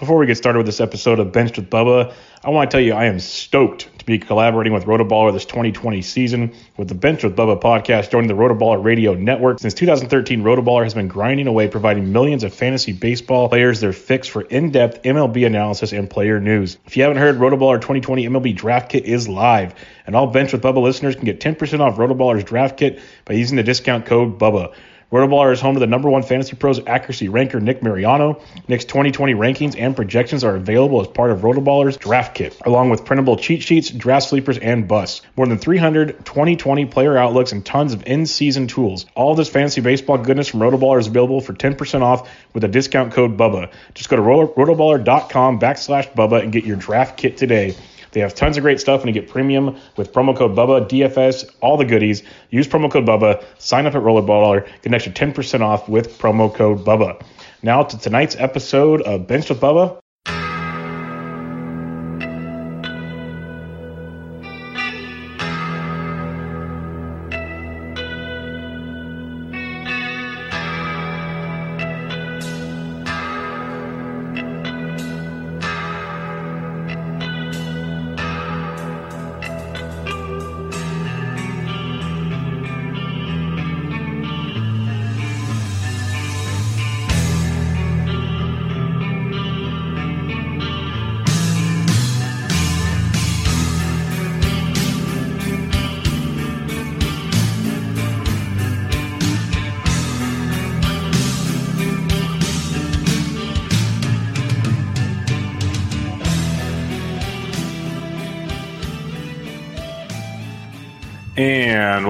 [0.00, 2.82] Before we get started with this episode of Benched with Bubba, I want to tell
[2.82, 7.22] you I am stoked to be collaborating with Rotoballer this 2020 season with the Benched
[7.22, 9.58] with Bubba podcast joining the Rotoballer radio network.
[9.58, 14.26] Since 2013, Rotoballer has been grinding away providing millions of fantasy baseball players their fix
[14.26, 16.78] for in-depth MLB analysis and player news.
[16.86, 19.74] If you haven't heard, Rotoballer 2020 MLB Draft Kit is live,
[20.06, 23.58] and all Benched with Bubba listeners can get 10% off Rotoballer's draft kit by using
[23.58, 24.72] the discount code BUBBA.
[25.12, 28.40] Rotoballer is home to the number one fantasy pros accuracy ranker, Nick Mariano.
[28.68, 33.04] Nick's 2020 rankings and projections are available as part of Rotoballer's draft kit, along with
[33.04, 35.22] printable cheat sheets, draft sleepers, and busts.
[35.36, 39.04] More than 300 2020 player outlooks and tons of in-season tools.
[39.16, 43.12] All this fantasy baseball goodness from Rotoballer is available for 10% off with a discount
[43.12, 43.72] code BUBBA.
[43.94, 47.74] Just go to rotoballer.com backslash BUBBA and get your draft kit today.
[48.12, 51.50] They have tons of great stuff, and you get premium with promo code Bubba, DFS,
[51.60, 52.22] all the goodies.
[52.50, 56.52] Use promo code Bubba, sign up at Rotoballer, get an extra 10% off with promo
[56.52, 57.22] code Bubba.
[57.62, 59.99] Now to tonight's episode of Bench with Bubba.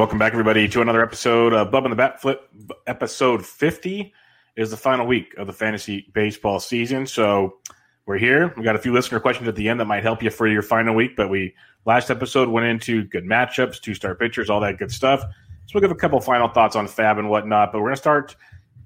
[0.00, 2.48] Welcome back, everybody, to another episode of Bub and the Bat Flip.
[2.86, 4.14] Episode 50
[4.56, 7.06] is the final week of the fantasy baseball season.
[7.06, 7.58] So
[8.06, 8.54] we're here.
[8.56, 10.62] We got a few listener questions at the end that might help you for your
[10.62, 11.16] final week.
[11.16, 15.20] But we last episode went into good matchups, two star pitchers, all that good stuff.
[15.20, 17.70] So we'll give a couple final thoughts on FAAB and whatnot.
[17.70, 18.36] But we're going to start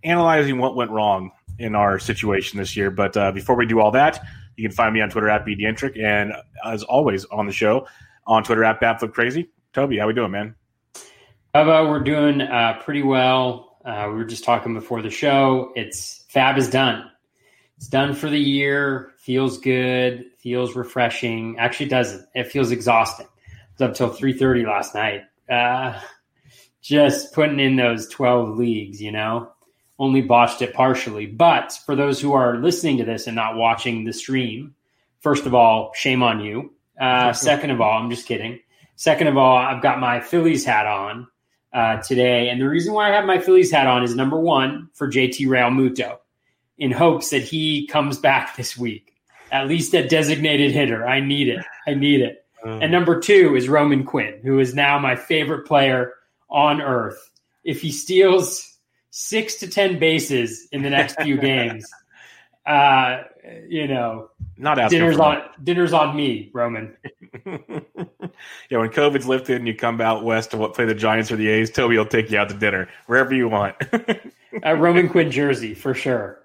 [0.03, 2.91] analyzing what went wrong in our situation this year.
[2.91, 4.21] But uh, before we do all that,
[4.57, 5.97] you can find me on Twitter at BDentric.
[5.97, 6.33] And
[6.65, 7.87] as always on the show,
[8.27, 9.47] on Twitter at BatFlipCrazy.
[9.73, 10.57] Toby, how we doing, man?
[11.55, 13.79] Bubba, we're doing uh, pretty well.
[13.85, 15.71] Uh, we were just talking before the show.
[15.77, 17.09] It's FAAB is done.
[17.77, 19.13] It's done for the year.
[19.19, 20.25] Feels good.
[20.39, 21.57] Feels refreshing.
[21.61, 22.27] Actually, doesn't.
[22.35, 23.27] It feels exhausting.
[23.47, 25.23] It was up till three thirty last night.
[25.49, 26.01] Uh,
[26.83, 29.01] just putting in those twelve leagues.
[29.01, 29.53] You know,
[30.01, 31.27] only botched it partially.
[31.27, 34.75] But for those who are listening to this and not watching the stream,
[35.21, 36.75] first of all, shame on you.
[37.01, 38.59] Uh, second of all, I'm just kidding.
[38.97, 41.29] Second of all, I've got my Phillies hat on
[41.75, 42.49] uh, today.
[42.49, 45.41] And the reason why I have my Phillies hat on is number one for JT
[45.47, 46.19] Realmuto
[46.79, 49.15] in hopes that he comes back this week,
[49.51, 51.07] at least a designated hitter.
[51.07, 51.65] I need it.
[51.87, 52.47] I need it.
[52.65, 52.83] Mm.
[52.85, 56.15] And number two is Roman Quinn, who is now my favorite player
[56.49, 57.31] on earth.
[57.65, 58.79] If he steals
[59.11, 61.87] six to 10 bases in the next few games,
[62.67, 63.25] uh,
[63.69, 66.97] you know, not dinner's on dinner's on me, Roman.
[67.45, 71.37] yeah, when COVID's lifted and you come out west to what play the Giants or
[71.37, 73.77] the A's, Toby will take you out to dinner wherever you want.
[74.63, 76.41] A Roman Quinn jersey for sure.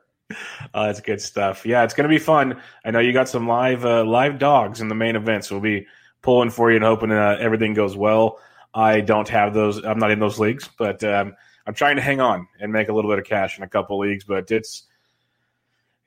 [0.73, 1.65] Oh, that's good stuff.
[1.65, 2.61] Yeah, it's gonna be fun.
[2.83, 5.61] I know you got some live uh, live dogs in the main event, so we'll
[5.61, 5.87] be
[6.21, 8.39] pulling for you and hoping uh, everything goes well.
[8.73, 9.83] I don't have those.
[9.83, 12.93] I'm not in those leagues, but um, I'm trying to hang on and make a
[12.93, 14.23] little bit of cash in a couple leagues.
[14.23, 14.83] But it's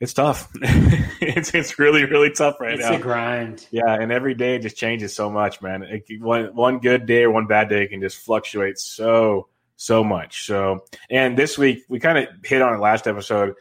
[0.02, 0.48] it's tough.
[1.20, 2.94] it's it's really really tough right it's now.
[2.94, 3.68] It's a grind.
[3.70, 5.84] Yeah, and every day it just changes so much, man.
[5.84, 9.46] It, one one good day or one bad day can just fluctuate so
[9.76, 10.44] so much.
[10.44, 13.54] So, and this week we kind of hit on it last episode,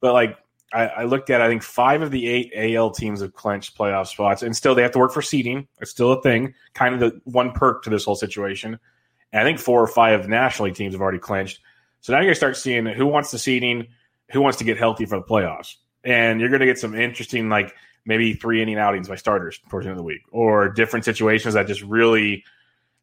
[0.00, 0.36] but like
[0.74, 4.08] I, I, looked at, I think five of the eight AL teams have clinched playoff
[4.08, 5.68] spots, and still they have to work for seeding.
[5.80, 6.52] It's still a thing.
[6.74, 8.78] Kind of the one perk to this whole situation.
[9.32, 11.60] And I think four or five nationally teams have already clinched.
[12.02, 13.86] So now you're gonna start seeing who wants the seeding
[14.30, 15.76] who wants to get healthy for the playoffs.
[16.04, 19.84] And you're going to get some interesting, like maybe three inning outings by starters towards
[19.84, 22.44] the end of the week, or different situations that just really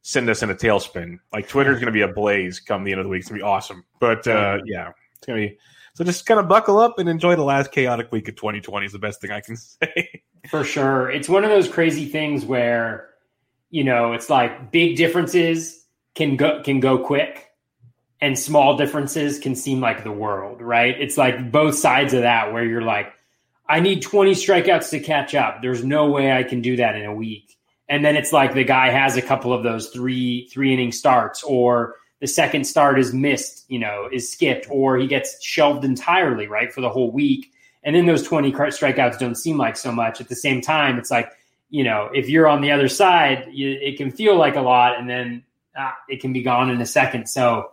[0.01, 1.17] send us in a tailspin.
[1.33, 3.21] Like Twitter's going to be a blaze come the end of the week.
[3.21, 3.83] It's going to be awesome.
[3.99, 5.57] But uh, yeah, it's going to be
[5.95, 8.91] So just kind of buckle up and enjoy the last chaotic week of 2020 is
[8.91, 10.21] the best thing I can say.
[10.49, 11.09] For sure.
[11.09, 13.09] It's one of those crazy things where,
[13.71, 17.49] you know, it's like big differences can go can go quick
[18.25, 20.99] and small differences can seem like the world, right?
[20.99, 23.13] It's like both sides of that where you're like,
[23.69, 25.61] I need 20 strikeouts to catch up.
[25.61, 27.55] There's no way I can do that in a week.
[27.87, 31.43] And then it's like the guy has a couple of those three three inning starts
[31.43, 36.47] or the second start is missed, you know, is skipped, or he gets shelved entirely,
[36.47, 37.51] right, for the whole week.
[37.83, 40.19] And then those 20 strikeouts don't seem like so much.
[40.19, 41.29] At the same time, it's like,
[41.69, 44.97] you know, if you're on the other side, you, it can feel like a lot,
[44.97, 45.43] and then
[45.77, 47.29] ah, it can be gone in a second.
[47.29, 47.69] So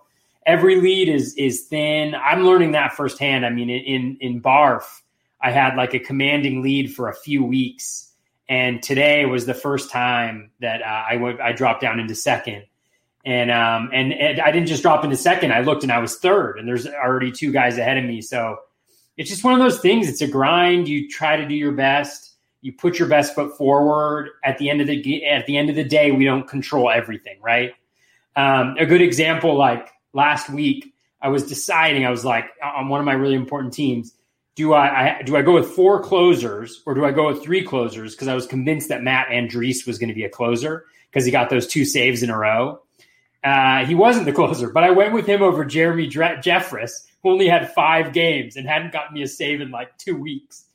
[0.47, 2.15] every lead is is thin.
[2.15, 3.47] I'm learning that firsthand.
[3.47, 5.03] I mean, in in Barf,
[5.41, 8.13] I had like a commanding lead for a few weeks,
[8.49, 11.41] and today was the first time that uh, I went.
[11.41, 12.65] I dropped down into second
[13.25, 15.53] and um and, and I didn't just drop into second.
[15.53, 18.21] I looked and I was third, and there's already two guys ahead of me.
[18.21, 18.57] So
[19.17, 20.09] it's just one of those things.
[20.09, 20.89] It's a grind.
[20.89, 22.35] You try to do your best.
[22.63, 24.31] You put your best foot forward.
[24.45, 27.39] At the end of the at the end of the day, we don't control everything,
[27.41, 27.75] right?
[28.35, 32.05] Um, a good example, like last week, I was deciding.
[32.05, 34.15] I was like on one of my really important teams.
[34.55, 37.63] Do I, I do I go with four closers or do I go with three
[37.63, 38.15] closers?
[38.15, 41.31] Because I was convinced that Matt Andriese was going to be a closer because he
[41.31, 42.83] got those two saves in a row.
[43.45, 47.31] Uh, he wasn't the closer, but I went with him over Jeremy Dre- Jeffress, who
[47.31, 50.67] only had five games and hadn't gotten me a save in like two weeks.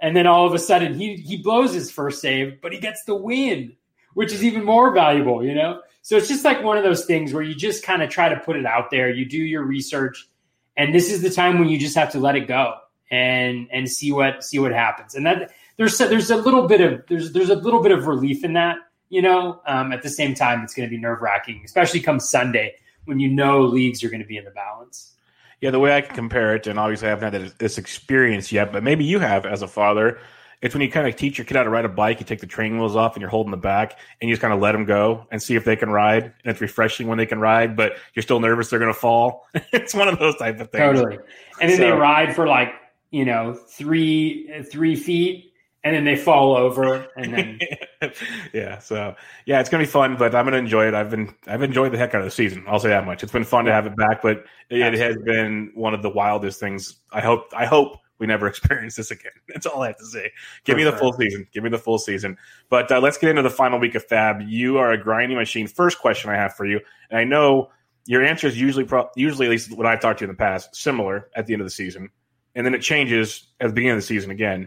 [0.00, 3.04] And then all of a sudden, he he blows his first save, but he gets
[3.04, 3.72] the win,
[4.14, 5.80] which is even more valuable, you know.
[6.06, 8.38] So it's just like one of those things where you just kind of try to
[8.38, 9.10] put it out there.
[9.10, 10.28] You do your research,
[10.76, 12.74] and this is the time when you just have to let it go
[13.10, 15.16] and and see what see what happens.
[15.16, 18.44] And that there's there's a little bit of there's there's a little bit of relief
[18.44, 18.76] in that
[19.08, 22.20] you know, um, at the same time, it's going to be nerve wracking, especially come
[22.20, 25.12] Sunday when you know leagues are going to be in the balance.
[25.60, 28.72] Yeah, the way I can compare it, and obviously I haven't had this experience yet,
[28.72, 30.18] but maybe you have as a father.
[30.66, 32.40] It's when you kind of teach your kid how to ride a bike, you take
[32.40, 34.72] the training wheels off and you're holding the back and you just kind of let
[34.72, 36.24] them go and see if they can ride.
[36.24, 39.46] And it's refreshing when they can ride, but you're still nervous they're going to fall.
[39.54, 40.82] it's one of those type of things.
[40.82, 41.18] Totally.
[41.60, 42.72] And then so, they ride for like,
[43.12, 45.52] you know, three, three feet
[45.84, 47.60] and then they fall over and then
[48.52, 49.14] yeah so
[49.44, 51.96] yeah it's gonna be fun but i'm gonna enjoy it i've been i've enjoyed the
[51.96, 53.94] heck out of the season i'll say that much it's been fun to have it
[53.94, 57.98] back but it, it has been one of the wildest things i hope i hope
[58.18, 59.32] we never experience this again.
[59.48, 60.30] That's all i have to say.
[60.64, 61.46] Give me the full season.
[61.52, 62.36] Give me the full season.
[62.68, 64.48] But uh, let's get into the final week of FAAB.
[64.48, 65.66] You are a grinding machine.
[65.66, 66.80] First question i have for you
[67.10, 67.70] and i know
[68.08, 70.38] your answer is usually pro- usually at least what i've talked to you in the
[70.38, 72.08] past similar at the end of the season
[72.56, 74.66] and then it changes at the beginning of the season again.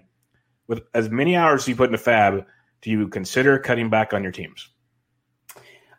[0.67, 2.45] With as many hours you put into FAAB,
[2.81, 4.69] do you consider cutting back on your teams?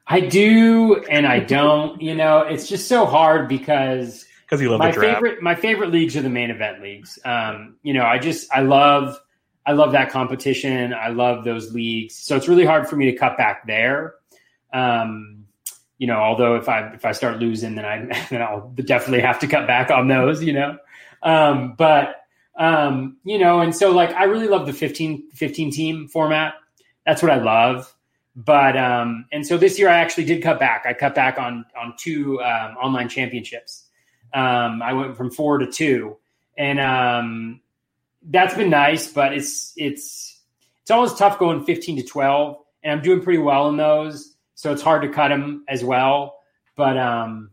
[0.06, 2.00] I do and I don't.
[2.00, 6.16] You know, it's just so hard because because you love my favorite my favorite leagues
[6.16, 7.18] are the main event leagues.
[7.24, 9.20] Um, you know, I just I love
[9.64, 10.92] I love that competition.
[10.92, 12.16] I love those leagues.
[12.16, 14.14] So it's really hard for me to cut back there.
[14.72, 15.44] Um,
[15.98, 19.38] you know, although if I if I start losing, then I then I'll definitely have
[19.40, 20.42] to cut back on those.
[20.42, 20.78] You know,
[21.22, 22.16] um, but
[22.58, 26.54] um, you know, and so like I really love the 15, 15 team format.
[27.06, 27.94] That's what I love.
[28.34, 30.86] But um, and so this year I actually did cut back.
[30.86, 33.86] I cut back on on two um, online championships.
[34.32, 36.16] Um, I went from four to two,
[36.56, 37.60] and um,
[38.22, 39.12] that's been nice.
[39.12, 40.40] But it's it's
[40.82, 44.34] it's always tough going fifteen to twelve, and I'm doing pretty well in those.
[44.54, 46.36] So it's hard to cut them as well.
[46.76, 47.50] But um,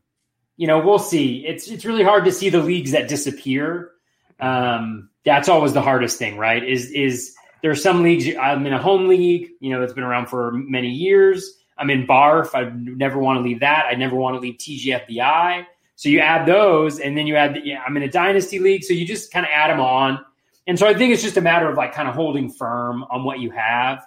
[0.57, 1.45] you know, we'll see.
[1.45, 3.91] It's it's really hard to see the leagues that disappear
[4.39, 6.63] um, that's always the hardest thing, right?
[6.63, 10.03] Is is there are some leagues I'm in a home league, you know, that's been
[10.03, 11.57] around for many years.
[11.77, 12.55] I'm in Barf.
[12.55, 13.85] I never want to leave that.
[13.89, 15.65] I never want to leave TGFBI.
[15.97, 17.55] So you add those, and then you add.
[17.55, 20.23] The, yeah, I'm in a dynasty league, so you just kind of add them on.
[20.67, 23.23] And so I think it's just a matter of like kind of holding firm on
[23.23, 24.05] what you have.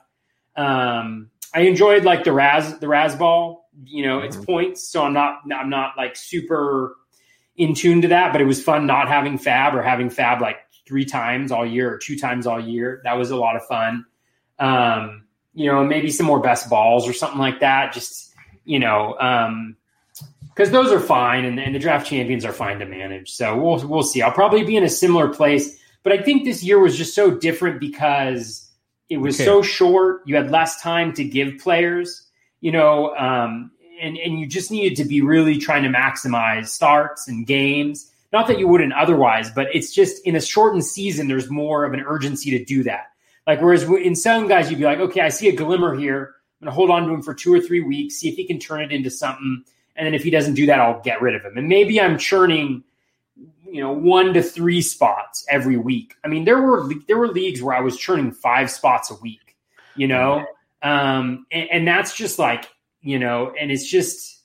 [0.56, 3.58] Um, I enjoyed like the Raz the Razzball.
[3.84, 4.44] You know, it's mm-hmm.
[4.44, 6.96] points, so I'm not I'm not like super
[7.56, 10.58] in tune to that, but it was fun not having FAAB or having FAAB like
[10.86, 13.00] three times all year or two times all year.
[13.04, 14.06] That was a lot of fun.
[14.58, 17.92] Um, you know, maybe some more best balls or something like that.
[17.92, 18.32] Just,
[18.64, 19.76] you know, um,
[20.60, 23.30] because those are fine and, and, the draft champions are fine to manage.
[23.30, 24.20] So we'll we'll see.
[24.20, 27.30] I'll probably be in a similar place, but I think this year was just so
[27.30, 28.70] different because
[29.08, 29.46] it was okay.
[29.46, 30.20] so short.
[30.26, 32.26] You had less time to give players.
[32.60, 33.70] You know, um,
[34.02, 38.12] and, and you just needed to be really trying to maximize starts and games.
[38.30, 41.94] Not that you wouldn't otherwise, but it's just in a shortened season, there's more of
[41.94, 43.06] an urgency to do that.
[43.46, 46.34] Like, whereas in some guys, you'd be like, okay, I see a glimmer here.
[46.60, 48.46] I'm going to hold on to him for two or three weeks, see if he
[48.46, 49.64] can turn it into something.
[50.00, 51.58] And then if he doesn't do that, I'll get rid of him.
[51.58, 52.84] And maybe I'm churning
[53.70, 56.14] you know one to three spots every week.
[56.24, 59.56] I mean, there were there were leagues where I was churning five spots a week.
[59.94, 60.46] You know,
[60.82, 62.70] um, and, and that's just like
[63.02, 64.40] you know, and it's just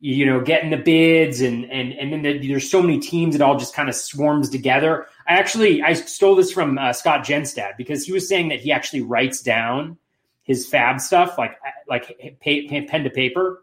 [0.00, 3.40] you know getting the bids and and and then the, there's so many teams it
[3.40, 5.06] all just kind of swarms together.
[5.28, 8.72] I actually I stole this from uh, Scott Genstad because he was saying that he
[8.72, 9.98] actually writes down
[10.42, 11.56] his FAAB stuff like
[11.88, 13.62] like pay, pen to paper.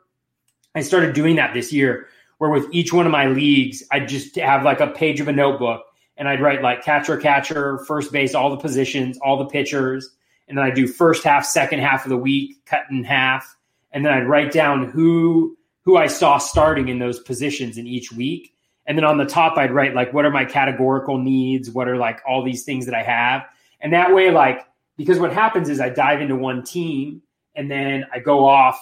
[0.75, 4.35] I started doing that this year where with each one of my leagues I'd just
[4.35, 5.83] have like a page of a notebook
[6.17, 10.09] and I'd write like catcher catcher first base all the positions all the pitchers
[10.47, 13.55] and then I do first half second half of the week cut in half
[13.91, 18.11] and then I'd write down who who I saw starting in those positions in each
[18.11, 18.53] week.
[18.85, 21.69] And then on the top, I'd write like, what are my categorical needs?
[21.69, 23.45] What are like all these things that I have?
[23.79, 24.65] And that way, like,
[24.97, 27.21] because what happens is I dive into one team
[27.55, 28.79] and then I go off,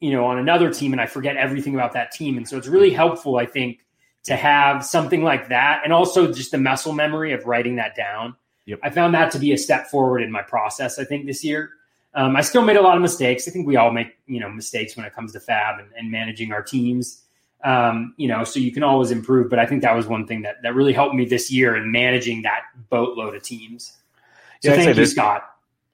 [0.00, 2.36] you know, on another team and I forget everything about that team.
[2.36, 3.84] And so it's really helpful, I think,
[4.24, 5.80] to have something like that.
[5.84, 8.36] And also just the muscle memory of writing that down.
[8.66, 8.80] Yep.
[8.82, 11.70] I found that to be a step forward in my process, I think, this year.
[12.14, 13.46] Um, I still made a lot of mistakes.
[13.48, 16.10] I think we all make you know mistakes when it comes to FAAB and, and
[16.10, 17.22] managing our teams.
[17.64, 19.50] Um, you know, so you can always improve.
[19.50, 21.92] But I think that was one thing that that really helped me this year in
[21.92, 23.96] managing that boatload of teams.
[24.62, 25.48] So yeah, thank you, this, Scott.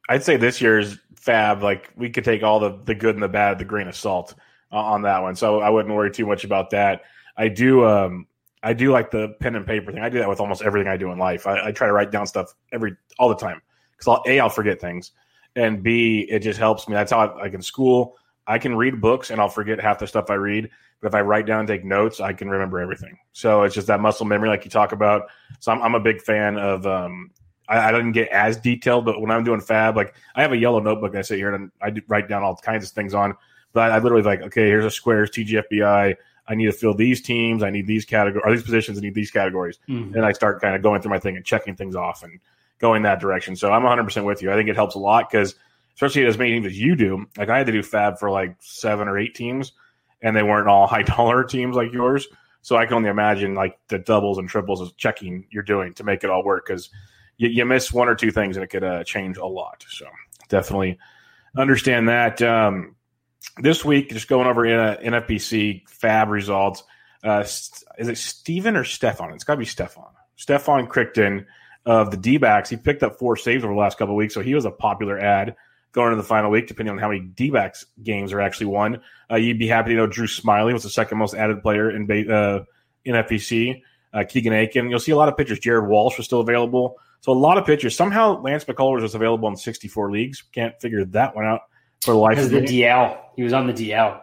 [0.08, 3.28] I'd say this year's FAAB, like we could take all the the good and the
[3.28, 4.34] bad, the grain of salt
[4.72, 5.36] uh, on that one.
[5.36, 7.02] So I wouldn't worry too much about that.
[7.36, 7.84] I do.
[7.86, 8.26] Um,
[8.62, 10.02] I do like the pen and paper thing.
[10.02, 11.46] I do that with almost everything I do in life.
[11.46, 13.60] I, I try to write down stuff every all the time
[13.92, 15.12] because I'll, a I'll forget things
[15.56, 16.94] and B, it just helps me.
[16.94, 18.16] That's how I, like in school,
[18.46, 20.70] I can read books and I'll forget half the stuff I read.
[21.00, 23.18] But if I write down and take notes, I can remember everything.
[23.32, 25.28] So it's just that muscle memory, like you talk about.
[25.60, 26.86] So I'm, I'm a big fan of.
[26.86, 27.30] Um,
[27.68, 30.56] I, I, didn't get as detailed, but when I'm doing FAAB, like I have a
[30.56, 33.34] yellow notebook I sit here and I write down all kinds of things on.
[33.72, 36.16] But I, I literally like, okay, here's a squares TGFBI.
[36.46, 37.62] I need to fill these teams.
[37.62, 38.98] I need these categories, or these positions.
[38.98, 39.78] I need these categories.
[39.88, 40.14] Mm-hmm.
[40.14, 42.38] And I start kind of going through my thing and checking things off and
[42.78, 43.56] going that direction.
[43.56, 44.52] So I'm 100% with you.
[44.52, 45.54] I think it helps a lot because,
[45.94, 48.56] especially as many teams as you do, like I had to do FAAB for like
[48.60, 49.72] seven or eight teams,
[50.20, 52.26] and they weren't all high dollar teams like yours.
[52.60, 56.04] So I can only imagine like the doubles and triples of checking you're doing to
[56.04, 56.88] make it all work because
[57.36, 59.84] you, you, miss one or two things and it could uh, change a lot.
[59.88, 60.06] So
[60.48, 60.98] definitely
[61.56, 62.40] understand that.
[62.42, 62.96] Um,
[63.58, 66.82] this week, just going over in a NFBC FAAB results.
[67.22, 67.40] Uh,
[67.98, 69.32] is it Steven or Stefan?
[69.32, 70.04] It's got to be Stefan.
[70.36, 71.46] Stefan Crichton
[71.86, 72.68] of the D backs.
[72.68, 75.18] He picked up four saves over the last couple weeks, so he was a popular
[75.18, 75.56] ad
[75.92, 79.00] going into the final week, depending on how many D backs games are actually won.
[79.30, 82.10] Uh, you'd be happy to know Drew Smyly was the second most added player in
[82.30, 82.64] uh,
[83.04, 83.82] in FPC.
[84.14, 84.88] Uh, Keegan Akin.
[84.88, 85.58] You'll see a lot of pitchers.
[85.58, 86.98] Jared Walsh was still available.
[87.20, 87.96] So a lot of pitchers.
[87.96, 90.42] Somehow Lance McCullers was available in 64 leagues.
[90.52, 91.62] Can't figure that one out
[92.02, 93.18] for the life of the DL.
[93.34, 94.20] He was on the DL.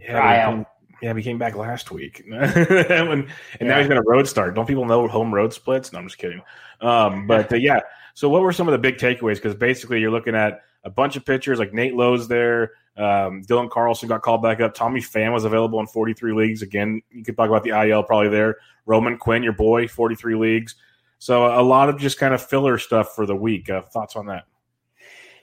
[0.00, 0.64] Yeah,
[1.02, 3.28] yeah, he came back last week, when, and
[3.60, 3.66] yeah.
[3.66, 4.54] now he's going to road start.
[4.54, 5.92] Don't people know home road splits?
[5.92, 6.40] No, I'm just kidding.
[6.80, 7.80] Um, but uh, yeah,
[8.14, 9.34] so what were some of the big takeaways?
[9.34, 12.72] Because basically, you're looking at a bunch of pitchers like Nate Lowe's there.
[12.96, 14.74] Um, Dylan Carlson got called back up.
[14.74, 16.62] Tommy Pham was available in 43 leagues.
[16.62, 18.56] Again, you could talk about the IL probably there.
[18.86, 20.74] Roman Quinn, your boy, 43 leagues.
[21.18, 23.68] So a lot of just kind of filler stuff for the week.
[23.70, 24.44] Uh, thoughts on that?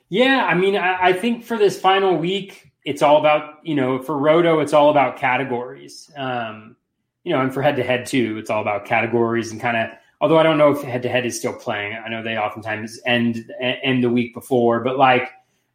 [0.09, 4.01] Yeah, I mean, I, I think for this final week, it's all about you know
[4.01, 6.75] for roto it's all about categories um,
[7.23, 9.89] you know and for head to head too it's all about categories and kind of
[10.21, 12.99] although i don't know if head to head is still playing i know they oftentimes
[13.05, 15.29] end end the week before but like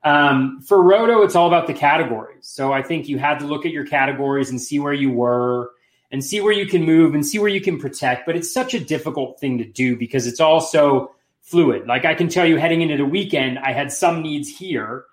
[0.04, 3.66] um, for roto it's all about the categories so i think you had to look
[3.66, 5.70] at your categories and see where you were
[6.10, 8.74] and see where you can move and see where you can protect but it's such
[8.74, 11.10] a difficult thing to do because it's also
[11.42, 15.04] fluid like i can tell you heading into the weekend i had some needs here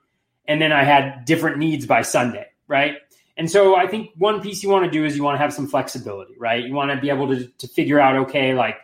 [0.48, 2.98] and then I had different needs by Sunday, right?
[3.38, 5.54] And so I think one piece you want to do is you want to have
[5.54, 6.64] some flexibility, right?
[6.64, 8.78] You want to be able to, to figure out, okay, like,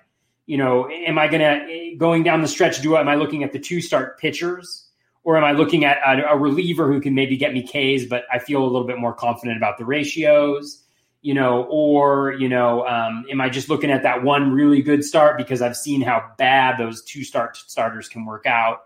[0.45, 3.53] you know, am I going to, going down the stretch, do, am I looking at
[3.53, 4.87] the two start pitchers
[5.23, 8.23] or am I looking at a, a, reliever who can maybe get me Ks, but
[8.31, 10.83] I feel a little bit more confident about the ratios,
[11.21, 15.03] you know, or, you know, um, am I just looking at that one really good
[15.03, 18.81] start because I've seen how bad those two start starters can work out?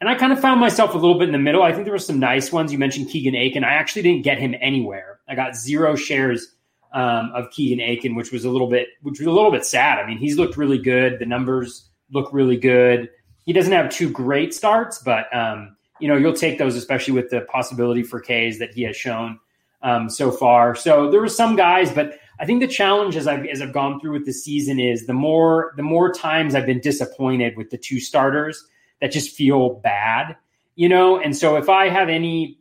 [0.00, 1.62] And I kind of found myself a little bit in the middle.
[1.62, 2.72] I think there were some nice ones.
[2.72, 3.64] You mentioned Keegan Akin.
[3.64, 5.20] I actually didn't get him anywhere.
[5.28, 6.56] I got zero shares
[6.92, 9.98] um, of Keegan Akin, which was a little bit, which was a little bit sad.
[9.98, 11.18] I mean, he's looked really good.
[11.20, 13.10] The numbers look really good.
[13.44, 17.30] He doesn't have two great starts, but um, you know you'll take those, especially with
[17.30, 19.38] the possibility for Ks that he has shown
[19.82, 20.74] um, so far.
[20.74, 24.00] So there were some guys, but I think the challenge as I've as I've gone
[24.00, 27.78] through with the season is the more the more times I've been disappointed with the
[27.78, 28.64] two starters
[29.02, 30.36] that just feel bad,
[30.76, 31.18] you know?
[31.18, 32.56] And so if I have any,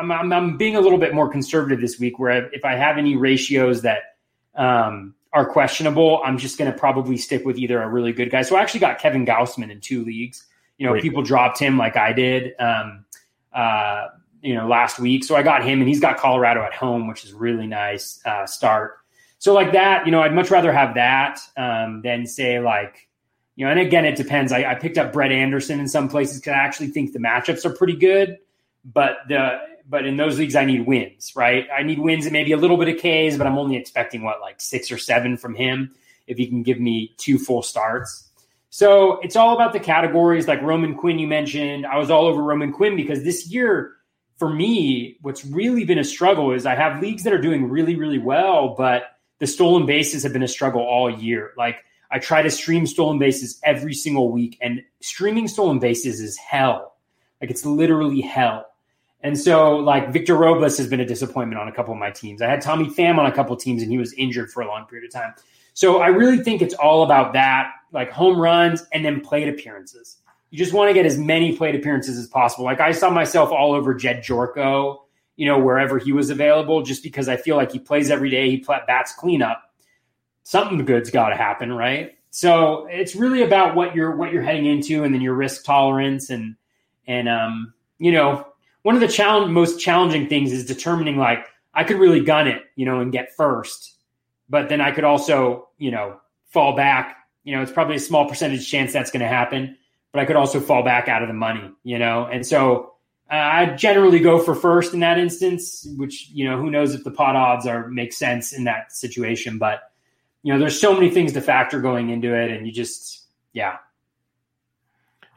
[0.00, 2.96] I'm, I'm, I'm being a little bit more conservative this week where if I have
[2.96, 4.16] any ratios that
[4.54, 8.42] um, are questionable, I'm just going to probably stick with either a really good guy.
[8.42, 10.46] So I actually got Kevin Gausman in two leagues.
[10.78, 11.02] You know, Great.
[11.02, 13.04] people dropped him like I did, um,
[13.52, 14.08] uh,
[14.42, 15.24] you know, last week.
[15.24, 18.46] So I got him, and he's got Colorado at home, which is really nice uh,
[18.46, 18.98] start.
[19.38, 23.08] So like that, you know, I'd much rather have that um, than say like,
[23.56, 24.52] you know, and again, it depends.
[24.52, 27.64] I, I picked up Brett Anderson in some places because I actually think the matchups
[27.64, 28.38] are pretty good,
[28.84, 29.58] but the
[29.88, 31.66] but in those leagues, I need wins, right?
[31.76, 34.40] I need wins and maybe a little bit of Ks, but I'm only expecting what,
[34.40, 35.94] like six or seven from him
[36.26, 38.30] if he can give me two full starts.
[38.70, 41.84] So it's all about the categories like Roman Quinn, you mentioned.
[41.84, 43.92] I was all over Roman Quinn because this year,
[44.38, 47.96] for me, what's really been a struggle is I have leagues that are doing really,
[47.96, 51.52] really well, but the stolen bases have been a struggle all year.
[51.58, 56.38] Like I try to stream stolen bases every single week, and streaming stolen bases is
[56.38, 56.96] hell.
[57.40, 58.71] Like it's literally hell.
[59.22, 62.42] And so, like Victor Robles has been a disappointment on a couple of my teams.
[62.42, 64.66] I had Tommy Pham on a couple of teams, and he was injured for a
[64.66, 65.32] long period of time.
[65.74, 70.18] So I really think it's all about that, like home runs and then plate appearances.
[70.50, 72.64] You just want to get as many plate appearances as possible.
[72.64, 74.98] Like I saw myself all over Jed Gyorko,
[75.36, 78.50] you know, wherever he was available, just because I feel like he plays every day.
[78.50, 79.62] He bats cleanup.
[80.42, 82.18] Something good's got to happen, right?
[82.30, 86.28] So it's really about what you're what you're heading into, and then your risk tolerance,
[86.28, 86.56] and
[87.06, 88.51] and um, you know,
[88.82, 92.62] one of the challenge, most challenging things is determining like I could really gun it,
[92.76, 93.96] you know, and get first,
[94.48, 97.16] but then I could also, you know, fall back.
[97.44, 99.76] You know, it's probably a small percentage chance that's going to happen,
[100.12, 102.92] but I could also fall back out of the money, you know, and so
[103.30, 107.02] uh, I generally go for first in that instance, which you know, who knows if
[107.02, 109.80] the pot odds are make sense in that situation, but
[110.42, 113.76] you know, there's so many things to factor going into it, and you just, yeah,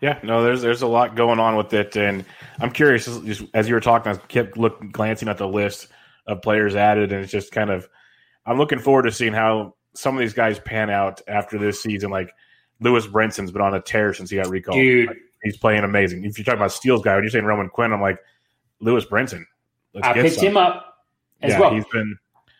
[0.01, 2.25] yeah, no, there's there's a lot going on with it, and
[2.59, 3.05] I'm curious.
[3.05, 5.87] Just as you were talking, I kept looking, glancing at the list
[6.27, 7.87] of players added, and it's just kind of.
[8.45, 12.11] I'm looking forward to seeing how some of these guys pan out after this season.
[12.11, 12.31] Like
[12.79, 14.77] Lewis Brinson's been on a tear since he got recalled.
[14.77, 15.07] Dude.
[15.07, 16.25] Like, he's playing amazing.
[16.25, 18.19] If you're talking about steals guy, when you're saying Roman Quinn, I'm like
[18.81, 19.45] Lewis Brinson.
[20.03, 20.47] I picked some.
[20.47, 20.97] him up
[21.41, 21.73] as yeah, well.
[21.73, 22.17] He's been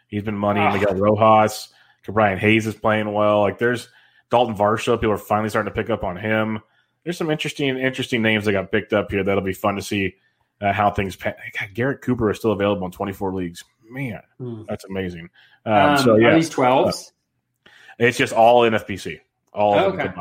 [0.08, 0.62] he's been money.
[0.62, 0.68] Oh.
[0.68, 0.74] Ah.
[0.74, 1.70] Miguel Rojas,
[2.08, 3.42] Brian Hayes is playing well.
[3.42, 3.90] Like there's
[4.32, 4.96] Dalton Varsho.
[4.96, 6.62] People are finally starting to pick up on him
[7.06, 9.24] there's some interesting interesting names that got picked up here.
[9.24, 10.16] That'll be fun to see
[10.60, 11.16] uh, how things.
[11.16, 13.64] Pan- God, Garrett Cooper is still available in 24 leagues.
[13.88, 14.66] Man, mm.
[14.68, 15.30] that's amazing.
[15.66, 16.88] Um, um, so yeah, these 12s.
[16.88, 19.22] Uh, it's just all NFBC.
[19.54, 20.12] All oh, okay.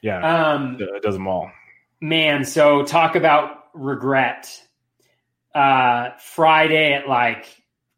[0.00, 1.52] Yeah, um, it does them all.
[2.00, 4.60] Man, so talk about regret.
[5.54, 7.46] Uh, Friday at like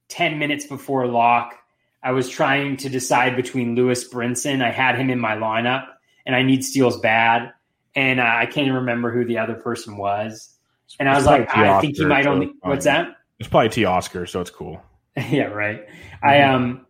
[0.08, 1.54] 10 minutes before lock,
[2.02, 4.62] I was trying to decide between Lewis Brinson.
[4.62, 5.86] I had him in my lineup,
[6.26, 7.53] and I need steals bad
[7.94, 10.50] and uh, I can't even remember who the other person was.
[10.98, 12.52] And I was like, I think he might only.
[12.60, 13.16] What's that?
[13.38, 14.82] It's probably Teoscar, so it's cool.
[15.16, 15.86] yeah, right.
[15.86, 16.26] Mm-hmm.
[16.26, 16.86] I um,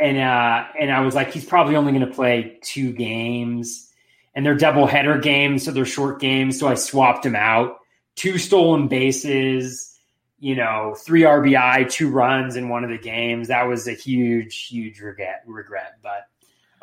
[0.00, 3.90] and uh, and I was like, he's probably only going to play two games,
[4.34, 6.58] and they're double header games, so they're short games.
[6.58, 7.78] So I swapped him out.
[8.16, 9.98] Two stolen bases,
[10.38, 13.48] you know, three RBI, two runs in one of the games.
[13.48, 15.42] That was a huge, huge regret.
[15.46, 16.26] Regret, but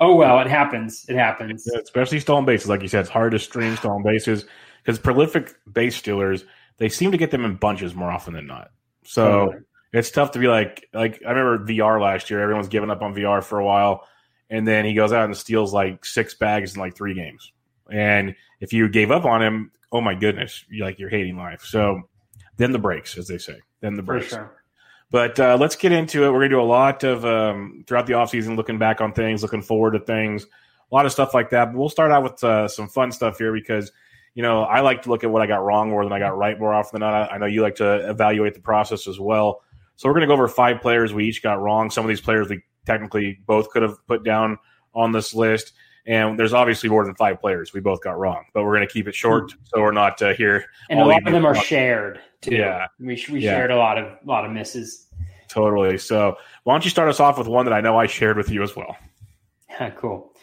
[0.01, 1.05] Oh well, it happens.
[1.07, 1.67] It happens.
[1.67, 4.45] Especially stolen bases, like you said, it's hard to stream stolen bases
[4.83, 6.43] because prolific base stealers
[6.77, 8.71] they seem to get them in bunches more often than not.
[9.03, 9.53] So
[9.93, 12.41] it's tough to be like like I remember VR last year.
[12.41, 14.07] Everyone's giving up on VR for a while,
[14.49, 17.53] and then he goes out and steals like six bags in like three games.
[17.91, 21.61] And if you gave up on him, oh my goodness, you like you're hating life.
[21.63, 22.09] So
[22.57, 23.59] then the breaks, as they say.
[23.81, 24.29] Then the breaks.
[24.29, 24.60] Sure.
[25.11, 26.27] But uh, let's get into it.
[26.31, 29.43] We're going to do a lot of um, throughout the offseason, looking back on things,
[29.43, 31.65] looking forward to things, a lot of stuff like that.
[31.65, 33.91] But we'll start out with uh, some fun stuff here because,
[34.35, 36.37] you know, I like to look at what I got wrong more than I got
[36.37, 37.31] right more often than not.
[37.31, 39.61] I know you like to evaluate the process as well.
[39.97, 41.91] So we're going to go over five players we each got wrong.
[41.91, 44.57] Some of these players we technically both could have put down
[44.95, 45.73] on this list.
[46.05, 48.91] And there's obviously more than five players we both got wrong, but we're going to
[48.91, 50.65] keep it short so we're not uh, here.
[50.89, 52.55] And a lot of them are shared too.
[52.55, 53.51] Yeah, we we yeah.
[53.51, 55.07] shared a lot of a lot of misses.
[55.47, 55.97] Totally.
[55.97, 58.49] So why don't you start us off with one that I know I shared with
[58.49, 58.95] you as well?
[59.97, 60.33] cool.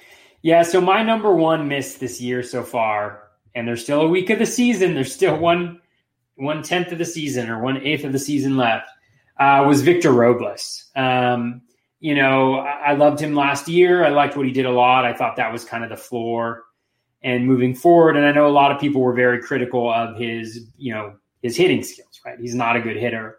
[0.42, 0.62] Yeah.
[0.62, 4.38] So my number one miss this year so far, and there's still a week of
[4.38, 4.94] the season.
[4.94, 5.80] There's still one
[6.36, 8.88] one tenth of the season or one eighth of the season left.
[9.38, 10.90] Uh, was Victor Robles.
[10.96, 11.62] Um,
[12.00, 14.04] you know, I, loved him last year.
[14.04, 15.04] I liked what he did a lot.
[15.04, 16.64] I thought that was kind of the floor
[17.22, 18.16] and moving forward.
[18.16, 21.56] And I know a lot of people were very critical of his, you know, his
[21.56, 22.20] hitting skills.
[22.24, 23.38] Right, he's not a good hitter.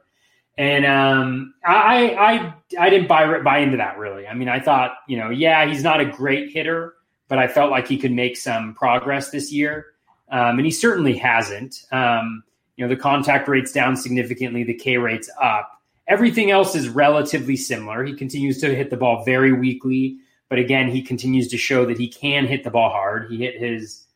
[0.57, 4.27] And um, I, I I didn't buy buy into that really.
[4.27, 6.95] I mean, I thought you know, yeah, he's not a great hitter,
[7.29, 9.85] but I felt like he could make some progress this year,
[10.31, 11.85] um, and he certainly hasn't.
[11.93, 12.43] Um,
[12.75, 15.78] you know, the contact rate's down significantly, the K rate's up.
[16.09, 18.03] Everything else is relatively similar.
[18.03, 20.17] He continues to hit the ball very weakly,
[20.49, 23.31] But again, he continues to show that he can hit the ball hard.
[23.31, 24.07] He hit his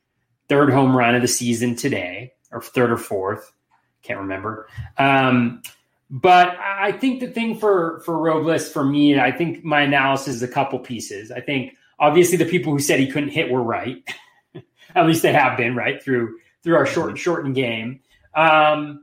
[0.49, 3.53] third home run of the season today, or third or fourth,
[4.01, 4.67] can't remember.
[4.97, 5.62] Um,
[6.10, 10.43] but I think the thing for for Robles for me, I think my analysis is
[10.43, 11.32] a couple pieces.
[11.32, 14.03] I think obviously the people who said he couldn't hit were right.
[14.95, 18.01] At least they have been right through through our short shortened game.
[18.36, 19.03] Um,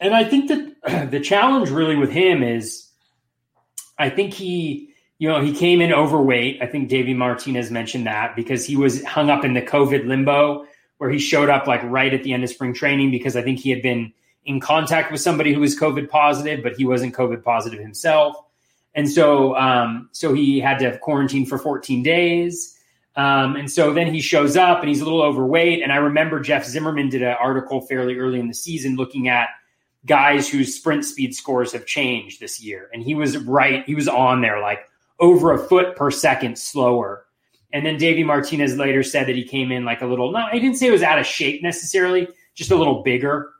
[0.00, 2.88] and I think that the challenge really with him is,
[3.98, 6.62] I think he, you know, he came in overweight.
[6.62, 10.66] I think Davey Martinez mentioned that because he was hung up in the COVID limbo
[10.96, 13.58] where he showed up like right at the end of spring training because I think
[13.58, 14.12] he had been
[14.44, 18.36] in contact with somebody who was COVID positive, but he wasn't COVID positive himself.
[18.94, 22.76] And so, um, so he had to have quarantine for 14 days.
[23.16, 25.82] Um, and so then he shows up and he's a little overweight.
[25.82, 29.48] And I remember Jeff Zimmerman did an article fairly early in the season looking at
[30.06, 32.88] guys whose sprint speed scores have changed this year.
[32.92, 33.84] And he was right.
[33.84, 34.80] He was on there like
[35.18, 37.26] over a foot per second slower.
[37.72, 40.58] And then Davey Martinez later said that he came in like a little, no, he
[40.58, 43.50] didn't say it was out of shape necessarily, just a little bigger.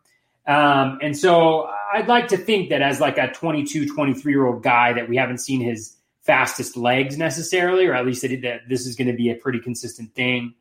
[0.46, 4.62] Um, and so I'd like to think that as like a 22, 23 year old
[4.62, 8.86] guy that we haven't seen his fastest legs necessarily, or at least that, that this
[8.86, 10.54] is going to be a pretty consistent thing.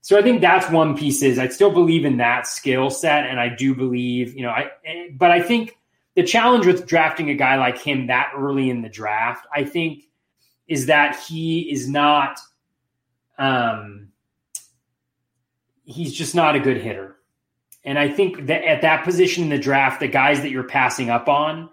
[0.00, 3.26] So I think that's one piece is I still believe in that skill set.
[3.26, 4.70] And I do believe, you know, I,
[5.12, 5.76] but I think
[6.14, 10.04] the challenge with drafting a guy like him that early in the draft, I think
[10.66, 12.38] is that he is not,
[13.38, 14.08] um,
[15.84, 17.16] he's just not a good hitter.
[17.84, 21.08] And I think that at that position in the draft, the guys that you're passing
[21.10, 21.70] up on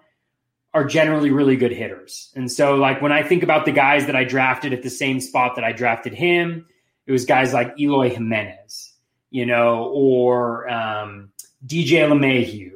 [0.74, 2.32] are generally really good hitters.
[2.36, 5.20] And so, like, when I think about the guys that I drafted at the same
[5.20, 6.68] spot that I drafted him,
[7.06, 8.94] it was guys like Eloy Jimenez,
[9.30, 11.32] you know, or um,
[11.66, 12.72] DJ LeMahieu,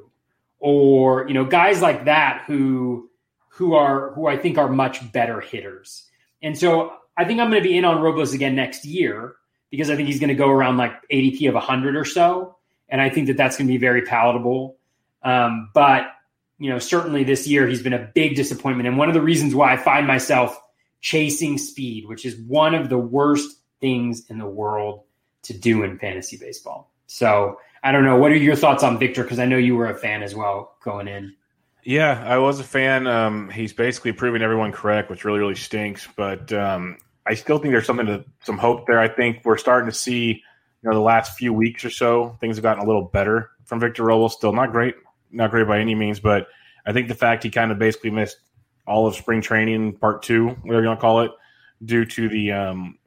[0.59, 3.09] or, you know, guys like that who,
[3.49, 6.05] who are, who I think are much better hitters.
[6.41, 9.35] And so I think I'm going to be in on Robles again next year
[9.69, 12.55] because I think he's going to go around like ADP of 100 or so
[12.89, 14.77] and I think that that's going to be very palatable.
[15.23, 16.07] Um, but
[16.57, 19.55] you know, certainly this year he's been a big disappointment, and one of the reasons
[19.55, 20.59] why I find myself
[20.99, 25.03] chasing speed, which is one of the worst things in the world
[25.43, 26.91] to do in fantasy baseball.
[27.07, 28.17] So I don't know.
[28.17, 29.23] What are your thoughts on Victor?
[29.23, 31.35] Because I know you were a fan as well going in.
[31.83, 33.07] Yeah, I was a fan.
[33.07, 36.07] Um, he's basically proving everyone correct, which really, really stinks.
[36.15, 38.99] But um, I still think there's something to some hope there.
[38.99, 40.43] I think we're starting to see
[40.81, 43.79] you know the last few weeks or so things have gotten a little better from
[43.79, 44.33] Victor Robles.
[44.33, 44.95] Still not great,
[45.31, 46.47] not great by any means, but
[46.85, 48.37] I think the fact he kind of basically missed
[48.87, 51.31] all of spring training part two, whatever you want to call it,
[51.83, 52.97] due to the um,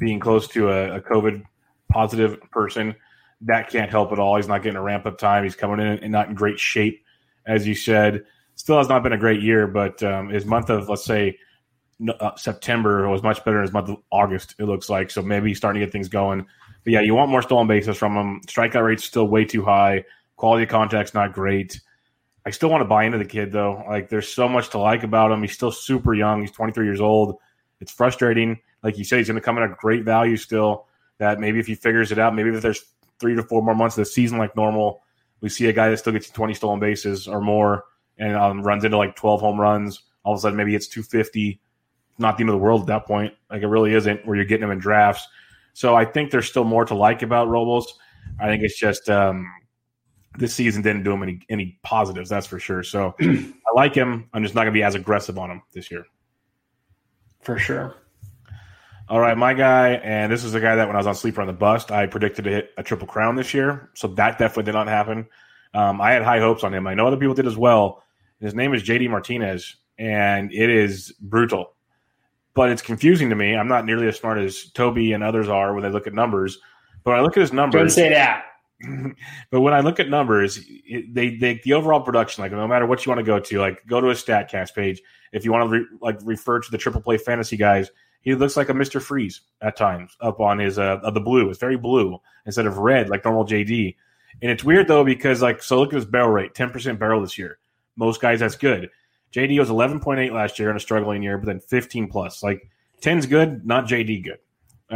[0.00, 1.44] being close to a, a, COVID
[1.92, 2.96] positive person,
[3.42, 4.36] that can't help at all.
[4.36, 5.44] He's not getting a ramp up time.
[5.44, 7.04] He's coming in and not in great shape,
[7.46, 8.24] as you said.
[8.56, 11.38] Still has not been a great year, but um, his month of let's say
[12.20, 14.54] uh, September was much better than his month of August.
[14.58, 16.46] It looks like so maybe he's starting to get things going.
[16.84, 18.40] But yeah, you want more stolen bases from him.
[18.46, 20.04] Strikeout rate's still way too high.
[20.36, 21.80] Quality of contact's not great.
[22.46, 23.84] I still want to buy into the kid though.
[23.86, 25.42] Like there's so much to like about him.
[25.42, 26.40] He's still super young.
[26.40, 27.36] He's 23 years old.
[27.80, 28.58] It's frustrating.
[28.82, 30.86] Like you said, he's going to come in a great value still.
[31.18, 32.82] That maybe if he figures it out, maybe if there's
[33.18, 35.02] three to four more months of the season like normal,
[35.40, 37.84] we see a guy that still gets 20 stolen bases or more
[38.18, 40.02] and um, runs into like 12 home runs.
[40.24, 41.60] All of a sudden, maybe it's 250.
[42.18, 43.34] Not the end of the world at that point.
[43.50, 45.26] Like it really isn't where you're getting him in drafts.
[45.72, 47.98] So I think there's still more to like about Robles.
[48.38, 49.46] I think it's just um,
[50.38, 52.82] this season didn't do him any any positives, that's for sure.
[52.82, 54.28] So I like him.
[54.32, 56.04] I'm just not going to be as aggressive on him this year.
[57.40, 57.94] For sure.
[59.08, 61.40] All right, my guy, and this is the guy that when I was on Sleeper
[61.40, 63.90] on the Bust, I predicted to hit a triple crown this year.
[63.94, 65.26] So that definitely did not happen.
[65.74, 66.86] Um, I had high hopes on him.
[66.86, 68.02] I know other people did as well.
[68.40, 71.74] His name is JD Martinez, and it is brutal
[72.54, 73.56] but it's confusing to me.
[73.56, 76.58] I'm not nearly as smart as Toby and others are when they look at numbers.
[77.04, 78.44] But when I look at his numbers, don't say that.
[79.50, 82.86] but when I look at numbers, it, they, they the overall production, like no matter
[82.86, 85.02] what you want to go to, like go to a Statcast page.
[85.32, 87.90] If you want to re, like refer to the triple play fantasy guys,
[88.22, 91.50] he looks like a Mister Freeze at times up on his uh the blue.
[91.50, 93.96] It's very blue instead of red like normal JD.
[94.42, 97.20] And it's weird though because like so look at his barrel rate, ten percent barrel
[97.20, 97.58] this year.
[97.96, 98.90] Most guys that's good.
[99.32, 102.42] JD was 11.8 last year in a struggling year, but then 15 plus.
[102.42, 102.68] Like
[103.00, 104.38] 10's good, not JD good.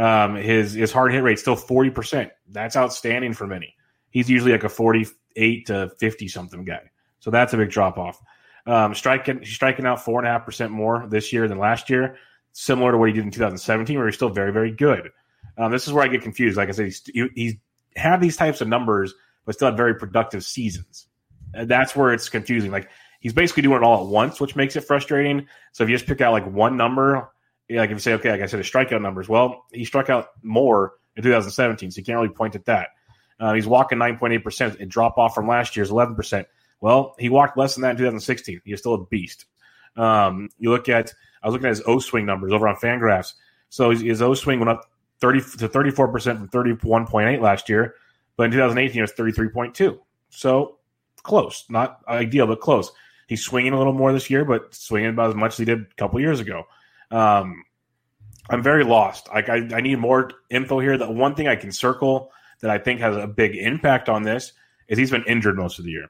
[0.01, 2.29] Um, his his hard hit rate still 40%.
[2.49, 3.74] That's outstanding for many.
[4.15, 6.89] He's usually like a 48 to 50 something guy.
[7.19, 8.21] So that's a big drop off.
[8.65, 12.17] Um, striking striking out four and a half percent more this year than last year,
[12.53, 15.11] similar to what he did in 2017, where he's still very very good.
[15.57, 16.57] Um, this is where I get confused.
[16.57, 17.03] Like I said, he's,
[17.35, 17.55] he's
[17.95, 19.13] had these types of numbers,
[19.45, 21.07] but still had very productive seasons.
[21.53, 22.71] And that's where it's confusing.
[22.71, 25.45] Like he's basically doing it all at once, which makes it frustrating.
[25.73, 27.29] So if you just pick out like one number
[27.69, 29.27] like if you say, okay, like I said, his strikeout numbers.
[29.27, 32.89] Well, he struck out more in 2017, so you can't really point at that.
[33.39, 34.79] Uh, he's walking 9.8%.
[34.79, 36.45] It drop off from last year's 11%.
[36.81, 38.61] Well, he walked less than that in 2016.
[38.63, 39.45] He's still a beast.
[39.97, 43.33] Um, you look at, I was looking at his O swing numbers over on Fangraphs.
[43.69, 44.89] So his, his O swing went up
[45.21, 45.95] 30 to 34%
[46.37, 47.95] from 31.8 last year,
[48.37, 49.97] but in 2018 it was 33.2.
[50.29, 50.77] So
[51.23, 52.91] close, not ideal, but close.
[53.27, 55.79] He's swinging a little more this year, but swinging about as much as he did
[55.79, 56.63] a couple years ago.
[57.09, 57.63] Um,
[58.49, 59.27] I'm very lost.
[59.33, 60.97] I, I need more info here.
[60.97, 62.31] The one thing I can circle
[62.65, 64.51] that I think has a big impact on this
[64.87, 66.09] is he's been injured most of the year,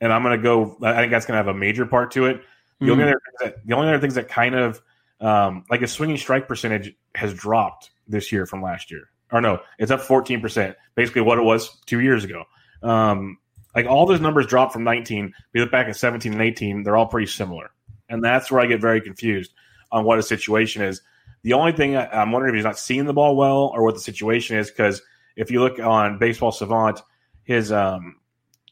[0.00, 0.76] and I'm going to go.
[0.80, 2.42] I think that's going to have a major part to it.
[2.78, 2.92] The mm-hmm.
[2.92, 4.80] only other that, the only other things that kind of
[5.20, 9.10] um, like a swinging strike percentage has dropped this year from last year.
[9.32, 12.44] Or no, it's up 14 percent, basically what it was two years ago.
[12.84, 13.38] Um,
[13.74, 15.34] like all those numbers dropped from 19.
[15.54, 17.72] We look back at 17 and 18; they're all pretty similar,
[18.08, 19.52] and that's where I get very confused
[19.90, 21.02] on what a situation is.
[21.42, 23.94] The only thing I, am wondering if he's not seeing the ball well or what
[23.94, 25.02] the situation is because
[25.36, 27.02] if you look on Baseball Savant,
[27.44, 28.16] his um,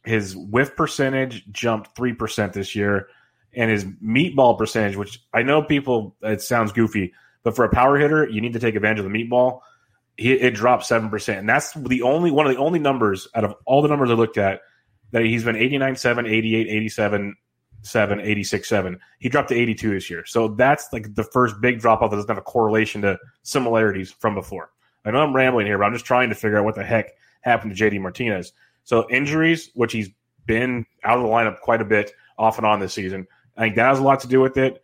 [0.05, 3.09] his whiff percentage jumped three percent this year,
[3.53, 7.99] and his meatball percentage, which I know people it sounds goofy, but for a power
[7.99, 9.61] hitter, you need to take advantage of the meatball.
[10.17, 13.45] He, it dropped seven percent, and that's the only one of the only numbers out
[13.45, 14.61] of all the numbers I looked at
[15.13, 17.37] that he's been 89 7 88 87
[17.85, 18.99] 7, 86, 7.
[19.19, 20.25] He dropped to 82 this year.
[20.25, 24.11] So that's like the first big drop off that doesn't have a correlation to similarities
[24.11, 24.71] from before.
[25.05, 27.13] I know I'm rambling here, but I'm just trying to figure out what the heck
[27.43, 28.53] happened to JD Martinez.
[28.85, 30.11] So injuries, which he's
[30.47, 33.77] been out of the lineup quite a bit off and on this season, I think
[33.77, 34.83] that has a lot to do with it.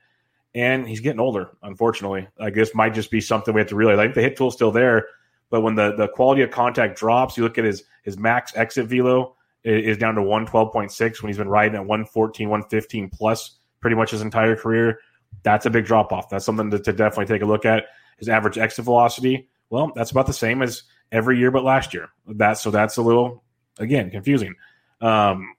[0.54, 2.26] And he's getting older, unfortunately.
[2.40, 3.98] I guess might just be something we have to realize.
[3.98, 5.06] I think the hit tool's still there,
[5.48, 8.86] but when the, the quality of contact drops, you look at his his max exit
[8.86, 14.10] velo, is down to 112.6 when he's been riding at 114, 115 plus pretty much
[14.10, 15.00] his entire career.
[15.42, 16.28] That's a big drop off.
[16.30, 17.84] That's something to, to, definitely take a look at.
[18.18, 22.08] His average exit velocity, well, that's about the same as every year but last year.
[22.26, 23.42] That so that's a little
[23.78, 24.54] again confusing.
[25.00, 25.54] Um,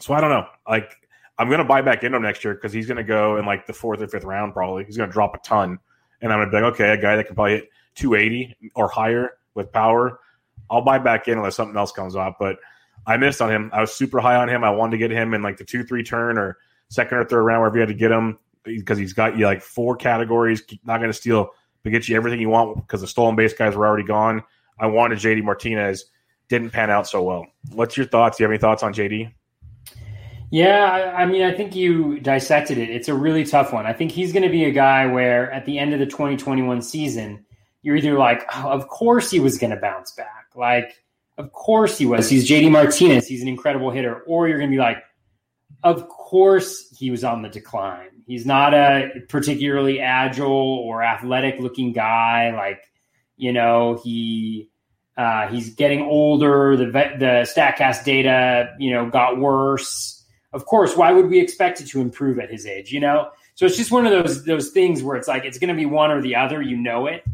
[0.00, 0.46] so I don't know.
[0.68, 0.90] Like
[1.38, 3.72] I'm gonna buy back into him next year because he's gonna go in like the
[3.72, 4.84] fourth or fifth round probably.
[4.84, 5.78] He's gonna drop a ton,
[6.20, 9.32] and I'm gonna be like, okay, a guy that can probably hit 280 or higher
[9.54, 10.20] with power.
[10.70, 12.56] I'll buy back in unless something else comes up, but
[13.06, 13.70] I missed on him.
[13.72, 14.64] I was super high on him.
[14.64, 16.56] I wanted to get him in like the two, three turn or
[16.88, 19.62] second or third round, wherever you had to get him because he's got you like
[19.62, 20.62] four categories.
[20.84, 21.50] Not to steal,
[21.84, 24.42] but get you everything you want because the stolen base guys were already gone.
[24.80, 26.06] I wanted JD Martinez.
[26.48, 27.46] Didn't pan out so well.
[27.72, 28.36] What's your thoughts?
[28.36, 29.32] Do you have any thoughts on JD?
[30.50, 32.90] Yeah, I, I mean, I think you dissected it.
[32.90, 33.86] It's a really tough one.
[33.86, 36.82] I think he's going to be a guy where at the end of the 2021
[36.82, 37.44] season,
[37.82, 40.46] you're either like, oh, of course he was going to bounce back.
[40.54, 41.02] Like,
[41.38, 42.28] of course he was.
[42.28, 43.26] He's JD Martinez.
[43.26, 44.20] He's an incredible hitter.
[44.22, 44.98] Or you're going to be like,
[45.82, 48.13] of course he was on the decline.
[48.26, 52.54] He's not a particularly agile or athletic looking guy.
[52.54, 52.82] Like,
[53.36, 54.70] you know, he
[55.16, 56.76] uh, he's getting older.
[56.76, 60.22] The the Statcast data, you know, got worse.
[60.52, 62.92] Of course, why would we expect it to improve at his age?
[62.92, 65.68] You know, so it's just one of those those things where it's like it's going
[65.68, 66.62] to be one or the other.
[66.62, 67.24] You know it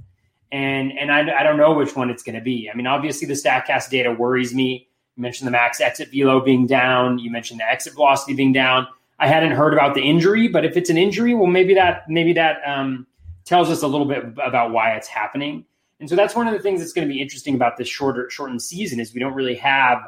[0.52, 2.68] and and I, I don't know which one it's going to be.
[2.72, 4.88] I mean, obviously the Statcast data worries me.
[5.16, 7.18] You mentioned the max exit velo being down.
[7.18, 8.86] You mentioned the exit velocity being down.
[9.20, 12.32] I hadn't heard about the injury, but if it's an injury, well, maybe that maybe
[12.32, 13.06] that um,
[13.44, 15.66] tells us a little bit about why it's happening.
[16.00, 18.30] And so that's one of the things that's going to be interesting about this shorter
[18.30, 19.98] shortened season is we don't really have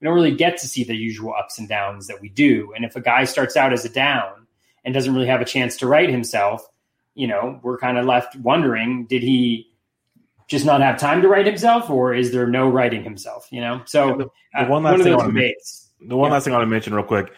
[0.00, 2.72] we don't really get to see the usual ups and downs that we do.
[2.74, 4.46] And if a guy starts out as a down
[4.84, 6.66] and doesn't really have a chance to right himself,
[7.14, 9.70] you know, we're kind of left wondering, did he
[10.46, 13.48] just not have time to write himself, or is there no writing himself?
[13.50, 14.26] You know, so the,
[14.64, 15.54] the one last one thing I want to
[16.00, 16.34] the one yeah.
[16.34, 17.32] last thing I want to mention real quick.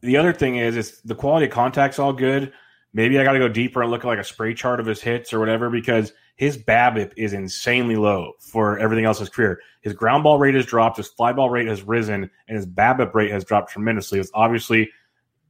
[0.00, 2.52] The other thing is, is the quality of contact's all good.
[2.92, 5.02] Maybe I got to go deeper and look at like a spray chart of his
[5.02, 9.60] hits or whatever because his BABIP is insanely low for everything else in his career.
[9.82, 13.14] His ground ball rate has dropped, his fly ball rate has risen, and his BABIP
[13.14, 14.18] rate has dropped tremendously.
[14.18, 14.90] It's obviously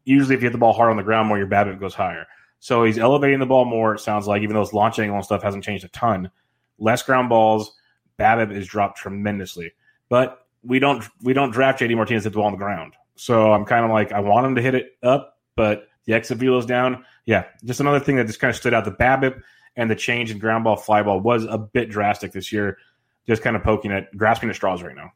[0.05, 2.27] usually if you hit the ball hard on the ground more, your BABIP goes higher.
[2.59, 3.95] So he's elevating the ball more.
[3.95, 6.31] It sounds like even though his launch angle and stuff hasn't changed a ton
[6.79, 7.73] less ground balls.
[8.19, 9.73] BABIP is dropped tremendously,
[10.09, 12.95] but we don't we don't draft JD Martinez to the ball on the ground.
[13.17, 16.39] So I'm kind of like I want him to hit it up, but the exit
[16.39, 17.05] velo's down.
[17.25, 18.85] Yeah, just another thing that just kind of stood out.
[18.85, 19.41] The BABIP
[19.77, 22.79] and the change in ground ball fly ball was a bit drastic this year.
[23.27, 25.13] Just kind of poking at grasping the straws right now.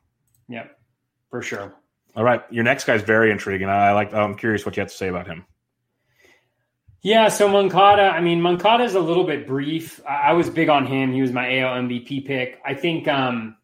[0.48, 0.66] Yeah,
[1.30, 1.74] for sure.
[2.16, 3.68] All right, your next guy's very intriguing.
[3.68, 4.12] I like.
[4.12, 5.44] I'm curious what you have to say about him.
[7.02, 10.02] Yeah, so Moncada, I mean, Moncada is a little bit brief.
[10.06, 11.12] I, was big on him.
[11.14, 12.60] He was my AL MVP pick.
[12.62, 13.56] I think um,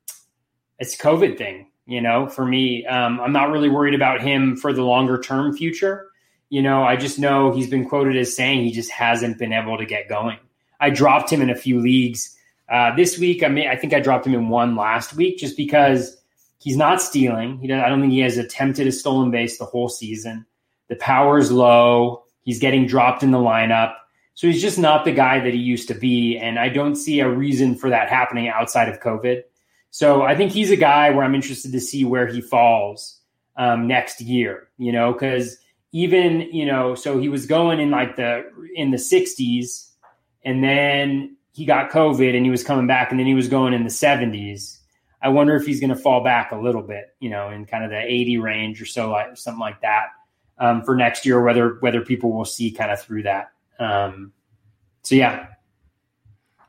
[0.78, 2.84] it's COVID thing, you know, for me.
[2.86, 6.08] Um, I'm not really worried about him for the longer term future.
[6.48, 9.78] You know, I just know he's been quoted as saying he just hasn't been able
[9.78, 10.38] to get going.
[10.80, 12.36] I dropped him in a few leagues
[12.68, 13.42] uh, this week.
[13.42, 16.16] I mean, I think I dropped him in one last week just because
[16.58, 17.58] he's not stealing.
[17.58, 20.46] He I don't think he has attempted a stolen base the whole season.
[20.88, 22.24] The power is low.
[22.42, 23.94] He's getting dropped in the lineup.
[24.34, 26.36] So he's just not the guy that he used to be.
[26.36, 29.42] And I don't see a reason for that happening outside of COVID.
[29.96, 33.18] So I think he's a guy where I'm interested to see where he falls
[33.56, 35.56] um, next year, you know, because
[35.90, 39.88] even, you know, so he was going in like the in the 60s
[40.44, 43.72] and then he got COVID and he was coming back and then he was going
[43.72, 44.80] in the 70s.
[45.22, 47.82] I wonder if he's going to fall back a little bit, you know, in kind
[47.82, 50.08] of the 80 range or so, like something like that
[50.58, 53.50] um, for next year, whether whether people will see kind of through that.
[53.78, 54.34] Um,
[55.00, 55.46] so yeah,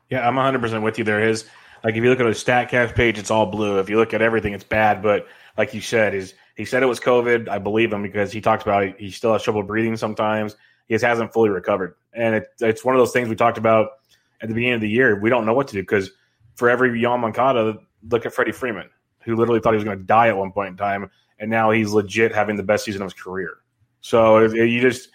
[0.08, 1.04] yeah, I'm 100 percent with you.
[1.04, 1.44] There is
[1.84, 3.78] like if you look at a Statcast page, it's all blue.
[3.78, 5.02] If you look at everything, it's bad.
[5.02, 7.48] But like you said, is he said it was COVID?
[7.48, 10.56] I believe him because he talks about he still has trouble breathing sometimes.
[10.86, 13.90] He just hasn't fully recovered, and it, it's one of those things we talked about
[14.40, 15.20] at the beginning of the year.
[15.20, 16.10] We don't know what to do because
[16.54, 18.88] for every Yoan Moncada, look at Freddie Freeman,
[19.22, 21.70] who literally thought he was going to die at one point in time, and now
[21.70, 23.58] he's legit having the best season of his career.
[24.00, 25.10] So you just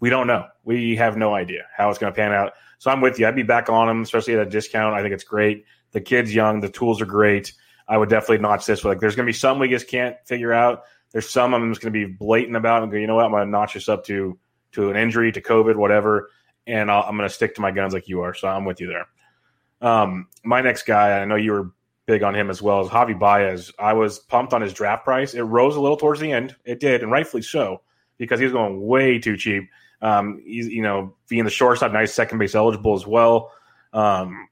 [0.00, 0.46] we don't know.
[0.64, 2.52] We have no idea how it's going to pan out.
[2.78, 3.26] So I'm with you.
[3.26, 4.94] I'd be back on him, especially at a discount.
[4.94, 5.64] I think it's great.
[5.94, 6.60] The kid's young.
[6.60, 7.54] The tools are great.
[7.88, 8.84] I would definitely notch this.
[8.84, 10.82] Like, there's going to be some we just can't figure out.
[11.12, 13.24] There's some I'm just going to be blatant about and go, you know what?
[13.24, 14.36] I'm going to notch this up to
[14.72, 16.30] to an injury, to COVID, whatever,
[16.66, 18.34] and i am going to stick to my guns like you are.
[18.34, 19.06] So I'm with you there.
[19.80, 21.70] Um, my next guy, I know you were
[22.06, 23.70] big on him as well, as Javi Baez.
[23.78, 25.34] I was pumped on his draft price.
[25.34, 26.56] It rose a little towards the end.
[26.64, 27.82] It did, and rightfully so
[28.18, 29.70] because he was going way too cheap.
[30.02, 33.52] Um, he's you know being the shortstop, nice second base eligible as well.
[33.92, 34.48] Um,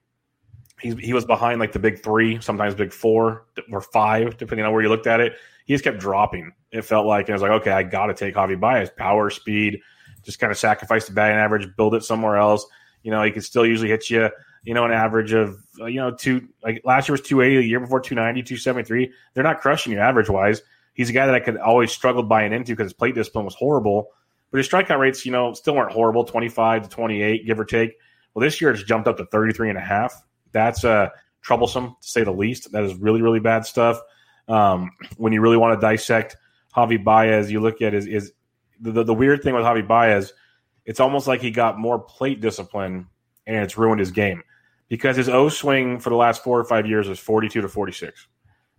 [0.82, 4.72] he he was behind like the big three, sometimes big four or five, depending on
[4.72, 5.34] where you looked at it.
[5.64, 6.52] He just kept dropping.
[6.72, 9.80] It felt like I was like, okay, I got to take Javi Baez, power, speed,
[10.24, 12.66] just kind of sacrifice the batting average, build it somewhere else.
[13.02, 14.28] You know, he could still usually hit you,
[14.64, 17.68] you know, an average of, uh, you know, two, like last year was 280, the
[17.68, 19.12] year before 290, 273.
[19.34, 20.62] They're not crushing you average wise.
[20.94, 23.54] He's a guy that I could always struggle buying into because his plate discipline was
[23.54, 24.08] horrible.
[24.50, 27.96] But his strikeout rates, you know, still weren't horrible 25 to 28, give or take.
[28.34, 30.22] Well, this year it's jumped up to 33 and a half.
[30.52, 31.08] That's uh,
[31.40, 32.72] troublesome to say the least.
[32.72, 34.00] That is really, really bad stuff.
[34.48, 36.36] Um, when you really want to dissect
[36.74, 38.32] Javi Baez, you look at is, is
[38.80, 40.32] the, the, weird thing with Javi Baez,
[40.84, 43.06] it's almost like he got more plate discipline
[43.46, 44.42] and it's ruined his game
[44.88, 48.26] because his O swing for the last four or five years is 42 to 46.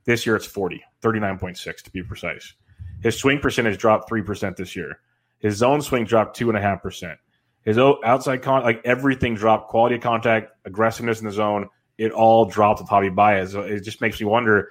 [0.06, 2.54] This year it's 40, 39.6 to be precise.
[3.02, 5.00] His swing percentage dropped 3% this year.
[5.40, 7.16] His zone swing dropped 2.5%.
[7.64, 9.70] His outside con like everything dropped.
[9.70, 13.56] Quality of contact, aggressiveness in the zone, it all dropped with Javi Baez.
[13.56, 14.70] It just makes me wonder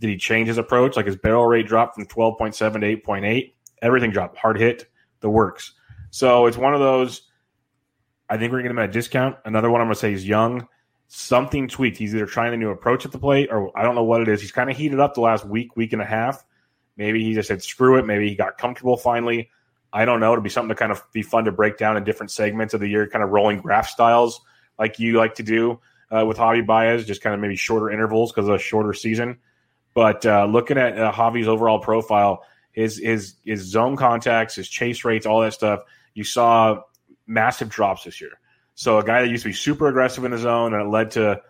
[0.00, 0.96] did he change his approach?
[0.96, 3.54] Like his barrel rate dropped from 12.7 to 8.8.
[3.80, 4.36] Everything dropped.
[4.36, 4.88] Hard hit,
[5.20, 5.72] the works.
[6.10, 7.22] So it's one of those.
[8.28, 9.36] I think we're going to get him at a discount.
[9.44, 10.66] Another one I'm going to say he's young
[11.08, 11.98] something tweaked.
[11.98, 14.28] He's either trying a new approach at the plate, or I don't know what it
[14.28, 14.40] is.
[14.40, 16.44] He's kind of heated up the last week, week and a half.
[16.96, 18.06] Maybe he just said screw it.
[18.06, 19.50] Maybe he got comfortable finally.
[19.94, 20.32] I don't know.
[20.32, 22.80] It'll be something to kind of be fun to break down in different segments of
[22.80, 24.40] the year, kind of rolling graph styles
[24.76, 25.80] like you like to do
[26.10, 29.38] uh, with Javi Baez, just kind of maybe shorter intervals because of a shorter season.
[29.94, 35.04] But uh, looking at uh, Javi's overall profile, his his his zone contacts, his chase
[35.04, 36.82] rates, all that stuff, you saw
[37.28, 38.32] massive drops this year.
[38.74, 41.12] So a guy that used to be super aggressive in the zone and it led
[41.12, 41.40] to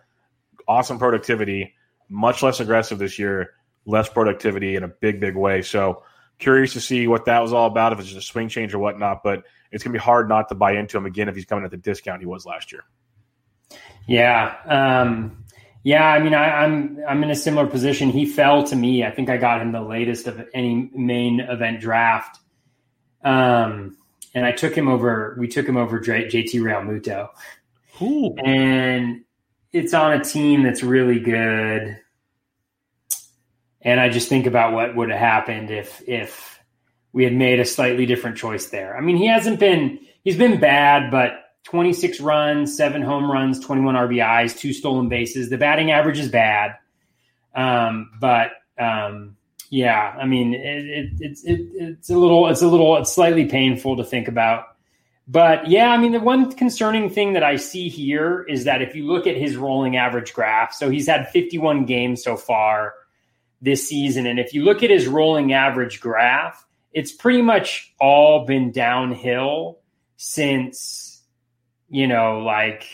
[0.67, 1.73] awesome productivity,
[2.07, 3.53] much less aggressive this year,
[3.87, 5.63] less productivity in a big, big way.
[5.63, 6.03] So
[6.39, 8.79] curious to see what that was all about, if it's just a swing change or
[8.79, 9.23] whatnot.
[9.23, 11.71] But it's gonna be hard not to buy into him again if he's coming at
[11.71, 12.83] the discount he was last year.
[14.07, 14.55] Yeah.
[14.65, 15.45] Um,
[15.83, 18.09] yeah, I mean, I, am I'm, I'm in a similar position.
[18.09, 19.03] He fell to me.
[19.03, 22.39] I think I got him the latest of any main event draft.
[23.23, 23.95] Um,
[24.33, 25.35] and I took him over.
[25.39, 27.29] We took him over JT Realmuto,
[28.01, 28.35] Ooh.
[28.43, 29.23] and
[29.71, 31.97] it's on a team that's really good.
[33.85, 36.59] And I just think about what would have happened if if
[37.13, 38.97] we had made a slightly different choice there.
[38.97, 41.33] I mean, he hasn't been he's been bad, but
[41.65, 45.49] 26 runs, seven home runs, 21 RBIs, two stolen bases.
[45.49, 46.75] The batting average is bad,
[47.55, 49.37] um, but um,
[49.69, 53.45] yeah, I mean, it, it, it's it, it's a little it's a little it's slightly
[53.45, 54.65] painful to think about.
[55.27, 58.95] But yeah, I mean, the one concerning thing that I see here is that if
[58.95, 62.93] you look at his rolling average graph, so he's had 51 games so far
[63.65, 68.45] this season, and if you look at his rolling average graph, it's pretty much all
[68.45, 69.79] been downhill
[70.15, 71.23] since
[71.89, 72.87] you know, like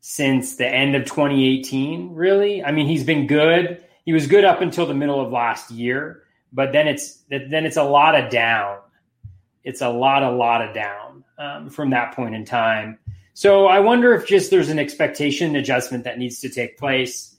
[0.00, 2.62] since the end of 2018, really.
[2.62, 6.24] I mean, he's been good he was good up until the middle of last year,
[6.52, 8.78] but then it's then it's a lot of down.
[9.62, 12.98] It's a lot, a lot of down um, from that point in time.
[13.34, 17.29] So I wonder if just there's an expectation adjustment that needs to take place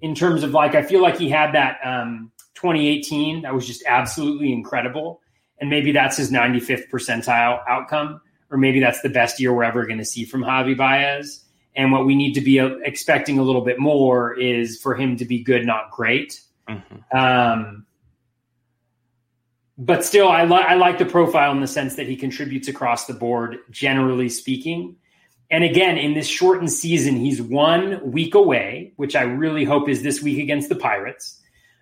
[0.00, 3.82] in terms of like I feel like he had that um, 2018 that was just
[3.86, 5.20] absolutely incredible,
[5.60, 8.20] and maybe that's his 95th percentile outcome,
[8.50, 11.44] or maybe that's the best year we're ever going to see from Javi Baez.
[11.76, 15.16] And what we need to be uh, expecting a little bit more is for him
[15.16, 16.40] to be good, not great.
[16.68, 17.16] Mm-hmm.
[17.16, 17.86] Um,
[19.76, 23.06] but still, I, li- I like the profile in the sense that he contributes across
[23.06, 24.96] the board, generally speaking.
[25.50, 30.02] And again, in this shortened season, he's one week away, which I really hope is
[30.02, 31.40] this week against the Pirates.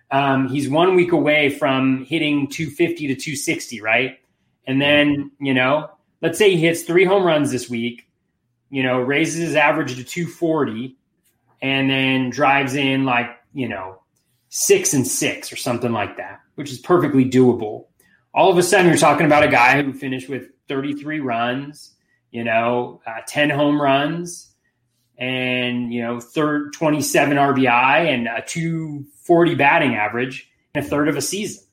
[0.09, 4.19] Um, he's one week away from hitting 250 to 260, right?
[4.65, 5.89] And then, you know,
[6.21, 8.07] let's say he hits three home runs this week,
[8.69, 10.95] you know, raises his average to 240,
[11.61, 14.01] and then drives in like, you know,
[14.49, 17.87] six and six or something like that, which is perfectly doable.
[18.33, 21.95] All of a sudden, you're talking about a guy who finished with 33 runs,
[22.31, 24.51] you know, uh, 10 home runs,
[25.17, 31.17] and, you know, third 27 RBI and a 240 batting average in a third of
[31.17, 31.63] a season.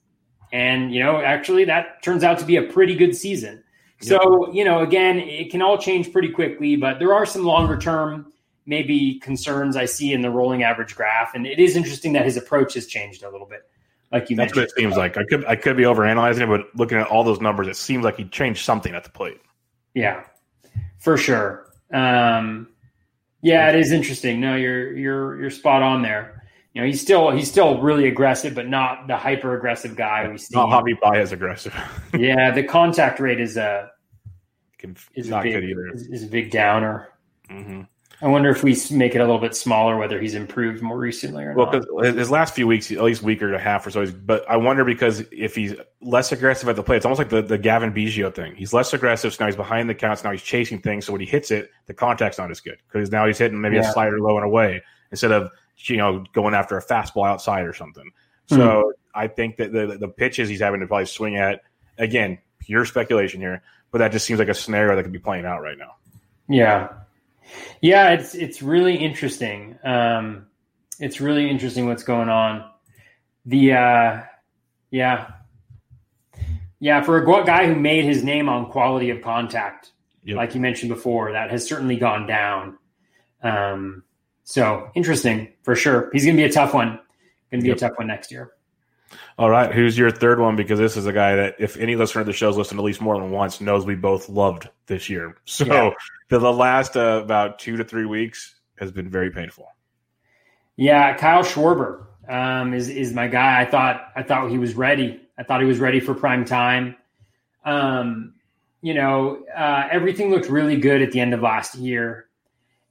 [0.52, 3.62] And, you know, actually, that turns out to be a pretty good season.
[4.00, 7.78] So, you know, again, it can all change pretty quickly, but there are some longer
[7.78, 8.32] term
[8.66, 11.34] maybe concerns I see in the rolling average graph.
[11.34, 13.62] And it is interesting that his approach has changed a little bit.
[14.12, 14.57] Like you That's mentioned.
[14.57, 15.16] what it seems like.
[15.16, 18.05] I could I could be overanalyzing it, but looking at all those numbers, it seems
[18.05, 19.40] like he changed something at the plate.
[19.94, 20.22] Yeah,
[21.05, 21.66] for sure.
[21.92, 22.68] Um,
[23.42, 24.40] yeah, it is interesting.
[24.40, 26.42] No, you're you're you're spot on there.
[26.72, 30.38] You know, he's still he's still really aggressive, but not the hyper aggressive guy we
[30.38, 30.57] see.
[30.57, 31.74] Not Javi Baez aggressive.
[32.18, 33.90] yeah, the contact rate is a
[35.14, 35.88] is not a big, good either.
[35.92, 37.09] Is, is a big downer.
[37.50, 37.82] Mm-hmm.
[38.25, 41.45] I wonder if we make it a little bit smaller, whether he's improved more recently
[41.45, 41.83] or Well, not.
[41.83, 44.49] because his last few weeks, at least week or a half or so, he's, but
[44.49, 47.59] I wonder because if he's less aggressive at the plate, it's almost like the, the
[47.59, 48.55] Cavan Biggio thing.
[48.55, 51.05] He's less aggressive, so now he's behind the counts, now he's chasing things.
[51.05, 53.77] So when he hits it, the contact's not as good because now he's hitting maybe
[53.77, 53.91] Yeah.
[53.91, 57.75] a slider low and away instead of you know going after a fastball outside or
[57.75, 58.11] something.
[58.47, 58.91] So hmm.
[59.14, 61.61] I think that the the pitches he's having to probably swing at
[61.99, 65.45] again, pure speculation here, but that just seems like a scenario that could be playing
[65.45, 65.97] out right now.
[66.49, 66.89] Yeah,
[67.80, 69.78] yeah, it's it's really interesting.
[69.84, 70.47] Um,
[71.01, 72.70] it's really interesting what's going on.
[73.47, 74.22] The uh,
[74.90, 75.30] yeah,
[76.80, 79.92] yeah, for a guy who made his name on quality of contact,
[80.24, 80.36] Yep.
[80.36, 82.78] like you mentioned before, that has certainly gone down.
[83.42, 84.03] Um,
[84.45, 86.11] so interesting for sure.
[86.12, 86.99] He's going to be a tough one.
[87.51, 87.76] Going to be Yep.
[87.76, 88.53] a tough one next year.
[89.38, 90.57] All right, who's your third one?
[90.57, 93.01] Because this is a guy that, if any listener of the show's listened at least
[93.01, 95.36] more than once, knows we both loved this year.
[95.45, 95.90] So Yeah.
[96.29, 99.68] The, the last uh, about two to three weeks has been very painful.
[100.77, 103.61] Yeah, Kyle Schwarber um, is is my guy.
[103.61, 105.20] I thought I thought he was ready.
[105.39, 106.97] I thought he was ready for prime time.
[107.64, 108.35] Um,
[108.83, 112.27] you know, uh, everything looked really good at the end of last year,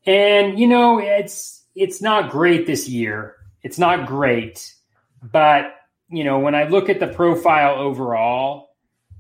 [0.05, 3.35] and you know, it's it's not great this year.
[3.61, 4.73] It's not great,
[5.21, 5.75] but
[6.09, 8.69] you know, when I look at the profile overall,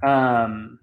[0.01, 0.79] um,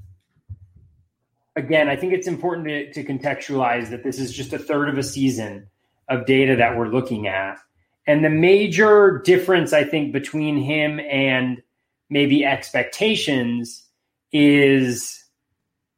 [1.61, 4.99] again, I think it's important to, to contextualize that this is just a third of
[4.99, 5.69] a season
[6.09, 7.59] of data that we're looking at.
[8.07, 11.63] And the major difference, I think, between him and
[12.09, 13.87] maybe expectations
[14.33, 15.23] is,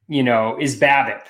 [0.09, 1.23] you know, is BABIP,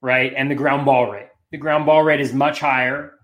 [0.00, 0.32] right?
[0.36, 1.30] And the ground ball rate.
[1.50, 3.14] The ground ball rate is much higher,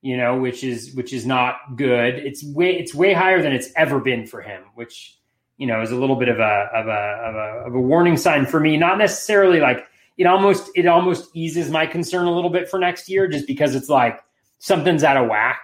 [0.00, 2.14] you know, which is which is not good.
[2.14, 5.18] It's way it's way higher than it's ever been for him, which
[5.58, 8.16] you know is a little bit of a of a of a, of a warning
[8.16, 8.76] sign for me.
[8.76, 9.86] Not necessarily like
[10.16, 13.74] it almost it almost eases my concern a little bit for next year, just because
[13.74, 14.20] it's like
[14.58, 15.60] something's out of whack,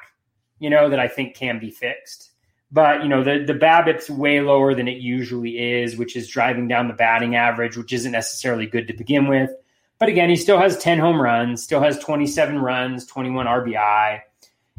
[0.59, 2.31] you know, that I think can be fixed.
[2.73, 6.69] But you know, the the BABIP's way lower than it usually is, which is driving
[6.69, 9.51] down the batting average, which isn't necessarily good to begin with.
[9.99, 14.21] But again, he still has 10 home runs, still has 27 runs, 21 RBI,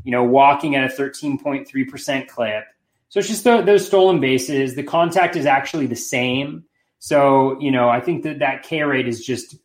[0.03, 2.63] you know, walking at a 13.3% clip.
[3.11, 4.75] So it's just the, those stolen bases.
[4.75, 6.63] The contact is actually the same.
[6.99, 9.57] So, you know, I think that that K rate is just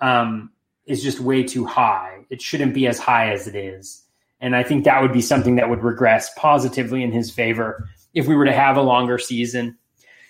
[0.00, 0.50] um,
[0.86, 2.24] is just way too high.
[2.30, 4.02] It shouldn't be as high as it is.
[4.40, 8.26] And I think that would be something that would regress positively in his favor if
[8.26, 9.76] we were to have a longer season.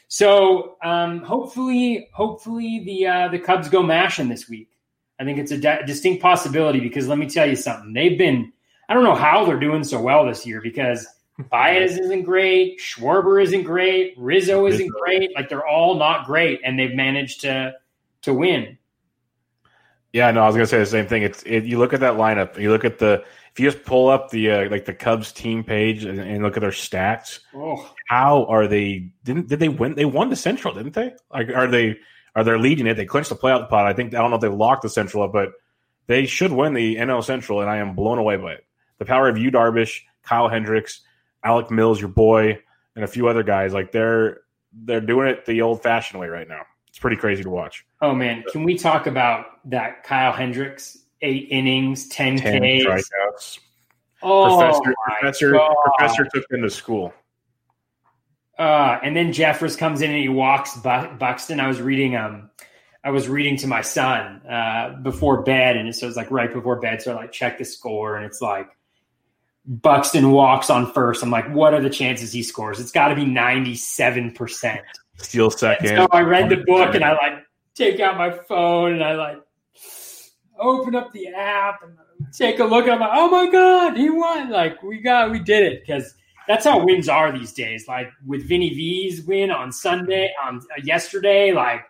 [0.08, 4.70] So um, hopefully, hopefully the uh, the Cubs go mashing this week.
[5.20, 7.92] I think it's a di- distinct possibility because let me tell you something.
[7.92, 8.52] They've been
[8.88, 11.06] I don't know how they're doing so well this year because
[11.50, 14.98] Baez isn't great, Schwarber isn't great, Rizzo isn't Rizzo.
[15.04, 15.34] great.
[15.34, 17.74] Like they're all not great, and they've managed to
[18.22, 18.78] to win.
[20.12, 21.22] Yeah, no, I was gonna say the same thing.
[21.22, 23.22] It's it, you look at that lineup, you look at the
[23.52, 26.56] if you just pull up the uh, like the Cubs team page and, and look
[26.56, 27.40] at their stats.
[27.54, 29.10] Oh, How are they?
[29.24, 29.94] Didn't did they win?
[29.94, 31.12] They won the Central, didn't they?
[31.30, 31.96] Like, are they
[32.34, 32.94] are they leading it?
[32.94, 33.86] They clinched the playoff pot.
[33.86, 35.50] I think I don't know if they locked the Central up, but
[36.06, 38.64] They should win the NL Central, and I am blown away by it.
[38.98, 41.00] The power of Yu Darvish, Kyle Hendricks,
[41.46, 42.58] Alec Mills, your boy,
[42.96, 43.72] and a few other guys.
[43.72, 44.40] Like they're
[44.72, 46.62] they're doing it the old fashioned way right now.
[46.88, 47.86] It's pretty crazy to watch.
[48.02, 53.58] Oh man, can we talk about that Kyle Hendricks eight innings, ten, 10 Ks, strikeouts?
[54.22, 55.74] Oh, professor, professor, God.
[55.84, 57.14] professor took them to school.
[58.58, 61.60] Uh, and then Jeffress comes in and he walks Buxton.
[61.60, 62.50] I was reading um,
[63.04, 66.80] I was reading to my son uh, before bed, and so it's like right before
[66.80, 67.02] bed.
[67.02, 68.68] So I like check the score, and it's like
[69.66, 71.22] Buxton walks on first.
[71.22, 72.78] I'm like, what are the chances he scores?
[72.78, 74.80] It's got to be 97 percent.
[75.18, 75.88] Steal second.
[75.88, 77.44] And so I read the book, and I like
[77.74, 79.38] take out my phone, and I like
[80.58, 81.96] open up the app and
[82.32, 82.88] take a look.
[82.88, 84.50] I'm like, oh my god, he won!
[84.50, 86.14] Like we got, we did it because
[86.46, 87.86] that's how wins are these days.
[87.88, 91.82] Like with Vinny V's win on Sunday, on uh, yesterday, like,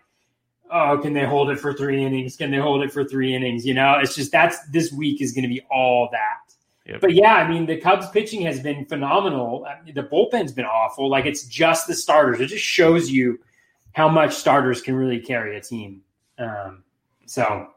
[0.70, 2.37] oh, can they hold it for three innings?
[2.37, 3.66] Can they hold it for three innings?
[3.66, 6.56] You know, it's just that's this week is going to be all that.
[6.87, 7.01] Yep.
[7.01, 9.66] But yeah, I mean, the Cubs pitching has been phenomenal.
[9.93, 11.11] The bullpen's been awful.
[11.11, 12.41] Like it's just the starters.
[12.41, 13.41] It just shows you
[13.93, 16.03] how much starters can really carry a team.
[16.39, 16.84] Um,
[17.26, 17.68] so,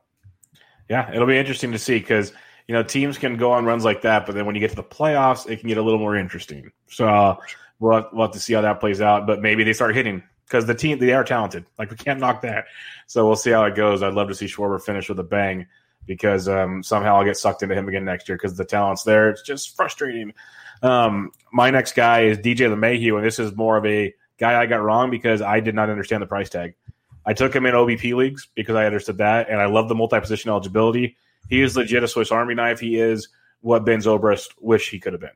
[0.89, 2.33] yeah, it'll be interesting to see because
[2.67, 4.75] you know, teams can go on runs like that, but then when you get to
[4.75, 6.71] the playoffs, it can get a little more interesting.
[6.87, 7.35] So uh,
[7.79, 9.25] we'll, have, we'll have to see how that plays out.
[9.25, 11.65] But maybe they start hitting because the team they are talented.
[11.79, 12.65] Like we can't knock that.
[13.07, 14.03] So we'll see how it goes.
[14.03, 15.65] I'd love to see Schwarber finish with a bang
[16.09, 19.29] because um, somehow I'll get sucked into him again next year because the talent's there.
[19.29, 20.33] It's just frustrating.
[20.81, 24.65] Um, my next guy is DJ LeMahieu, and this is more of a guy I
[24.65, 26.73] got wrong because I did not understand the price tag.
[27.27, 30.19] I took him in OBP leagues because I understood that, and I love the multi
[30.19, 31.15] position eligibility.
[31.47, 32.79] He is legit a Swiss Army knife.
[32.79, 33.29] He is
[33.61, 35.29] what Ben Zobrist wish he could have been.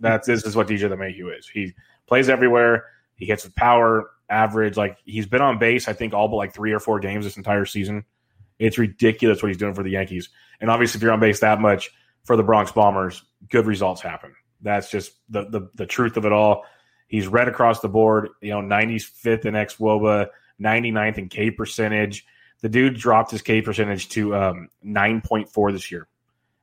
[0.00, 1.46] That's this is what DJ LeMahieu is.
[1.46, 1.74] He
[2.06, 2.86] plays everywhere.
[3.16, 4.78] He hits with power, average.
[4.78, 7.36] Like he's been on base, I think all but like three or four games this
[7.36, 8.06] entire season.
[8.58, 10.28] It's ridiculous what he's doing for the Yankees.
[10.60, 11.90] And obviously, if you're on base that much
[12.24, 14.34] for the Bronx Bombers, good results happen.
[14.62, 16.64] That's just the the, the truth of it all.
[17.06, 18.30] He's red across the board.
[18.40, 20.28] You know, 95th in xwOBA,
[20.60, 22.26] 99th in K percentage.
[22.60, 26.08] The dude dropped his K percentage to um, 9.4 this year.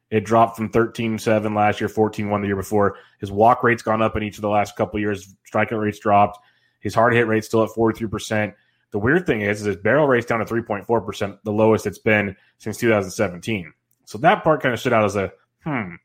[0.10, 2.98] It dropped from 13.7 last year, 14.1 the year before.
[3.20, 5.34] His walk rate's gone up in each of the last couple years.
[5.50, 6.38] Strikeout rate's dropped.
[6.82, 8.54] His hard hit rate's still at 43%.
[8.92, 12.36] The weird thing is, is his barrel rate's down to 3.4%, the lowest it's been
[12.58, 13.74] since 2017.
[14.06, 15.32] So that part kind of stood out as a
[15.64, 15.96] hmm.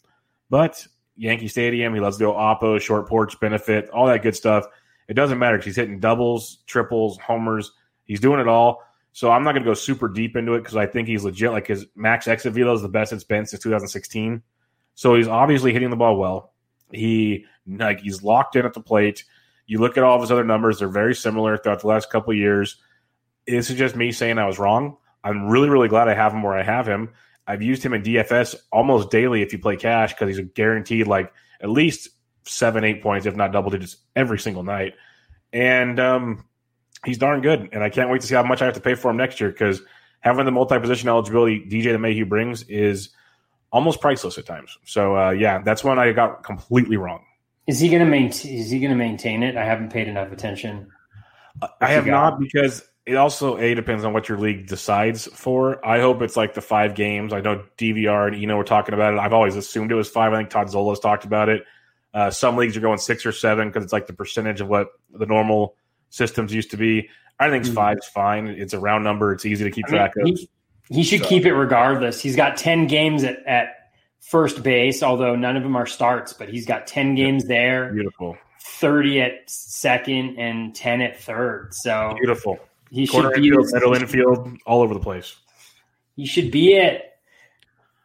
[0.48, 4.64] But Yankee Stadium, he loves to the oppo, short porch benefit, all that good stuff.
[5.08, 7.72] It doesn't matter because he's hitting doubles, triples, homers.
[8.04, 8.82] He's doing it all.
[9.12, 11.50] So I'm not going to go super deep into it because I think he's legit.
[11.50, 14.42] Like his max exit velo is the best it's been since 2016.
[14.94, 16.52] So he's obviously hitting the ball well.
[16.92, 19.24] He like he's locked in at the plate.
[19.66, 22.32] You look at all of his other numbers; they're very similar throughout the last couple
[22.34, 22.76] years.
[23.46, 24.96] This is just me saying I was wrong.
[25.22, 27.10] I'm really, really glad I have him where I have him.
[27.46, 31.06] I've used him in DFS almost daily if you play cash because he's a guaranteed
[31.06, 32.08] like at least
[32.44, 34.94] seven, eight points, if not double digits, every single night.
[35.52, 36.44] And um,
[37.04, 38.94] he's darn good, and I can't wait to see how much I have to pay
[38.94, 39.82] for him next year because
[40.20, 43.10] having the multi-position eligibility DJ LeMahieu brings is
[43.70, 44.78] almost priceless at times.
[44.84, 47.25] So uh, yeah, that's when I got completely wrong.
[47.66, 48.58] Is he going to maintain?
[48.58, 49.56] Is he going to maintain it?
[49.56, 50.88] I haven't paid enough attention.
[51.80, 55.84] I have not because it also a depends on what your league decides for.
[55.86, 57.32] I hope it's like the five games.
[57.32, 59.18] I know DVR and Eno were talking about it.
[59.18, 60.32] I've always assumed it was five.
[60.32, 61.64] I think Todd Zola's talked about it.
[62.12, 64.88] Uh, some leagues are going six or seven because it's like the percentage of what
[65.12, 65.76] the normal
[66.10, 67.08] systems used to be.
[67.38, 67.74] I think mm-hmm.
[67.74, 68.48] five is fine.
[68.48, 69.32] It's a round number.
[69.32, 70.26] It's easy to keep I track of.
[70.26, 70.48] He,
[70.88, 71.28] he should so.
[71.28, 72.20] keep it regardless.
[72.20, 73.85] He's got 10 games at, at
[74.28, 77.48] first base, although none of them are starts, but he's got 10 games yep.
[77.48, 77.92] there.
[77.92, 78.36] Beautiful.
[78.60, 81.72] 30 at second and 10 at third.
[81.72, 82.58] So beautiful.
[82.90, 85.36] He Corner should infield, be middle infield, all over the place.
[86.16, 87.02] He should be it.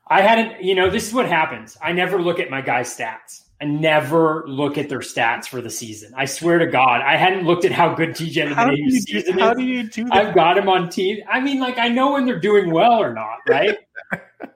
[0.08, 1.78] I hadn't, you know, this is what happens.
[1.82, 3.44] I never look at my guy's stats.
[3.62, 6.14] I never look at their stats for the season.
[6.18, 9.58] I swear to God, I hadn't looked at how good TJ LeMahieu's season how is.
[9.58, 10.14] do you do that?
[10.14, 11.20] I've got him on team.
[11.30, 13.78] I mean, like I know when they're doing well or not, right?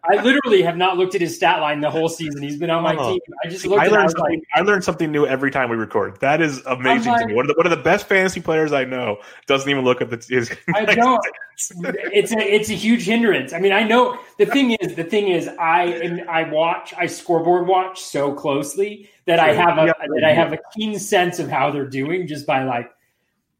[0.07, 2.41] I literally have not looked at his stat line the whole season.
[2.41, 3.11] He's been on my oh.
[3.11, 3.19] team.
[3.43, 3.81] I just looked.
[3.81, 4.39] I learned something.
[4.39, 6.19] Like, I learned something new every time we record.
[6.21, 7.33] That is amazing like, to me.
[7.33, 10.09] One of the one of the best fantasy players I know doesn't even look at
[10.09, 10.23] the.
[10.27, 11.25] His, I don't.
[11.57, 13.53] it's a it's a huge hindrance.
[13.53, 17.07] I mean, I know the thing is the thing is I and I watch I
[17.07, 21.49] scoreboard watch so closely that I have a that I have a keen sense of
[21.49, 22.91] how they're doing just by like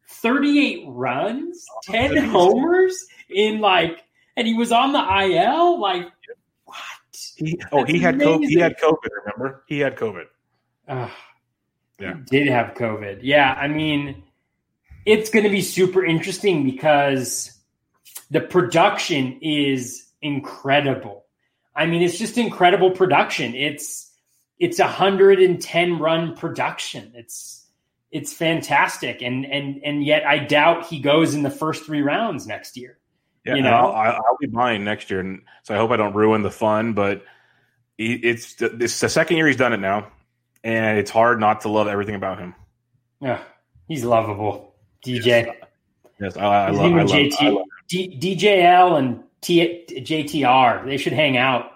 [0.07, 2.95] 38 runs, 10 homers
[3.29, 4.04] in like
[4.37, 5.79] and he was on the IL.
[5.79, 6.11] Like,
[6.65, 6.75] what?
[7.35, 8.47] He, oh, he had COVID.
[8.47, 9.09] He had COVID.
[9.25, 10.25] Remember, he had COVID.
[10.87, 11.09] Uh,
[11.99, 13.19] yeah, did have COVID.
[13.21, 14.23] Yeah, I mean,
[15.05, 17.51] it's going to be super interesting because
[18.31, 21.25] the production is incredible.
[21.75, 23.55] I mean, it's just incredible production.
[23.55, 24.11] It's
[24.59, 27.11] it's a hundred and ten run production.
[27.15, 27.65] It's
[28.11, 32.47] it's fantastic, and and and yet I doubt he goes in the first three rounds
[32.47, 32.97] next year.
[33.45, 36.15] Yeah, you know, I'll, I'll be buying next year, and so I hope I don't
[36.15, 36.93] ruin the fun.
[36.93, 37.23] But
[37.97, 40.07] it's it's the second year he's done it now,
[40.63, 42.55] and it's hard not to love everything about him.
[43.21, 43.41] Yeah,
[43.87, 44.73] he's lovable,
[45.05, 45.25] DJ.
[45.25, 45.55] Yes,
[46.19, 50.85] yes I, I, love, I, love, JT, I love D, DJL and T, JTR.
[50.85, 51.71] They should hang out.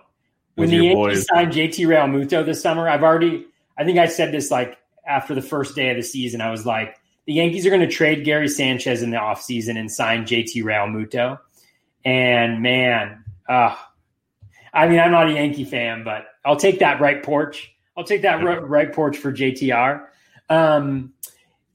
[0.55, 1.27] When the Yankees boys.
[1.27, 3.45] signed JT Realmuto this summer, I've already,
[3.77, 6.41] I think I said this like after the first day of the season.
[6.41, 9.89] I was like, the Yankees are going to trade Gary Sanchez in the offseason and
[9.89, 11.39] sign JT Realmuto.
[12.05, 13.75] And man, uh,
[14.73, 17.73] I mean, I'm not a Yankee fan, but I'll take that right porch.
[17.97, 20.05] I'll take that right, right porch for JTR.
[20.49, 21.13] Um,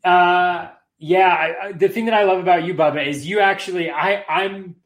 [0.05, 0.69] uh,
[0.99, 4.25] yeah, I, I, the thing that I love about you, Bubba, is you actually I
[4.29, 4.77] I'm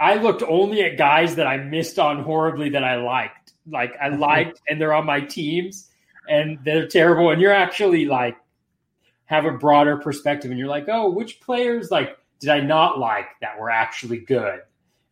[0.00, 3.52] I looked only at guys that I missed on horribly that I liked.
[3.70, 5.88] Like I liked and they're on my teams
[6.28, 7.30] and they're terrible.
[7.30, 8.36] And you're actually like
[9.26, 13.26] have a broader perspective and you're like, oh, which players like did I not like
[13.40, 14.60] that were actually good?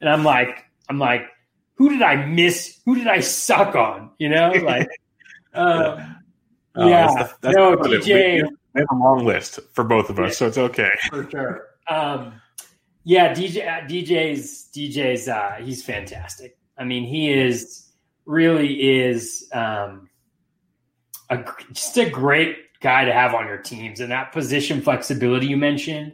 [0.01, 1.27] And I'm like, I'm like,
[1.77, 2.81] who did I miss?
[2.85, 4.11] Who did I suck on?
[4.19, 4.89] You know, like,
[5.55, 6.05] uh,
[6.75, 8.43] oh, yeah, that's the, that's no, DJ.
[8.75, 11.69] We have a long list for both of us, yeah, so it's okay for sure.
[11.89, 12.41] Um,
[13.05, 16.59] yeah, DJ, DJ's DJ's uh, he's fantastic.
[16.77, 17.91] I mean, he is
[18.27, 20.11] really is um,
[21.31, 25.57] a just a great guy to have on your teams, and that position flexibility you
[25.57, 26.13] mentioned.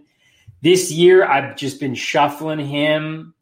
[0.60, 3.34] This year, I've just been shuffling him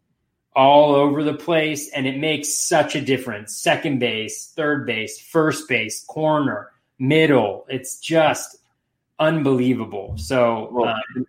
[0.57, 3.57] all over the place, and it makes such a difference.
[3.57, 7.67] Second base, third base, first base, corner, middle.
[7.69, 8.57] It's just
[9.19, 10.15] unbelievable.
[10.17, 11.27] So, well, um,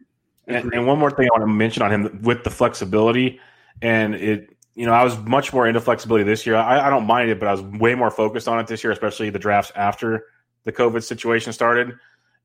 [0.48, 3.40] and, and, one more thing I want to mention on him with the flexibility,
[3.82, 6.56] and it, you know, I was much more into flexibility this year.
[6.56, 8.92] I, I don't mind it, but I was way more focused on it this year,
[8.92, 10.26] especially the drafts after
[10.64, 11.94] the COVID situation started.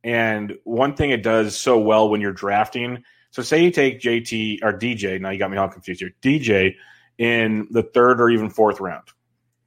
[0.04, 3.04] And one thing it does so well when you're drafting.
[3.36, 5.20] So, say you take JT or DJ.
[5.20, 6.14] Now you got me all confused here.
[6.22, 6.76] DJ
[7.18, 9.08] in the third or even fourth round.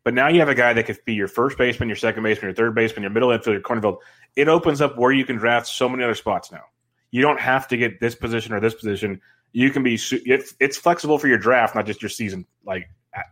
[0.03, 2.47] But now you have a guy that could be your first baseman, your second baseman,
[2.47, 3.99] your third baseman, your middle infield, your corner field.
[4.35, 6.63] It opens up where you can draft so many other spots now.
[7.11, 9.21] You don't have to get this position or this position.
[9.51, 12.89] You can be it's flexible for your draft, not just your season like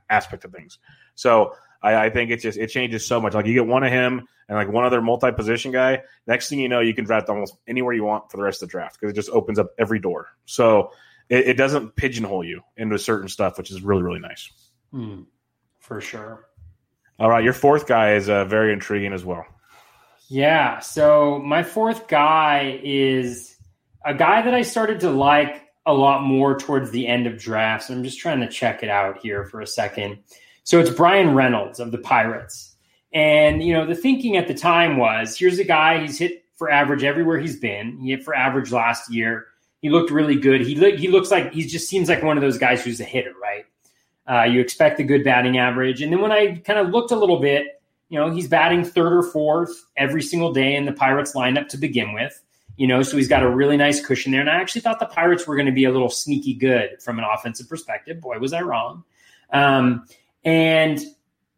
[0.07, 0.77] aspect of things.
[1.15, 3.33] So I, I think it just it changes so much.
[3.33, 6.03] Like you get one of him and like one other multi position guy.
[6.25, 8.69] Next thing you know, you can draft almost anywhere you want for the rest of
[8.69, 10.27] the draft because it just opens up every door.
[10.45, 10.91] So
[11.29, 14.49] it, it, doesn't pigeonhole you into certain stuff, which is really really nice.
[14.91, 15.23] Hmm.
[15.79, 16.47] for sure.
[17.19, 19.45] All right, your fourth guy is uh, very intriguing as well.
[20.29, 23.57] Yeah, so my fourth guy is
[24.05, 27.89] a guy that I started to like a lot more towards the end of drafts.
[27.89, 30.19] I'm just trying to check it out here for a second.
[30.67, 32.75] So it's Bryan Reynolds of the Pirates.
[33.13, 36.69] And, you know, the thinking at the time was here's a guy, he's hit for
[36.69, 37.97] average everywhere he's been.
[38.01, 39.45] He hit for average last year.
[39.81, 40.59] He looked really good.
[40.59, 43.05] He, look, he looks like he just seems like one of those guys who's a
[43.05, 43.65] hitter, right?
[44.29, 46.01] Uh, you expect a good batting average.
[46.01, 49.13] And then when I kind of looked a little bit, you know, he's batting third
[49.13, 52.43] or fourth every single day in the Pirates lineup to begin with.
[52.75, 54.41] You know, so he's got a really nice cushion there.
[54.41, 57.19] And I actually thought the Pirates were going to be a little sneaky good from
[57.19, 58.19] an offensive perspective.
[58.19, 59.05] Boy, was I wrong.
[59.53, 60.05] Um,
[60.47, 61.05] and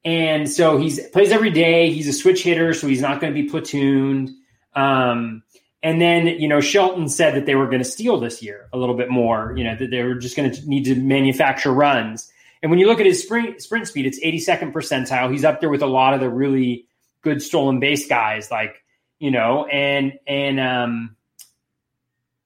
[0.04, 1.92] and so he's plays every day.
[1.92, 4.32] He's a switch hitter, so he's not going to be platooned.
[4.74, 5.44] Um,
[5.84, 8.78] and then, you know, Shelton said that they were going to steal this year a
[8.78, 12.32] little bit more, you know, that they were just going to need to manufacture runs.
[12.64, 15.32] And when you look at his sprint, sprint speed, it's 82nd percentile.
[15.32, 16.88] He's up there with a lot of the really
[17.22, 18.84] good stolen base guys, like
[19.20, 21.16] you know, and and um,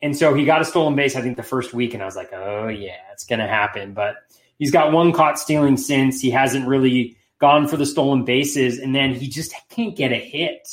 [0.01, 1.15] and so he got a stolen base.
[1.15, 3.93] I think the first week, and I was like, oh yeah, it's gonna happen.
[3.93, 4.17] But
[4.59, 6.21] he's got one caught stealing since.
[6.21, 10.17] He hasn't really gone for the stolen bases, and then he just can't get a
[10.17, 10.67] hit.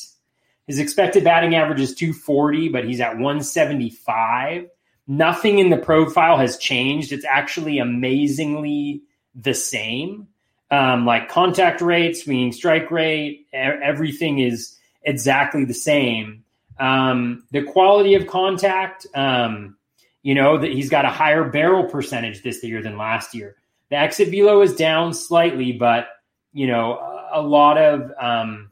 [0.66, 4.68] His expected batting average is 240, but he's at 175.
[5.09, 7.11] Nothing in the profile has changed.
[7.11, 9.03] It's actually amazingly
[9.35, 10.28] the same.
[10.70, 16.45] Um, like contact rates, meaning strike rate, everything is exactly the same.
[16.78, 19.76] Um, the quality of contact, um,
[20.22, 23.57] you know, that he's got a higher barrel percentage this year than last year.
[23.91, 26.09] The exit velo is down slightly, but
[26.53, 26.99] you know,
[27.32, 28.70] a, lot of um,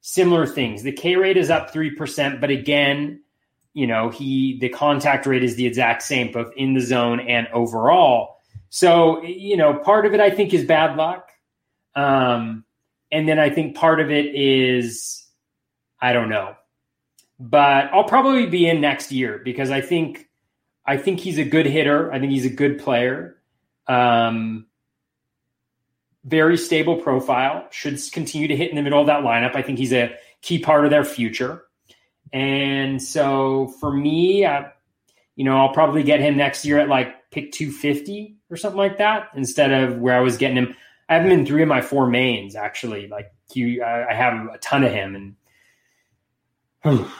[0.00, 0.82] similar things.
[0.82, 3.22] The K rate is up three percent, but again,
[3.72, 7.46] you know, he the contact rate is the exact same, both in the zone and
[7.48, 8.36] overall.
[8.70, 11.30] So, you know, part of it I think is bad luck.
[11.94, 12.64] Um,
[13.12, 15.24] and then I think part of it is,
[16.00, 16.56] I don't know,
[17.38, 20.28] but I'll probably be in next year because I think,
[20.84, 22.12] I think he's a good hitter.
[22.12, 23.36] I think he's a good player.
[23.86, 24.66] Um,
[26.24, 29.54] very stable profile, should continue to hit in the middle of that lineup.
[29.54, 31.64] I think he's a key part of their future.
[32.32, 34.72] And so for me, I,
[35.36, 38.98] you know, I'll probably get him next year at like pick 250 or something like
[38.98, 40.74] that instead of where I was getting him.
[41.08, 43.08] I have him in three of my four mains actually.
[43.08, 45.36] Like you, I have a ton of him, and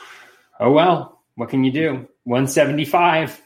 [0.60, 2.08] oh well, what can you do?
[2.24, 3.40] 175.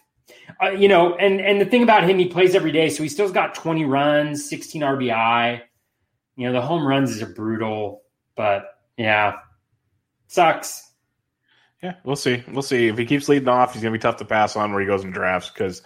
[0.63, 3.09] Uh, you know, and and the thing about him, he plays every day, so he
[3.09, 5.61] still's got 20 runs, 16 RBI.
[6.37, 8.03] You know, the home runs are brutal,
[8.37, 8.65] but
[8.97, 9.37] yeah,
[10.27, 10.89] sucks.
[11.83, 12.43] Yeah, we'll see.
[12.49, 12.89] We'll see.
[12.89, 14.87] If he keeps leading off, he's going to be tough to pass on where he
[14.87, 15.83] goes in drafts because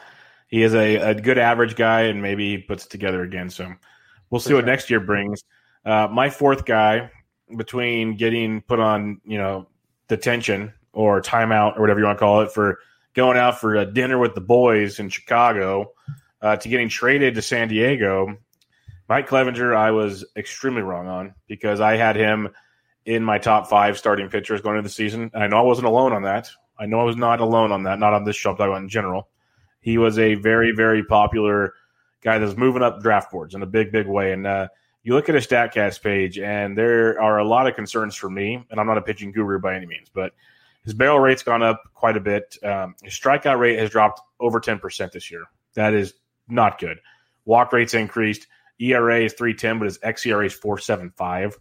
[0.49, 3.51] he is a, a good average guy and maybe he puts it together again.
[3.51, 3.70] So
[4.31, 5.45] we'll see what next year brings.
[5.85, 7.11] Uh, my fourth guy
[7.57, 9.68] between getting put on, you know,
[10.09, 12.79] detention or timeout or whatever you want to call it for
[13.14, 15.92] going out for a dinner with the boys in Chicago
[16.40, 18.36] uh, to getting traded to San Diego,
[19.08, 22.48] Mike Clevinger, I was extremely wrong on because I had him–
[23.04, 25.30] in my top five starting pitchers going into the season.
[25.34, 26.50] And I know I wasn't alone on that.
[26.78, 29.28] I know I was not alone on that, not on this show, but in general.
[29.80, 31.74] He was a very, very popular
[32.22, 34.32] guy that's moving up draft boards in a big, big way.
[34.32, 34.68] And uh,
[35.02, 38.64] you look at his StatCast page, and there are a lot of concerns for me.
[38.70, 40.32] And I'm not a pitching guru by any means, but
[40.85, 42.57] his barrel rate's gone up quite a bit.
[42.62, 45.45] Um, his strikeout rate has dropped over 10% this year.
[45.74, 46.14] That is
[46.49, 46.99] not good.
[47.45, 48.47] Walk rate's increased.
[48.80, 51.59] ERA is 310, but his xERA is 475.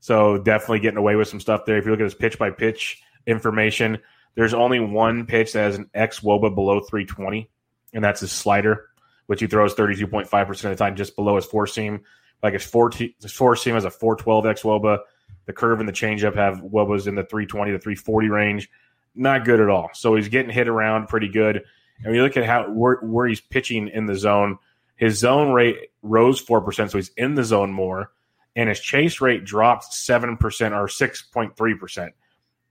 [0.00, 1.76] So definitely getting away with some stuff there.
[1.78, 3.98] If you look at his pitch by pitch information,
[4.34, 7.50] there's only one pitch that has an xwOBA below 320,
[7.92, 8.86] and that's his slider,
[9.26, 12.02] which he throws 32.5% of the time just below his four seam.
[12.42, 14.98] Like his four, t- his four seam has a 412 xwOBA.
[15.46, 18.70] The curve and the changeup have what was in the 320 to 340 range.
[19.14, 19.90] Not good at all.
[19.94, 21.62] So he's getting hit around pretty good.
[22.04, 24.58] And you look at how where, where he's pitching in the zone,
[24.96, 28.10] his zone rate rose 4%, so he's in the zone more
[28.56, 32.10] and his chase rate dropped 7% or 6.3%.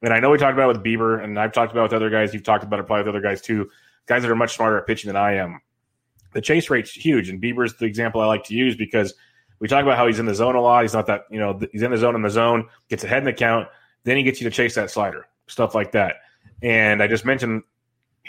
[0.01, 1.93] And I know we talked about it with Bieber, and I've talked about it with
[1.93, 2.34] other guys.
[2.34, 3.70] You've talked about it probably with other guys too,
[4.05, 5.62] guys that are much smarter at pitching than I am.
[6.34, 9.14] The chase rate's huge, and Bieber's the example I like to use because
[9.60, 10.84] we talk about how he's in the zone a lot.
[10.84, 13.26] He's not that, you know, he's in the zone in the zone, gets ahead in
[13.26, 13.68] the count,
[14.03, 16.16] then he gets you to chase that slider, stuff like that.
[16.62, 17.64] And I just mentioned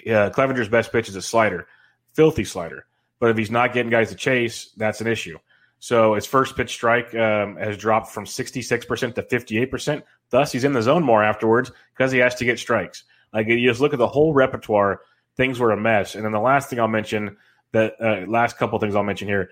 [0.06, 1.66] uh, Clevinger's best pitch is a slider,
[2.14, 2.86] filthy slider.
[3.18, 5.38] But if he's not getting guys to chase, that's an issue.
[5.78, 10.02] So his first pitch strike um, has dropped from 66% to 58%.
[10.30, 13.04] Thus, he's in the zone more afterwards because he has to get strikes.
[13.32, 15.00] Like you just look at the whole repertoire,
[15.36, 16.14] things were a mess.
[16.14, 17.36] And then the last thing I'll mention,
[17.72, 19.50] that uh, last couple things I'll mention here,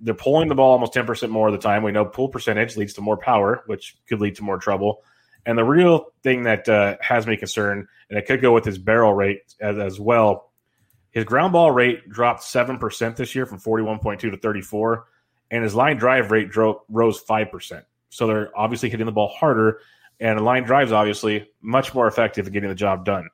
[0.00, 1.82] they're pulling the ball almost 10% more of the time.
[1.82, 5.02] We know pull percentage leads to more power, which could lead to more trouble.
[5.46, 8.78] And the real thing that uh, has me concerned, and it could go with his
[8.78, 10.50] barrel rate as, as well,
[11.10, 15.06] his ground ball rate dropped 7% this year from 41.2 to 34
[15.50, 17.82] and his line drive rate dro- rose 5%.
[18.10, 19.80] So they're obviously hitting the ball harder,
[20.20, 23.28] and line drive is obviously much more effective at getting the job done.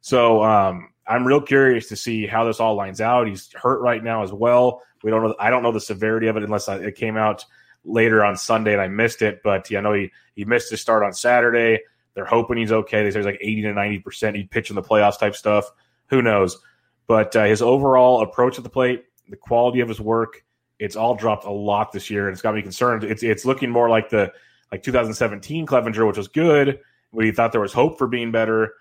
[0.00, 3.26] So um, I'm real curious to see how this all lines out.
[3.26, 4.82] He's hurt right now as well.
[5.02, 5.34] We don't know.
[5.38, 7.44] I don't know the severity of it unless it came out
[7.84, 9.40] later on Sunday and I missed it.
[9.42, 11.80] But yeah, I know he he missed his start on Saturday.
[12.14, 13.02] They're hoping he's okay.
[13.02, 14.36] They say he's like 80 to 90 percent.
[14.36, 15.70] He'd pitch in the playoffs type stuff.
[16.08, 16.58] Who knows?
[17.06, 20.44] But uh, his overall approach at the plate, the quality of his work,
[20.78, 23.04] it's all dropped a lot this year, and it's got me concerned.
[23.04, 24.32] It's it's looking more like the
[24.70, 26.80] like 2017 Clevinger, which was good.
[27.12, 28.74] We thought there was hope for being better,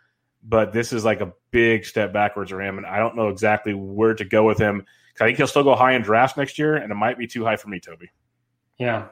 [0.48, 3.74] but this is like a big step backwards for him, and I don't know exactly
[3.74, 4.86] where to go with him.
[5.20, 7.44] I think he'll still go high in drafts next year, and it might be too
[7.44, 8.12] high for me, Toby.
[8.78, 9.08] Yeah,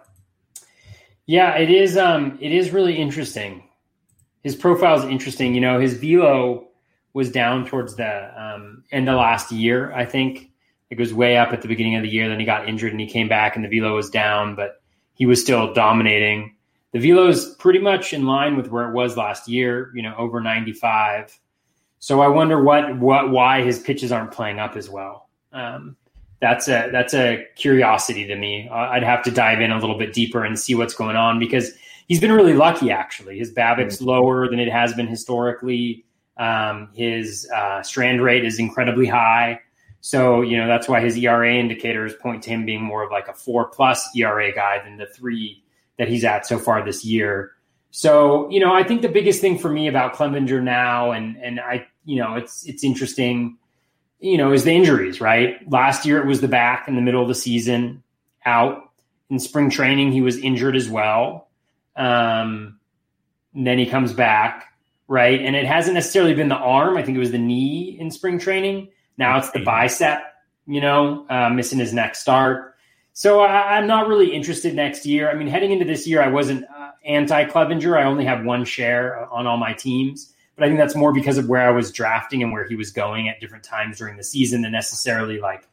[1.25, 1.97] yeah, it is.
[1.97, 3.67] Um, it is really interesting.
[4.43, 5.55] His profile is interesting.
[5.55, 6.67] You know, his velo
[7.13, 10.51] was down towards the um, end of last year, I think.
[10.91, 12.29] It was way up at the beginning of the year.
[12.29, 14.81] Then he got injured and he came back and the velo was down, but
[15.15, 16.54] he was still dominating.
[16.95, 20.15] The velo is pretty much in line with where it was last year, you know,
[20.17, 21.37] over 95.
[21.99, 25.27] So I wonder what what why his pitches aren't playing up as well.
[25.51, 25.97] Um,
[26.39, 28.69] that's a that's a curiosity to me.
[28.69, 31.73] I'd have to dive in a little bit deeper and see what's going on because
[32.07, 32.91] he's been really lucky.
[32.91, 34.05] Actually, his BABIP's mm-hmm.
[34.05, 36.05] lower than it has been historically.
[36.37, 39.59] Um, his uh, strand rate is incredibly high.
[39.99, 43.27] So, you know, that's why his ERA indicators point to him being more of like
[43.27, 45.61] a four plus ERA guy than the three
[45.97, 47.51] that he's at so far this year.
[47.91, 51.59] So, you know, I think the biggest thing for me about Clevinger now, and and
[51.59, 53.57] I, you know, it's it's interesting,
[54.19, 55.57] you know, is the injuries, right?
[55.71, 58.03] Last year it was the back in the middle of the season,
[58.45, 58.81] out.
[59.29, 61.47] In spring training, he was injured as well.
[61.95, 62.79] Um,
[63.55, 64.71] then he comes back,
[65.07, 65.41] right?
[65.41, 66.95] And it hasn't necessarily been the arm.
[66.95, 68.89] I think it was the knee in spring training.
[69.17, 70.19] Now it's the bicep,
[70.67, 72.74] you know, uh, missing his next start.
[73.17, 75.31] So I, am not really interested next year.
[75.31, 77.97] I mean, heading into this year, I wasn't uh, anti Clevinger.
[77.97, 81.37] I only have one share on all my teams, but I think that's more because
[81.37, 84.23] of where I was drafting and where he was going at different times during the
[84.23, 85.65] season than necessarily like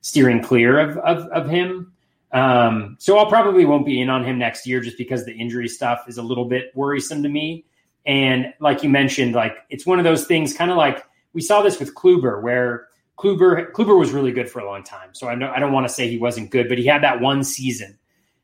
[0.00, 1.92] steering clear of of, of him.
[2.32, 5.68] Um, so I'll probably won't be in on him next year just because the injury
[5.68, 7.64] stuff is a little bit worrisome to me.
[8.06, 11.62] And like you mentioned, like it's one of those things, kind of like we saw
[11.62, 12.87] this with Kluber, where
[13.18, 15.10] Kluber Kluber was really good for a long time.
[15.12, 17.20] So I know I don't want to say he wasn't good, but he had that
[17.20, 17.98] one season,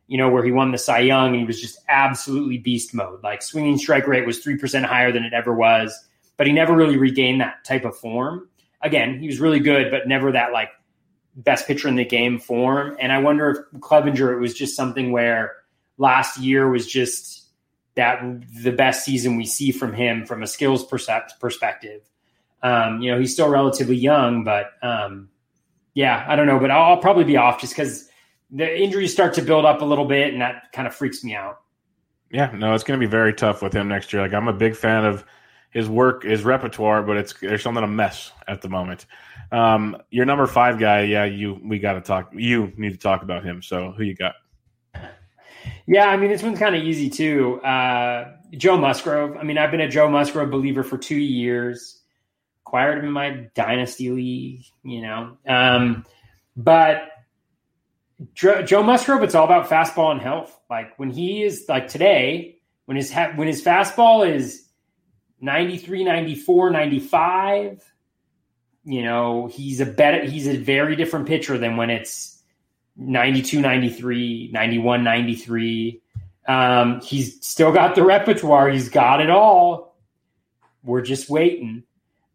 [0.08, 3.22] you know, where he won the Cy Young and he was just absolutely beast mode.
[3.22, 5.96] Like swinging strike rate was three percent higher than it ever was,
[6.36, 8.48] but he never really regained that type of form.
[8.82, 10.70] Again, he was really good, but never that like
[11.36, 12.96] best pitcher in the game form.
[13.00, 15.52] And I wonder if Clevinger it was just something where
[15.98, 17.48] last year was just
[17.94, 18.20] that
[18.62, 22.02] the best season we see from him from a skills perspective
[22.64, 25.28] um, you know, he's still relatively young, but um,
[25.92, 28.08] yeah, I don't know, but I'll, I'll probably be off just because
[28.50, 31.34] the injuries start to build up a little bit, and that kind of freaks me
[31.34, 31.60] out.
[32.30, 34.22] Yeah, no, it's going to be very tough with him next year.
[34.22, 35.24] Like I'm a big fan of
[35.70, 39.04] his work, his repertoire, but it's there's something a mess at the moment.
[39.52, 42.30] Um, your number five guy, yeah, you we got to talk.
[42.32, 43.60] You need to talk about him.
[43.60, 44.36] So who you got?
[45.86, 47.60] Yeah, I mean this one's kind of easy too.
[47.60, 49.36] Uh, Joe Musgrove.
[49.36, 52.03] I mean, I've been a Joe Musgrove believer for two years
[52.74, 55.36] acquired him in my dynasty league, you know.
[55.46, 56.04] Um,
[56.56, 57.08] but
[58.34, 60.58] Joe Musgrove, it's all about fastball and health.
[60.68, 64.66] Like when he is like today, when his when his fastball is
[65.40, 67.92] 93, 94, 95,
[68.84, 72.42] you know, he's a better he's a very different pitcher than when it's
[72.96, 76.02] 92, 93, 91, 93.
[76.48, 78.68] Um, he's still got the repertoire.
[78.68, 79.96] He's got it all.
[80.82, 81.84] We're just waiting.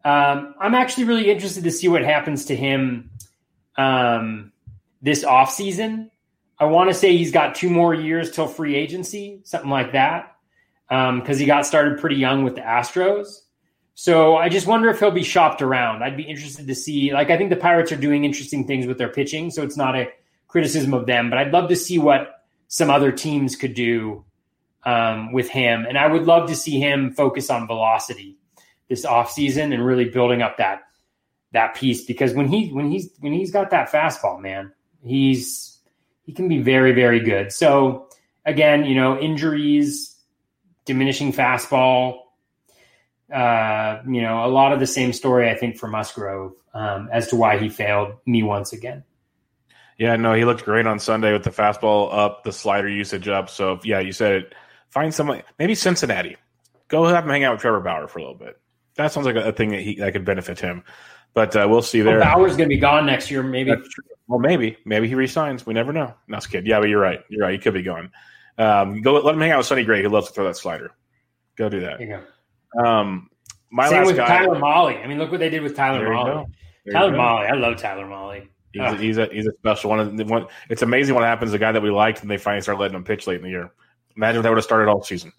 [0.04, 3.10] Um, I'm actually really interested to see what happens to him
[3.76, 4.52] um,
[5.02, 6.10] this offseason.
[6.58, 10.36] I want to say he's got two more years till free agency, something like that,
[10.88, 13.40] because um, he got started pretty young with the Astros.
[13.94, 16.02] So I just wonder if he'll be shopped around.
[16.02, 17.12] I'd be interested to see.
[17.12, 19.96] Like I think the Pirates are doing interesting things with their pitching, so it's not
[19.96, 20.08] a
[20.48, 24.24] criticism of them, but I'd love to see what some other teams could do
[24.84, 28.39] um, with him, and I would love to see him focus on velocity
[28.90, 30.82] this offseason and really building up that
[31.52, 34.72] that piece because when he when he's when he's got that fastball, man,
[35.02, 35.78] he's
[36.24, 37.52] he can be very very good.
[37.52, 38.08] So
[38.44, 40.16] again, you know, injuries,
[40.84, 42.18] diminishing fastball,
[43.32, 47.28] uh, you know, a lot of the same story I think for Musgrove um, as
[47.28, 49.04] to why he failed me once again.
[49.98, 53.50] Yeah, no, he looked great on Sunday with the fastball up, the slider usage up.
[53.50, 54.54] So yeah, you said it.
[54.88, 56.36] Find someone, maybe Cincinnati.
[56.88, 58.60] Go have him hang out with Trevor Bauer for a little bit
[58.96, 60.84] that sounds like a, thing that he that could benefit him.
[61.34, 62.18] But uh, we'll see there.
[62.18, 63.72] Well, Bauer's going to be gone next year, maybe.
[64.26, 65.64] Well, maybe, maybe he resigns.
[65.64, 66.14] We never know.
[66.28, 66.66] No, kid.
[66.66, 67.20] Yeah, but you're right.
[67.28, 67.52] You're right.
[67.52, 68.10] He could be gone.
[68.58, 70.02] Um, go let him hang out with Sonny Gray.
[70.02, 70.92] He loves to throw that slider.
[71.56, 71.98] Go do that.
[71.98, 72.84] Go.
[72.84, 73.30] Um,
[73.70, 75.02] my Same last with guy, Tyler Mahle.
[75.02, 76.46] I mean, look what they did with Tyler Mahle.
[76.90, 77.50] Tyler Mahle.
[77.50, 78.48] I love Tyler Mahle.
[78.72, 80.16] He's, a, he's a he's a special one.
[80.28, 80.46] one.
[80.68, 81.50] It's amazing what happens.
[81.50, 83.42] To the guy that we liked, and they finally start letting him pitch late in
[83.42, 83.72] the year.
[84.16, 85.32] Imagine if that would have started all season.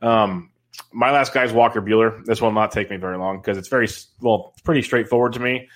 [0.00, 0.51] Um,
[0.92, 2.24] my last guy is Walker Buehler.
[2.24, 3.88] This will not take me very long because it's very
[4.20, 5.68] well, pretty straightforward to me.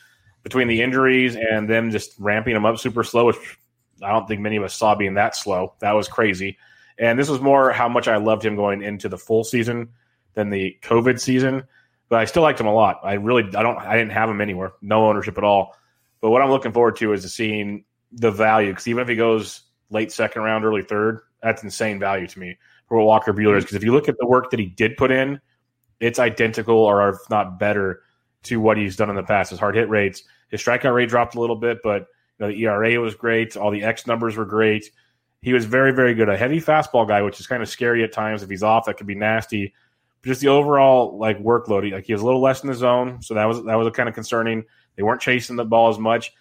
[0.42, 3.58] Between the injuries and them just ramping him up super slow, which
[4.02, 5.74] I don't think many of us saw being that slow.
[5.80, 6.58] That was crazy.
[6.98, 9.88] And this was more how much I loved him going into the full season
[10.34, 11.64] than the COVID season.
[12.08, 13.00] But I still liked him a lot.
[13.02, 15.74] I really, I don't, I didn't have him anywhere, no ownership at all.
[16.20, 19.16] But what I'm looking forward to is to seeing the value because even if he
[19.16, 22.56] goes late second round, early third, that's insane value to me
[22.88, 23.64] for what Walker Buehler is.
[23.64, 23.78] Because mm.
[23.78, 25.40] if you look at the work that he did put in,
[26.00, 28.02] it's identical or if not better
[28.44, 29.50] to what he's done in the past.
[29.50, 32.06] His hard hit rates, his strikeout rate dropped a little bit, but
[32.38, 33.56] you know, the ERA was great.
[33.56, 34.90] All the X numbers were great.
[35.42, 36.28] He was very, very good.
[36.28, 38.42] A heavy fastball guy, which is kind of scary at times.
[38.42, 39.74] If he's off, that could be nasty.
[40.22, 43.22] But just the overall like workload, like he was a little less in the zone,
[43.22, 44.64] so that was that was kind of concerning.
[44.96, 46.32] They weren't chasing the ball as much,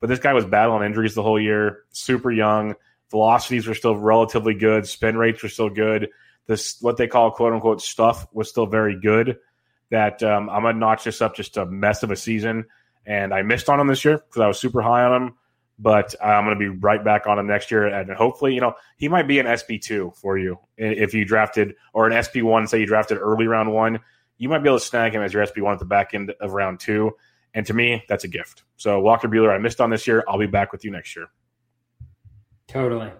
[0.00, 1.84] but this guy was battling injuries the whole year.
[1.90, 2.74] Super young,
[3.14, 6.08] velocities were still relatively good, spin rates were still good.
[6.48, 9.38] This what they call quote unquote stuff was still very good.
[9.90, 12.64] That um, I'm gonna notch this up just a mess of a season,
[13.06, 15.34] and I missed on him this year because I was super high on him.
[15.78, 19.08] But I'm to be right back on him next year, and hopefully, you know, he
[19.08, 22.66] might be an SP two for you if you drafted or an SP one.
[22.66, 24.00] Say you drafted early round one,
[24.38, 26.32] you might be able to snag him as your SP one at the back end
[26.40, 27.12] of round two.
[27.54, 28.64] And to me, that's a gift.
[28.76, 30.24] So Walker Buehler, I missed on this year.
[30.28, 31.28] I'll be back with you next year.
[32.68, 33.12] Totally.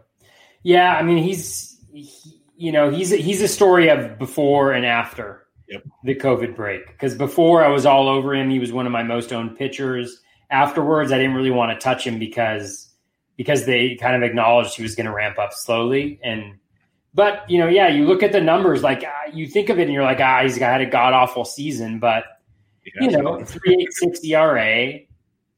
[0.62, 2.10] Yeah, I mean he's he,
[2.56, 5.82] you know he's he's a story of before and after yep.
[6.04, 6.86] the COVID break.
[6.86, 10.20] Because before I was all over him, he was one of my most owned pitchers.
[10.50, 12.92] Afterwards, I didn't really want to touch him because
[13.36, 16.20] because they kind of acknowledged he was going to ramp up slowly.
[16.22, 16.58] And
[17.12, 19.82] but you know, yeah, you look at the numbers, like uh, you think of it,
[19.82, 22.24] and you're like, ah, he's had a god awful season, but
[23.00, 25.00] you know, three eight six ERA,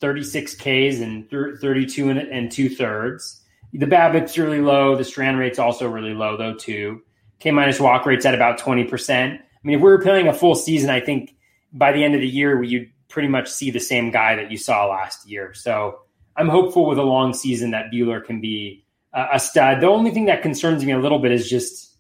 [0.00, 3.42] thirty six Ks, and thirty two and two thirds.
[3.78, 4.96] The BABIP's really low.
[4.96, 7.02] The strand rate's also really low though too.
[7.38, 9.40] K minus walk rate's at about twenty percent.
[9.40, 11.34] I mean, if we were playing a full season, I think
[11.72, 14.56] by the end of the year, you'd pretty much see the same guy that you
[14.56, 15.52] saw last year.
[15.54, 16.00] So
[16.36, 19.80] I'm hopeful with a long season that Buehler can be a stud.
[19.80, 21.96] The only thing that concerns me a little bit is just,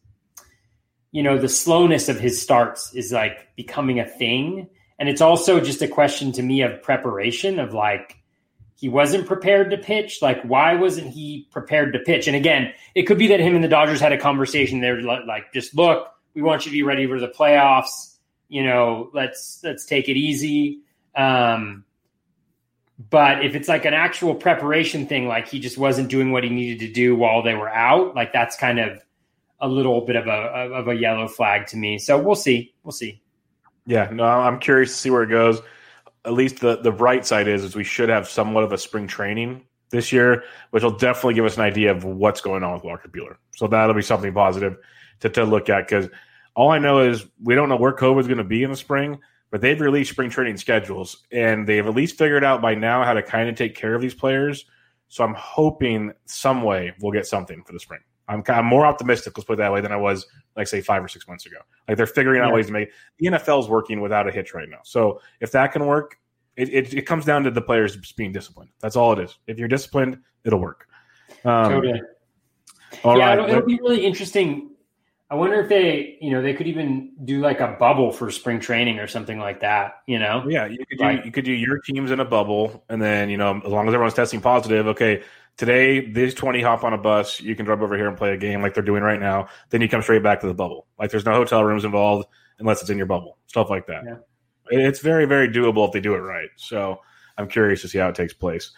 [1.12, 4.68] you know, the slowness of his starts is like becoming a thing.
[4.98, 8.15] And it's also just a question to me of preparation of like,
[8.76, 10.20] he wasn't prepared to pitch.
[10.20, 12.26] Like, why wasn't he prepared to pitch?
[12.26, 14.80] And again, it could be that him and the Dodgers had a conversation.
[14.80, 18.16] They're like, just look, we want you to be ready for the playoffs.
[18.48, 20.82] You know, let's let's take it easy.
[21.16, 21.84] Um,
[23.10, 26.50] but if it's like an actual preparation thing, like he just wasn't doing what he
[26.50, 29.02] needed to do while they were out, like that's kind of
[29.58, 31.98] a little bit of a of a yellow flag to me.
[31.98, 32.74] So we'll see.
[32.84, 33.22] We'll see.
[33.86, 35.60] Yeah, no, I'm curious to see where it goes.
[36.26, 39.06] At least the the bright side is is we should have somewhat of a spring
[39.06, 42.84] training this year, which will definitely give us an idea of what's going on with
[42.84, 43.36] Walker Buehler.
[43.54, 44.76] So that'll be something positive
[45.20, 46.10] to, to look at because
[46.54, 48.76] all I know is we don't know where COVID is going to be in the
[48.76, 49.18] spring
[49.50, 53.14] but they've released spring training schedules and they've at least figured out by now how
[53.14, 54.64] to kind of take care of these players.
[55.08, 58.00] So I'm hoping some way we'll get something for the spring.
[58.28, 61.02] I'm, I'm more optimistic, let's put it that way, than I was, like, say, five
[61.02, 61.58] or six months ago.
[61.88, 62.54] Like, they're figuring out yeah.
[62.54, 64.80] ways to make the NFL is working without a hitch right now.
[64.84, 66.16] So if that can work,
[66.56, 68.70] it, it, it, comes down to the players being disciplined.
[68.80, 69.38] That's all it is.
[69.46, 70.88] If you're disciplined, it'll work.
[71.44, 72.02] Um, totally.
[73.04, 73.38] All yeah, right.
[73.38, 74.70] it'll, it'll be really interesting
[75.28, 78.60] I wonder if they, you know, they could even do like a bubble for spring
[78.60, 80.02] training or something like that.
[80.06, 80.44] You know?
[80.48, 83.28] Yeah, you could do like, you could do your teams in a bubble, and then
[83.28, 85.22] you know, as long as everyone's testing positive, okay.
[85.56, 87.40] Today, these twenty hop on a bus.
[87.40, 89.48] You can drive over here and play a game like they're doing right now.
[89.70, 90.86] Then you come straight back to the bubble.
[90.98, 92.28] Like there's no hotel rooms involved
[92.58, 93.38] unless it's in your bubble.
[93.46, 94.04] Stuff like that.
[94.04, 94.16] Yeah.
[94.68, 96.48] It's very very doable if they do it right.
[96.56, 97.00] So
[97.38, 98.72] I'm curious to see how it takes place.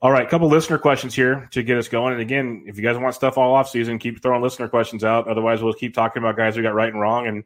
[0.00, 2.12] All right, a couple listener questions here to get us going.
[2.12, 5.26] And again, if you guys want stuff all off season, keep throwing listener questions out.
[5.26, 7.42] Otherwise, we'll keep talking about guys who got right and wrong and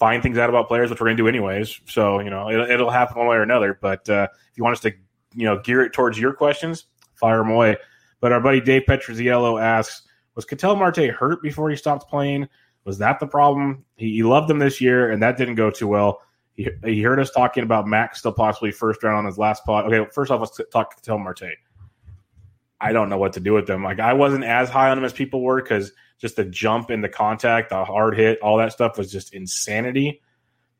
[0.00, 1.80] find things out about players, which we're going to do anyways.
[1.86, 3.78] So you know, it, will happen one way or another.
[3.80, 4.94] But uh, if you want us to,
[5.34, 7.76] you know, gear it towards your questions, fire them away.
[8.20, 10.02] But our buddy Dave Petroziello asks,
[10.34, 12.48] was Ketel Marte hurt before he stopped playing?
[12.84, 13.84] Was that the problem?
[13.96, 16.20] He, he loved them this year, and that didn't go too well.
[16.54, 19.92] He, he heard us talking about Max still possibly first round on his last pod.
[19.92, 21.56] Okay, first off, let's talk Ketel Marte.
[22.80, 23.82] I don't know what to do with them.
[23.82, 27.00] Like I wasn't as high on them as people were because just the jump in
[27.00, 30.22] the contact, the hard hit, all that stuff was just insanity.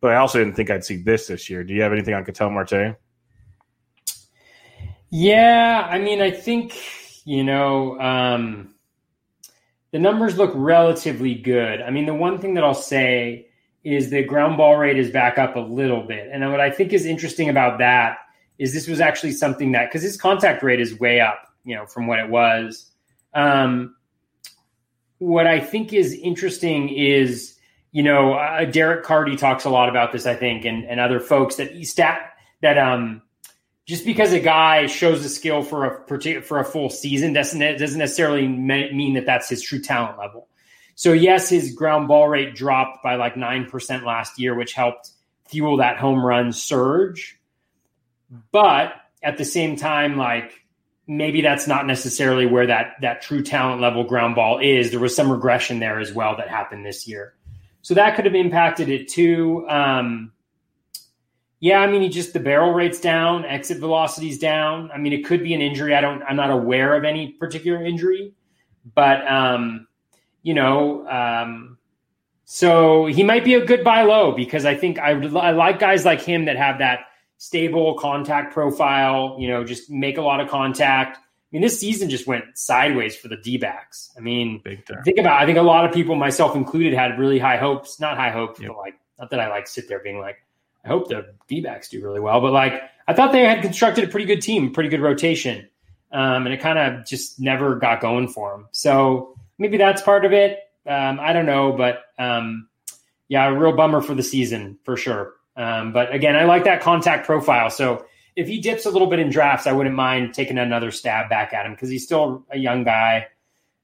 [0.00, 1.64] But I also didn't think I'd see this this year.
[1.64, 2.96] Do you have anything on Ketel Marte?
[5.10, 6.74] Yeah, I mean, I think
[7.24, 8.74] you know um,
[9.92, 11.80] the numbers look relatively good.
[11.80, 13.48] I mean, the one thing that I'll say
[13.84, 16.92] is the ground ball rate is back up a little bit, and what I think
[16.92, 18.18] is interesting about that
[18.58, 21.84] is this was actually something that because his contact rate is way up you know,
[21.84, 22.90] from what it was.
[23.34, 23.96] Um,
[25.18, 27.58] what I think is interesting is,
[27.90, 31.20] you know, uh, Derek Carty talks a lot about this, I think, and, and other
[31.20, 32.32] folks that stat
[32.62, 33.20] that um,
[33.86, 37.60] just because a guy shows a skill for a particular for a full season doesn't
[37.78, 40.48] doesn't necessarily mean that that's his true talent level.
[40.96, 45.10] So yes, his ground ball rate dropped by like nine percent last year, which helped
[45.48, 47.38] fuel that home run surge.
[48.50, 50.52] But at the same time, like
[51.06, 54.90] maybe that's not necessarily where that that true talent level ground ball is.
[54.90, 57.34] There was some regression there as well that happened this year,
[57.82, 59.64] so that could have impacted it too.
[59.68, 60.32] Um,
[61.60, 64.90] yeah, I mean, he just the barrel rate's down, exit velocity's down.
[64.92, 65.94] I mean, it could be an injury.
[65.94, 68.34] I don't, I'm not aware of any particular injury,
[68.94, 69.86] but um,
[70.42, 71.78] you know, um,
[72.44, 76.04] so he might be a good buy low because I think I, I like guys
[76.04, 77.00] like him that have that
[77.38, 81.16] stable contact profile, you know, just make a lot of contact.
[81.16, 81.20] I
[81.52, 84.12] mean, this season just went sideways for the D backs.
[84.16, 84.60] I mean,
[85.04, 88.16] think about, I think a lot of people, myself included, had really high hopes, not
[88.16, 88.70] high hopes, yep.
[88.70, 90.36] but like, not that I like sit there being like,
[90.86, 94.04] I hope the D backs do really well, but like, I thought they had constructed
[94.04, 95.68] a pretty good team, pretty good rotation.
[96.12, 98.68] Um, and it kind of just never got going for them.
[98.70, 100.60] So maybe that's part of it.
[100.86, 102.68] Um, I don't know, but um,
[103.26, 105.34] yeah, a real bummer for the season for sure.
[105.56, 107.68] Um, but again, I like that contact profile.
[107.70, 108.06] So
[108.36, 111.52] if he dips a little bit in drafts, I wouldn't mind taking another stab back
[111.52, 113.26] at him because he's still a young guy.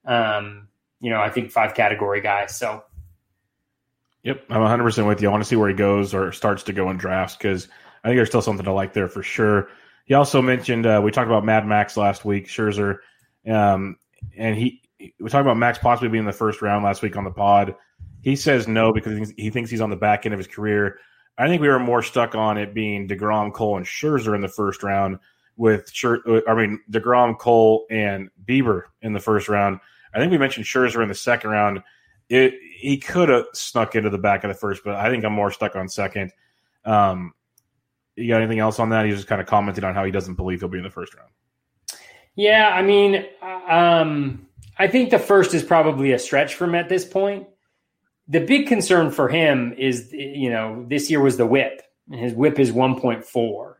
[0.05, 0.69] Um,
[1.01, 2.47] you know, I think five category guy.
[2.47, 2.85] So.
[4.25, 5.29] Yep, I'm 100 percent with you.
[5.29, 7.69] I want to see where he goes or starts to go in drafts because
[8.05, 9.69] I think there's still something to like there for sure.
[10.05, 12.47] He also mentioned uh, we talked about Mad Max last week.
[12.47, 12.99] Scherzer
[13.49, 13.97] Um,
[14.37, 17.25] and he we talked about Max possibly being in the first round last week on
[17.25, 17.75] the pod.
[18.23, 20.99] He says no because he thinks he's on the back end of his career.
[21.39, 24.49] I think we were more stuck on it being Degrom, Cole, and Scherzer in the
[24.49, 25.19] first round.
[25.57, 29.81] With Scher- I mean Degrom, Cole, and Bieber in the first round.
[30.15, 31.83] I think we mentioned Scherzer in the second round.
[32.29, 35.33] It he could have snuck into the back of the first, but I think I'm
[35.33, 36.33] more stuck on second.
[36.85, 37.33] Um,
[38.17, 39.07] you got anything else on that?
[39.07, 41.15] He just kind of commented on how he doesn't believe he'll be in the first
[41.15, 41.31] round.
[42.35, 43.25] Yeah, I mean,
[43.69, 44.47] um,
[44.79, 47.47] I think the first is probably a stretch for him at this point.
[48.29, 51.83] The big concern for him is, you know, this year was the whip.
[52.11, 53.75] His whip is 1.4.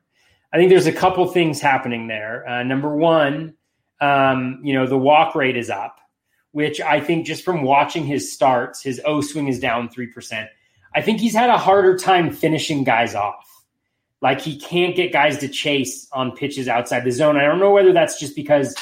[0.53, 2.47] I think there's a couple things happening there.
[2.47, 3.55] Uh, number one,
[4.01, 5.99] um, you know, the walk rate is up,
[6.53, 10.49] which I think just from watching his starts, his O swing is down 3%.
[10.95, 13.65] I think he's had a harder time finishing guys off.
[14.21, 17.37] Like he can't get guys to chase on pitches outside the zone.
[17.37, 18.75] I don't know whether that's just because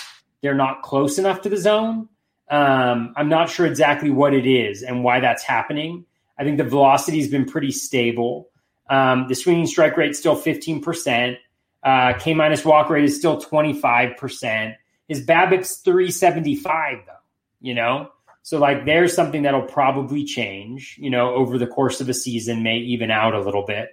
[0.43, 2.09] they're not close enough to the zone.
[2.51, 6.05] Um, I'm not sure exactly what it is and why that's happening.
[6.37, 8.49] I think the velocity has been pretty stable.
[8.89, 11.37] Um, the swinging strike rate still 15%.
[11.83, 14.75] Uh, K minus walk rate is still 25%.
[15.09, 17.13] His BABIP's 375 though,
[17.61, 18.11] you know?
[18.43, 22.63] So like there's something that'll probably change, you know, over the course of a season,
[22.63, 23.91] may even out a little bit.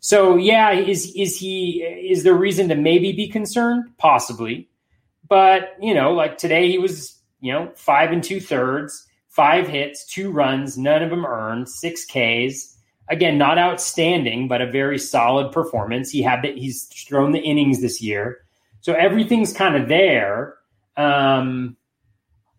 [0.00, 3.90] So yeah, is is he is there reason to maybe be concerned?
[3.98, 4.68] Possibly.
[5.28, 10.06] But, you know, like today he was, you know, five and two thirds, five hits,
[10.06, 12.78] two runs, none of them earned, six Ks.
[13.08, 16.10] Again, not outstanding, but a very solid performance.
[16.10, 18.38] He had that he's thrown the innings this year.
[18.80, 20.54] So everything's kind of there.
[20.96, 21.76] Um,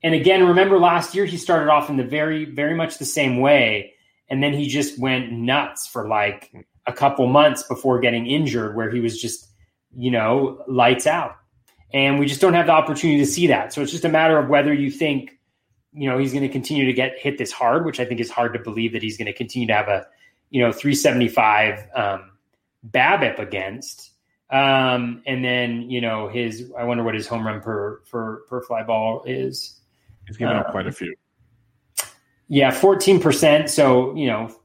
[0.03, 3.39] and again, remember last year he started off in the very, very much the same
[3.39, 3.93] way.
[4.29, 6.53] And then he just went nuts for like
[6.85, 9.47] a couple months before getting injured, where he was just,
[9.95, 11.35] you know, lights out.
[11.93, 13.73] And we just don't have the opportunity to see that.
[13.73, 15.31] So it's just a matter of whether you think,
[15.93, 18.29] you know, he's going to continue to get hit this hard, which I think is
[18.29, 20.05] hard to believe that he's going to continue to have a,
[20.49, 22.31] you know, 375 um,
[22.89, 24.11] BABIP against.
[24.49, 28.61] Um, and then, you know, his, I wonder what his home run per, per, per
[28.61, 29.79] fly ball is.
[30.27, 31.15] He's given up quite a few.
[32.49, 33.69] Yeah, 14%.
[33.69, 34.55] So, you know,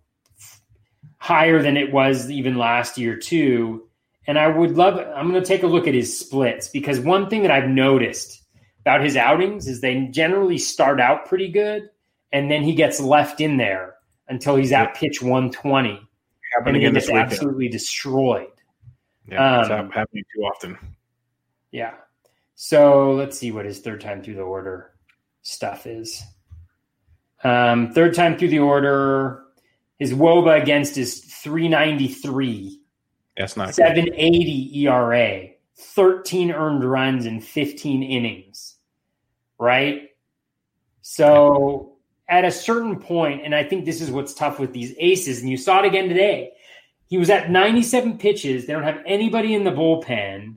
[1.18, 3.88] higher than it was even last year, too.
[4.26, 7.28] And I would love, I'm going to take a look at his splits because one
[7.28, 8.42] thing that I've noticed
[8.80, 11.88] about his outings is they generally start out pretty good
[12.32, 13.94] and then he gets left in there
[14.28, 16.00] until he's at pitch 120
[16.64, 18.48] and he gets absolutely destroyed.
[19.28, 20.78] Yeah, um, happening too often.
[21.70, 21.94] Yeah.
[22.54, 24.91] So let's see what his third time through the order
[25.42, 26.22] stuff is.
[27.44, 29.44] Um, third time through the order,
[29.98, 32.80] his WOBA against is 393.
[33.36, 38.76] That's not 780 ERA, 13 earned runs in 15 innings.
[39.58, 40.10] Right?
[41.02, 41.96] So
[42.28, 45.50] at a certain point, and I think this is what's tough with these aces, and
[45.50, 46.52] you saw it again today.
[47.06, 48.66] He was at 97 pitches.
[48.66, 50.56] They don't have anybody in the bullpen.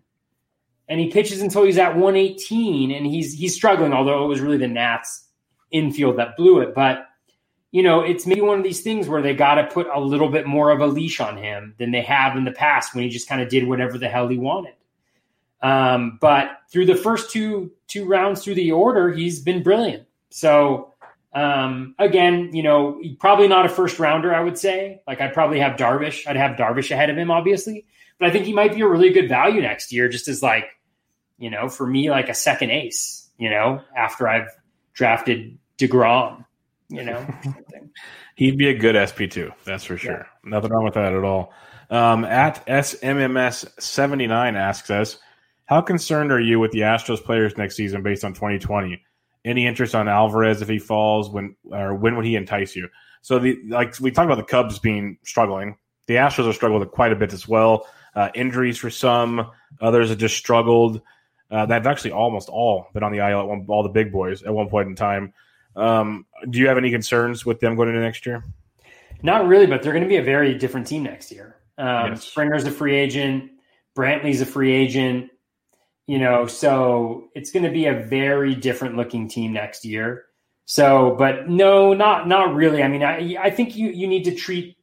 [0.87, 4.57] And he pitches until he's at 118, and he's he's struggling, although it was really
[4.57, 5.27] the Nats
[5.71, 6.75] infield that blew it.
[6.75, 7.07] But
[7.71, 10.29] you know, it's maybe one of these things where they got to put a little
[10.29, 13.09] bit more of a leash on him than they have in the past when he
[13.09, 14.75] just kind of did whatever the hell he wanted.
[15.61, 20.07] Um, but through the first two two rounds through the order, he's been brilliant.
[20.29, 20.93] So
[21.35, 24.33] um, again, you know, probably not a first rounder.
[24.33, 26.25] I would say, like, I'd probably have Darvish.
[26.25, 27.85] I'd have Darvish ahead of him, obviously.
[28.19, 30.65] But I think he might be a really good value next year, just as like,
[31.37, 33.29] you know, for me, like a second ace.
[33.37, 34.47] You know, after I've
[34.93, 36.45] drafted Degrom
[36.89, 37.25] you know.
[38.35, 40.27] He'd be a good SP two, that's for sure.
[40.43, 40.49] Yeah.
[40.49, 41.53] Nothing wrong with that at all.
[41.89, 45.17] Um, at SMMS seventy nine asks us,
[45.65, 49.01] how concerned are you with the Astros players next season based on twenty twenty?
[49.45, 51.29] Any interest on Alvarez if he falls?
[51.29, 52.89] When or when would he entice you?
[53.21, 55.77] So the like we talked about the Cubs being struggling.
[56.07, 57.87] The Astros are struggling quite a bit as well.
[58.15, 59.51] Uh, injuries for some,
[59.81, 61.01] others have just struggled.
[61.51, 64.41] Uh, they've actually almost all been on the IL at one, all the big boys
[64.43, 65.33] at one point in time.
[65.75, 68.43] Um, do you have any concerns with them going into next year?
[69.21, 71.57] Not really, but they're going to be a very different team next year.
[71.77, 72.23] Um, yes.
[72.23, 73.51] Springer's a free agent.
[73.97, 75.29] Brantley's a free agent.
[76.07, 80.25] You know, so it's going to be a very different looking team next year.
[80.65, 82.83] So, but no, not not really.
[82.83, 84.74] I mean, I I think you you need to treat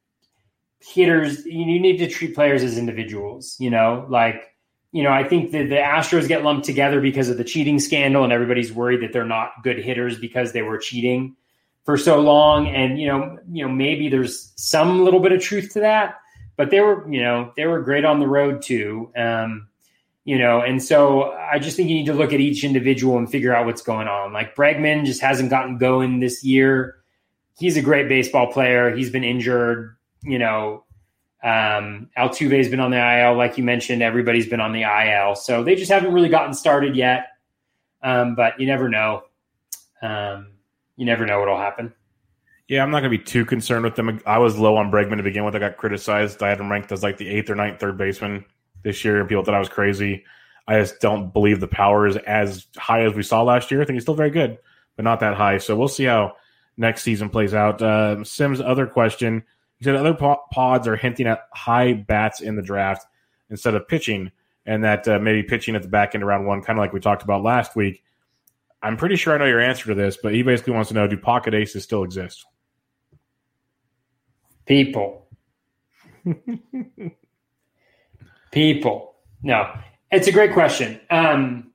[0.85, 1.45] hitters.
[1.47, 3.57] You need to treat players as individuals.
[3.59, 4.53] You know, like
[4.93, 8.25] you know, I think that the Astros get lumped together because of the cheating scandal,
[8.25, 11.37] and everybody's worried that they're not good hitters because they were cheating
[11.85, 12.69] for so long.
[12.69, 16.21] And you know, you know, maybe there's some little bit of truth to that,
[16.57, 19.11] but they were, you know, they were great on the road too.
[19.17, 19.69] Um,
[20.25, 23.29] you know, and so I just think you need to look at each individual and
[23.29, 24.33] figure out what's going on.
[24.33, 26.97] Like Bregman just hasn't gotten going this year.
[27.59, 28.95] He's a great baseball player.
[28.95, 30.85] He's been injured, you know.
[31.45, 34.01] Um, Altuve's been on the IL, like you mentioned.
[34.01, 37.31] Everybody's been on the IL, so they just haven't really gotten started yet.
[38.01, 39.25] Um, but you never know.
[40.03, 40.53] Um,
[40.97, 41.93] you never know what'll happen.
[42.69, 44.21] Yeah, I'm not going to be too concerned with them.
[44.25, 45.55] I was low on Bregman to begin with.
[45.55, 46.43] I got criticized.
[46.43, 48.45] I had him ranked as like the eighth or ninth third baseman
[48.83, 50.25] this year, and people thought I was crazy.
[50.69, 53.83] I just don't believe the power is as high as we saw last year.
[53.83, 54.59] I think he's still very good,
[54.97, 55.59] but not that high.
[55.59, 56.37] So we'll see how
[56.77, 57.83] next season plays out.
[57.83, 59.43] Uh, Sims' other question:
[59.83, 63.05] He said other pods are hinting at high bats in the draft
[63.51, 64.31] instead of pitching,
[64.65, 66.93] and that uh, maybe pitching at the back end of round one, kind of like
[66.93, 68.05] we talked about last week.
[68.81, 71.09] I'm pretty sure I know your answer to this, but he basically wants to know:
[71.09, 72.47] Do pocket aces still exist?
[74.67, 75.27] People.
[78.53, 79.17] People.
[79.43, 79.69] No,
[80.13, 81.01] it's a great question.
[81.11, 81.73] Um,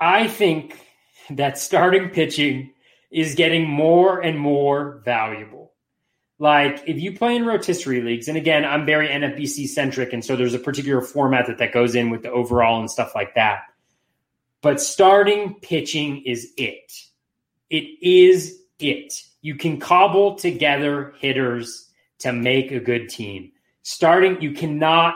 [0.00, 0.80] I think
[1.28, 2.72] that starting pitching
[3.10, 5.61] is getting more and more valuable.
[6.42, 10.34] Like if you play in rotisserie leagues, and again, I'm very NFBC centric, and so
[10.34, 13.60] there's a particular format that that goes in with the overall and stuff like that.
[14.60, 16.92] But starting pitching is it.
[17.70, 19.22] It is it.
[19.42, 21.88] You can cobble together hitters
[22.18, 23.52] to make a good team.
[23.84, 25.14] Starting, you cannot,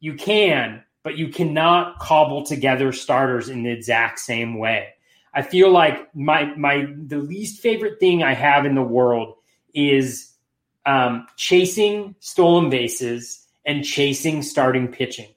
[0.00, 4.88] you can, but you cannot cobble together starters in the exact same way.
[5.32, 9.36] I feel like my my the least favorite thing I have in the world
[9.72, 10.35] is
[10.86, 15.28] um, chasing stolen bases and chasing starting pitching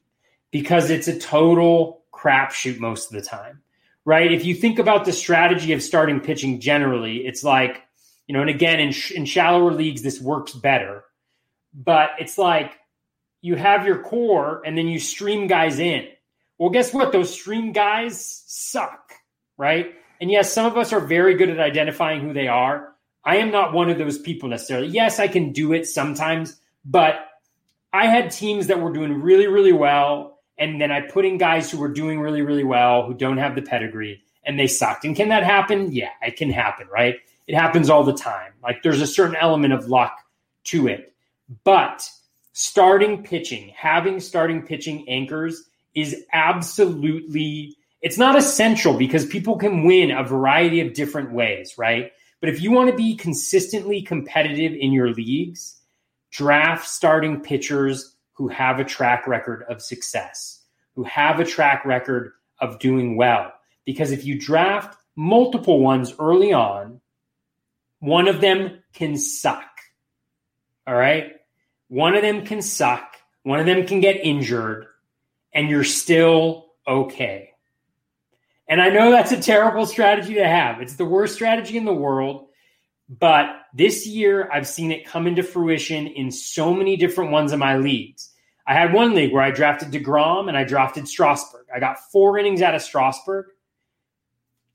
[0.51, 3.61] because it's a total crapshoot most of the time,
[4.05, 4.31] right?
[4.31, 7.83] If you think about the strategy of starting pitching generally, it's like
[8.29, 11.03] you know, and again, in, sh- in shallower leagues, this works better.
[11.73, 12.77] But it's like
[13.41, 16.07] you have your core and then you stream guys in.
[16.59, 17.11] Well, guess what?
[17.11, 19.13] Those stream guys suck,
[19.57, 19.95] right?
[20.21, 22.88] And yes, some of us are very good at identifying who they are.
[23.23, 24.87] I am not one of those people necessarily.
[24.87, 27.15] Yes, I can do it sometimes, but
[27.91, 30.39] I had teams that were doing really, really well.
[30.57, 33.55] And then I put in guys who were doing really, really well who don't have
[33.55, 35.05] the pedigree and they sucked.
[35.05, 35.91] And can that happen?
[35.91, 37.15] Yeah, it can happen, right?
[37.47, 38.53] It happens all the time.
[38.63, 40.17] Like there's a certain element of luck
[40.65, 41.13] to it.
[41.63, 42.07] But
[42.53, 45.63] starting pitching, having starting pitching anchors
[45.95, 52.11] is absolutely it's not essential because people can win a variety of different ways, right?
[52.39, 55.81] But if you want to be consistently competitive in your leagues,
[56.31, 60.63] draft starting pitchers who have a track record of success,
[60.95, 63.51] who have a track record of doing well.
[63.85, 67.01] Because if you draft multiple ones early on,
[67.99, 69.65] one of them can suck.
[70.87, 71.35] All right.
[71.89, 73.17] One of them can suck.
[73.43, 74.87] One of them can get injured,
[75.53, 77.48] and you're still okay.
[78.69, 80.81] And I know that's a terrible strategy to have.
[80.81, 82.47] It's the worst strategy in the world.
[83.09, 87.59] But this year, I've seen it come into fruition in so many different ones of
[87.59, 88.31] my leagues.
[88.67, 91.65] I had one league where I drafted DeGrom and I drafted Strasburg.
[91.73, 93.47] I got four innings out of Strasburg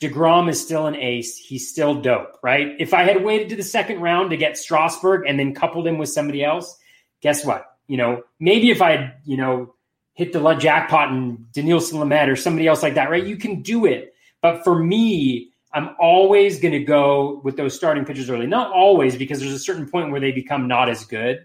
[0.00, 1.36] DeGrom is still an ace.
[1.36, 2.74] He's still dope, right?
[2.78, 5.98] If I had waited to the second round to get Strasburg and then coupled him
[5.98, 6.78] with somebody else,
[7.20, 7.64] guess what?
[7.86, 9.73] You know, maybe if I had, you know,
[10.14, 13.24] hit the jackpot and Dinelson Lamet or somebody else like that, right?
[13.24, 14.14] You can do it.
[14.40, 18.46] But for me, I'm always going to go with those starting pitchers early.
[18.46, 21.44] Not always, because there's a certain point where they become not as good.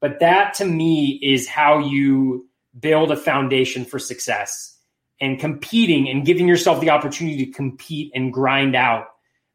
[0.00, 2.48] But that to me is how you
[2.80, 4.78] build a foundation for success
[5.20, 9.08] and competing and giving yourself the opportunity to compete and grind out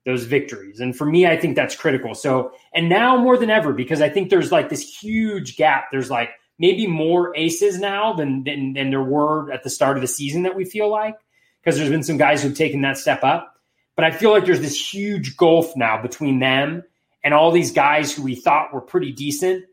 [0.05, 0.79] those victories.
[0.79, 2.15] And for me, I think that's critical.
[2.15, 5.85] So, and now more than ever, because I think there's like this huge gap.
[5.91, 6.29] There's like
[6.61, 10.43] maybe more aces now than, than, than there were at the start of the season
[10.43, 11.17] that we feel like,
[11.61, 13.57] because there's been some guys who've taken that step up.
[13.95, 16.83] But I feel like there's this huge gulf now between them
[17.23, 19.65] and all these guys who we thought were pretty decent,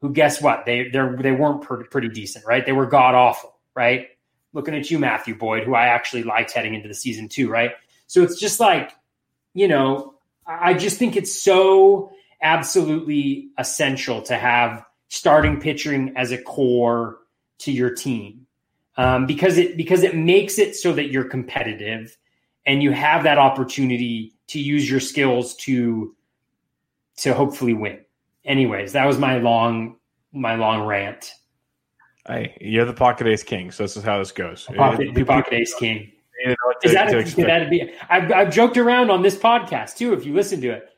[0.00, 0.64] who guess what?
[0.64, 2.64] They, they weren't pretty decent, right?
[2.64, 4.08] They were god awful, right?
[4.56, 7.72] looking at you, Matthew Boyd, who I actually liked heading into the season too, right?
[8.06, 8.90] So it's just like,
[9.52, 10.14] you know,
[10.46, 12.10] I just think it's so
[12.40, 17.18] absolutely essential to have starting pitching as a core
[17.58, 18.46] to your team
[18.96, 22.16] um, because it because it makes it so that you're competitive
[22.66, 26.14] and you have that opportunity to use your skills to
[27.18, 28.00] to hopefully win.
[28.44, 29.96] Anyways, that was my long
[30.32, 31.32] my long rant.
[32.26, 34.68] Hey, you're the pocket ace king, so this is how this goes.
[34.76, 36.12] Pocket, the pocket ace king.
[36.82, 37.92] is that a, be?
[38.08, 40.12] I've, I've joked around on this podcast too.
[40.12, 40.88] If you listen to it,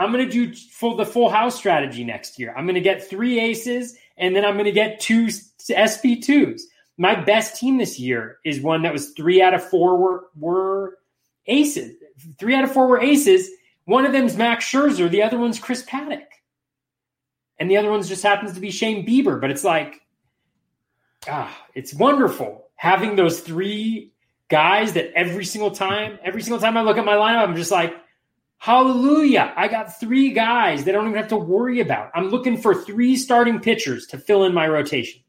[0.00, 2.54] I'm going to do full the full house strategy next year.
[2.56, 6.66] I'm going to get three aces, and then I'm going to get two SP twos.
[6.96, 10.98] my best team this year is one that was three out of four were, were
[11.46, 11.94] aces.
[12.38, 13.50] Three out of four were aces.
[13.84, 16.26] One of them's Max Scherzer, the other one's Chris Paddack.
[17.58, 19.38] And the other one's just happens to be Shane Bieber.
[19.38, 20.00] But it's like,
[21.28, 24.12] ah, it's wonderful having those three
[24.48, 27.70] guys that every single time, every single time I look at my lineup, I'm just
[27.70, 27.94] like,
[28.60, 29.52] hallelujah.
[29.56, 32.10] I got three guys that I don't even have to worry about.
[32.14, 35.22] I'm looking for three starting pitchers to fill in my rotation.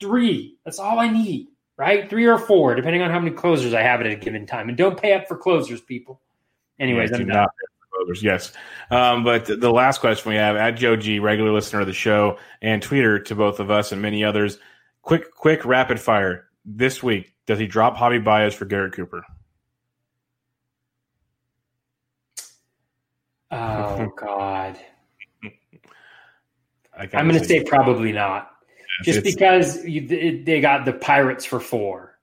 [0.00, 0.56] Three.
[0.64, 2.08] That's all I need, right?
[2.08, 4.68] Three or four, depending on how many closers I have at a given time.
[4.68, 6.20] And don't pay up for closers, people.
[6.78, 7.42] Anyways, Yeah, I'm do done.
[7.42, 7.50] not
[7.92, 8.52] closers, Yes.
[8.90, 12.38] Um, but the last question we have at Joe G, regular listener of the show
[12.62, 14.58] and tweeter to both of us and many others.
[15.02, 16.44] Quick, quick, rapid fire.
[16.64, 19.24] This week, does he drop Javy Baez for Garrett Cooper?
[23.50, 24.78] Oh God.
[26.98, 28.52] I I'm going to say probably not.
[29.02, 30.06] Just because you,
[30.44, 32.18] they- got the Pirates for four.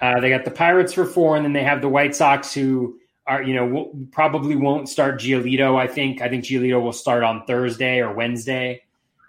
[0.00, 2.98] Uh, they got the Pirates for four, and then they have the White Sox who
[3.26, 5.76] are, you know, will, probably won't start Giolito.
[5.78, 6.22] I think.
[6.22, 8.82] I think Giolito will start on Thursday or Wednesday.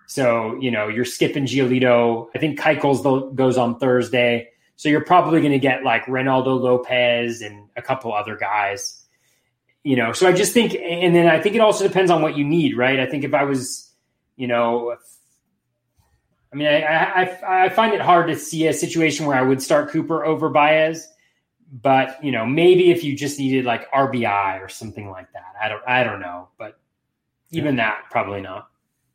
[0.05, 2.29] So you know, you're skipping Giolito.
[2.35, 4.49] I think Keuchel's goes on Thursday.
[4.75, 8.98] So you're probably going to get like Reynaldo Lopez and a couple other guys.
[9.83, 12.37] You know, so I just think, and then I think it also depends on what
[12.37, 12.99] you need, right?
[12.99, 13.89] I think if I was,
[14.35, 14.97] you know,
[16.51, 19.61] I mean, I, I I find it hard to see a situation where I would
[19.61, 21.07] start Cooper over Baez,
[21.71, 25.69] but you know, maybe if you just needed like RBI or something like that, I
[25.69, 26.79] don't I don't know, but
[27.51, 28.69] even that probably not.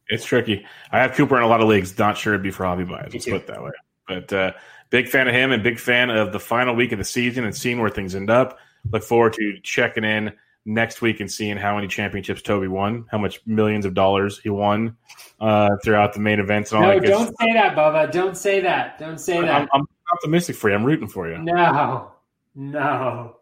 [0.09, 0.65] It's tricky.
[0.93, 1.99] I have Cooper in a lot of leagues.
[1.99, 3.13] Not sure it'd be for Javy Baez.
[3.13, 3.71] Me Let's put it that way.
[4.07, 4.53] But uh,
[4.91, 7.57] big fan of him and big fan of the final week of the season and
[7.57, 8.59] seeing where things end up.
[8.93, 10.35] Look forward to checking in
[10.67, 14.49] next week and seeing how many championships Toby won, how much millions of dollars he
[14.51, 14.97] won
[15.41, 18.11] uh, throughout the main events and all No, that don't say that, Bubba.
[18.11, 18.99] Don't say that.
[18.99, 19.69] Don't say I'm, that.
[19.73, 20.75] I'm optimistic for you.
[20.77, 21.39] I'm rooting for you.
[21.39, 22.13] No,
[22.55, 23.37] no.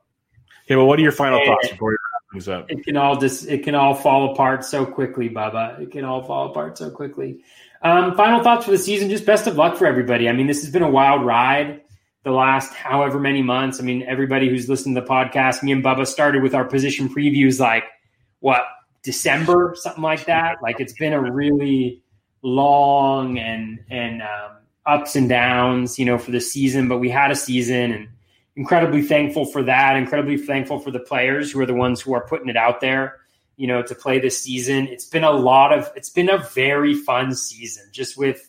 [0.65, 1.47] Okay, well, what are your final Hey.
[1.47, 2.71] thoughts before we wrap things up?
[2.71, 5.81] It can all just it can all fall apart so quickly, Bubba.
[5.81, 7.43] It can all fall apart so quickly.
[7.83, 9.11] Um, final thoughts for the season.
[9.11, 10.29] Just best of luck for everybody.
[10.29, 11.82] I mean, this has been a wild ride
[12.25, 13.81] the last however many months.
[13.81, 17.09] I mean, everybody who's listened to the podcast, me and Bubba started with our position
[17.09, 17.85] previews like
[18.41, 18.65] what
[19.03, 20.59] December, something like that.
[20.63, 22.03] Like it's been a really
[22.43, 26.89] long and and um, ups and downs, you know, for the season.
[26.89, 28.09] But we had a season and
[28.55, 29.97] incredibly thankful for that.
[29.97, 33.17] Incredibly thankful for the players who are the ones who are putting it out there,
[33.57, 34.87] you know, to play this season.
[34.87, 35.91] It's been a lot of.
[35.97, 38.49] It's been a very fun season, just with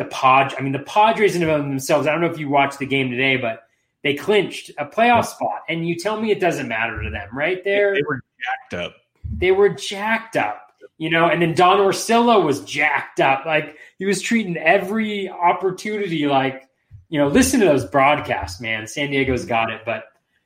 [0.00, 0.54] the Pod.
[0.58, 2.06] I mean, the Padres in and of themselves.
[2.08, 3.62] I don't know if you watched the game today, but
[4.02, 7.62] they clinched a playoff spot, and you tell me it doesn't matter to them, right?
[7.62, 8.94] There, They were jacked up.
[9.36, 13.44] they were jacked up, you know, and then Don Orsillo was jacked up.
[13.44, 16.66] Like he was treating every opportunity like,
[17.10, 18.86] you know, listen to those broadcasts, man.
[18.86, 20.04] San Diego's got it, but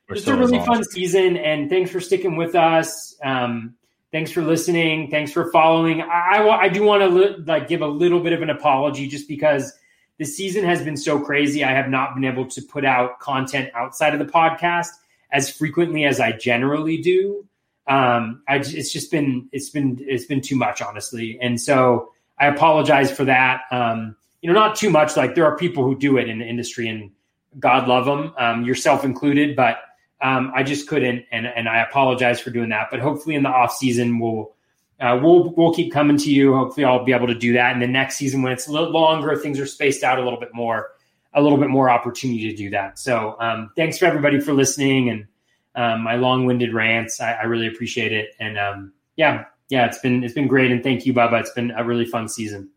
[0.09, 0.73] We're it's a really awesome.
[0.73, 3.15] fun season, and thanks for sticking with us.
[3.23, 3.75] Um,
[4.15, 5.11] thanks for listening.
[5.11, 6.01] Thanks for following.
[6.01, 9.09] I, I, I do want to li- like give a little bit of an apology,
[9.09, 9.73] just because
[10.19, 11.65] the season has been so crazy.
[11.65, 14.87] I have not been able to put out content outside of the podcast
[15.33, 17.45] as frequently as I generally do.
[17.87, 22.47] Um, I, it's just been it's been it's been too much, honestly, and so I
[22.47, 23.63] apologize for that.
[23.69, 25.17] Um, you know, not too much.
[25.17, 27.11] Like there are people who do it in the industry, and
[27.59, 29.57] God love them, um, yourself included.
[29.57, 29.79] But
[30.21, 32.87] um, I just couldn't, and and I apologize for doing that.
[32.91, 34.53] But hopefully, in the off season, we'll
[34.99, 36.55] uh, we'll we'll keep coming to you.
[36.55, 37.73] Hopefully, I'll be able to do that.
[37.73, 40.39] And the next season, when it's a little longer, things are spaced out a little
[40.39, 40.91] bit more,
[41.33, 42.97] a little bit more opportunity to do that.
[42.97, 45.27] So, um, thanks for everybody for listening and
[45.75, 47.19] um, my long-winded rants.
[47.19, 48.29] I, I really appreciate it.
[48.39, 50.71] And um, yeah, yeah, it's been it's been great.
[50.71, 51.41] And thank you, Bubba.
[51.41, 52.69] It's been a really fun season.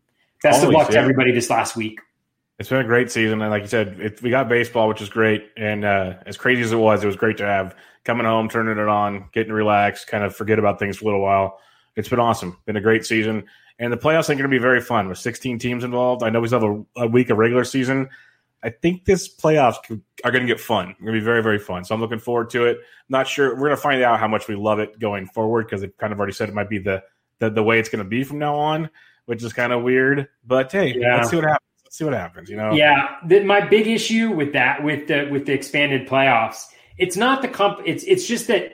[0.43, 1.99] Best Always, of luck to everybody this last week.
[2.59, 5.07] It's been a great season, and like you said, it, we got baseball, which is
[5.07, 5.49] great.
[5.55, 7.73] And uh, as crazy as it was, it was great to have
[8.03, 11.21] coming home, turning it on, getting relaxed, kind of forget about things for a little
[11.21, 11.59] while.
[11.95, 12.57] It's been awesome.
[12.65, 13.45] Been a great season,
[13.79, 16.21] and the playoffs are going to be very fun with 16 teams involved.
[16.21, 18.09] I know we still have a, a week of regular season.
[18.61, 19.77] I think this playoffs
[20.25, 20.87] are going to get fun.
[20.99, 21.85] Going to be very, very fun.
[21.85, 22.79] So I'm looking forward to it.
[23.07, 25.81] Not sure we're going to find out how much we love it going forward because
[25.81, 27.01] it kind of already said it might be the
[27.39, 28.89] the, the way it's going to be from now on,
[29.27, 30.27] which is kind of weird.
[30.45, 31.15] But hey, Yeah.
[31.15, 31.68] let's see what happens.
[31.89, 32.49] See what happens.
[32.49, 36.63] You know, Yeah, the, my big issue with that, with the with the expanded playoffs,
[36.97, 37.79] it's not the comp.
[37.85, 38.71] It's it's just that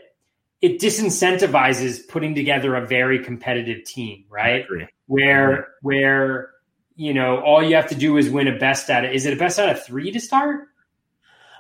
[0.62, 4.66] it disincentivizes putting together a very competitive team, right?
[5.08, 6.50] Where where
[6.96, 9.12] you know all you have to do is win a best out of.
[9.12, 10.68] Is it a best out of three to start?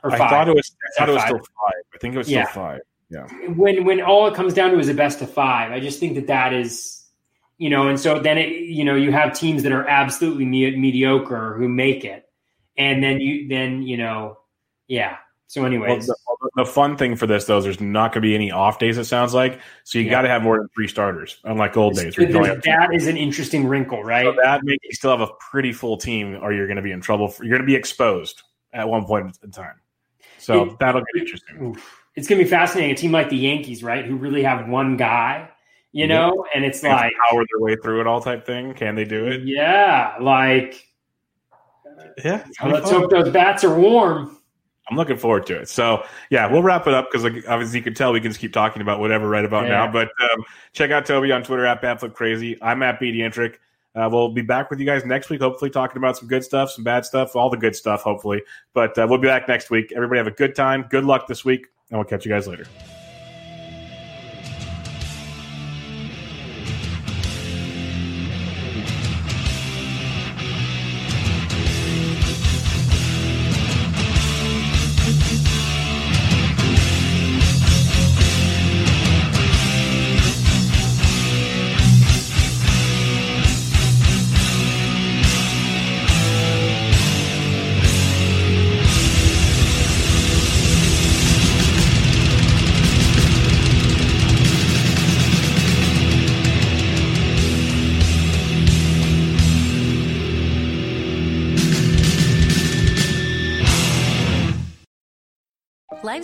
[0.04, 0.30] Or I five?
[0.30, 0.76] thought it was.
[0.96, 1.30] I thought it was Five.
[1.30, 1.74] still five.
[1.94, 2.46] I think it was Yeah.
[2.48, 2.82] still five.
[3.56, 5.72] when when all it comes down to is a best of five.
[5.72, 7.05] I just think that that is,
[7.58, 10.76] you know, and so then it, you know, you have teams that are absolutely me-
[10.76, 12.26] mediocre who make it,
[12.78, 14.38] and then you then you know,
[14.88, 15.18] yeah.
[15.48, 18.28] So, anyways, well, the, the, fun thing for this though is there's not going to
[18.28, 18.98] be any off days.
[18.98, 20.12] It sounds like so you yeah.
[20.12, 22.16] got to have more than three starters, unlike old days.
[22.16, 24.26] that is an interesting wrinkle, right?
[24.26, 26.92] So that makes you still have a pretty full team, or you're going to be
[26.92, 27.28] in trouble.
[27.28, 28.42] For, you're going to be exposed
[28.74, 29.76] at one point in time.
[30.40, 31.78] So it, that'll get interesting.
[32.16, 32.92] It's going to be fascinating.
[32.92, 35.50] A team like the Yankees, right, who really have one guy,
[35.96, 38.74] you know, and it's like power their way through it all type thing.
[38.74, 39.44] Can they do it?
[39.46, 40.86] Yeah, like
[42.24, 42.46] yeah.
[42.66, 43.02] Let's fun.
[43.02, 44.38] hope those bats are warm.
[44.90, 45.70] I'm looking forward to it.
[45.70, 48.42] So yeah, we'll wrap it up because like, obviously you can tell we can just
[48.42, 49.86] keep talking about whatever right about yeah.
[49.86, 49.92] now.
[49.92, 50.44] But um,
[50.74, 52.58] check out Toby on Twitter at Batflip Crazy.
[52.62, 53.56] I'm at BDentric.
[53.96, 56.72] Uh, we'll be back with you guys next week, hopefully talking about some good stuff,
[56.72, 58.42] some bad stuff, all the good stuff, hopefully.
[58.74, 59.94] But uh, we'll be back next week.
[59.96, 60.88] Everybody have a good time.
[60.90, 62.68] Good luck this week, and we'll catch you guys later.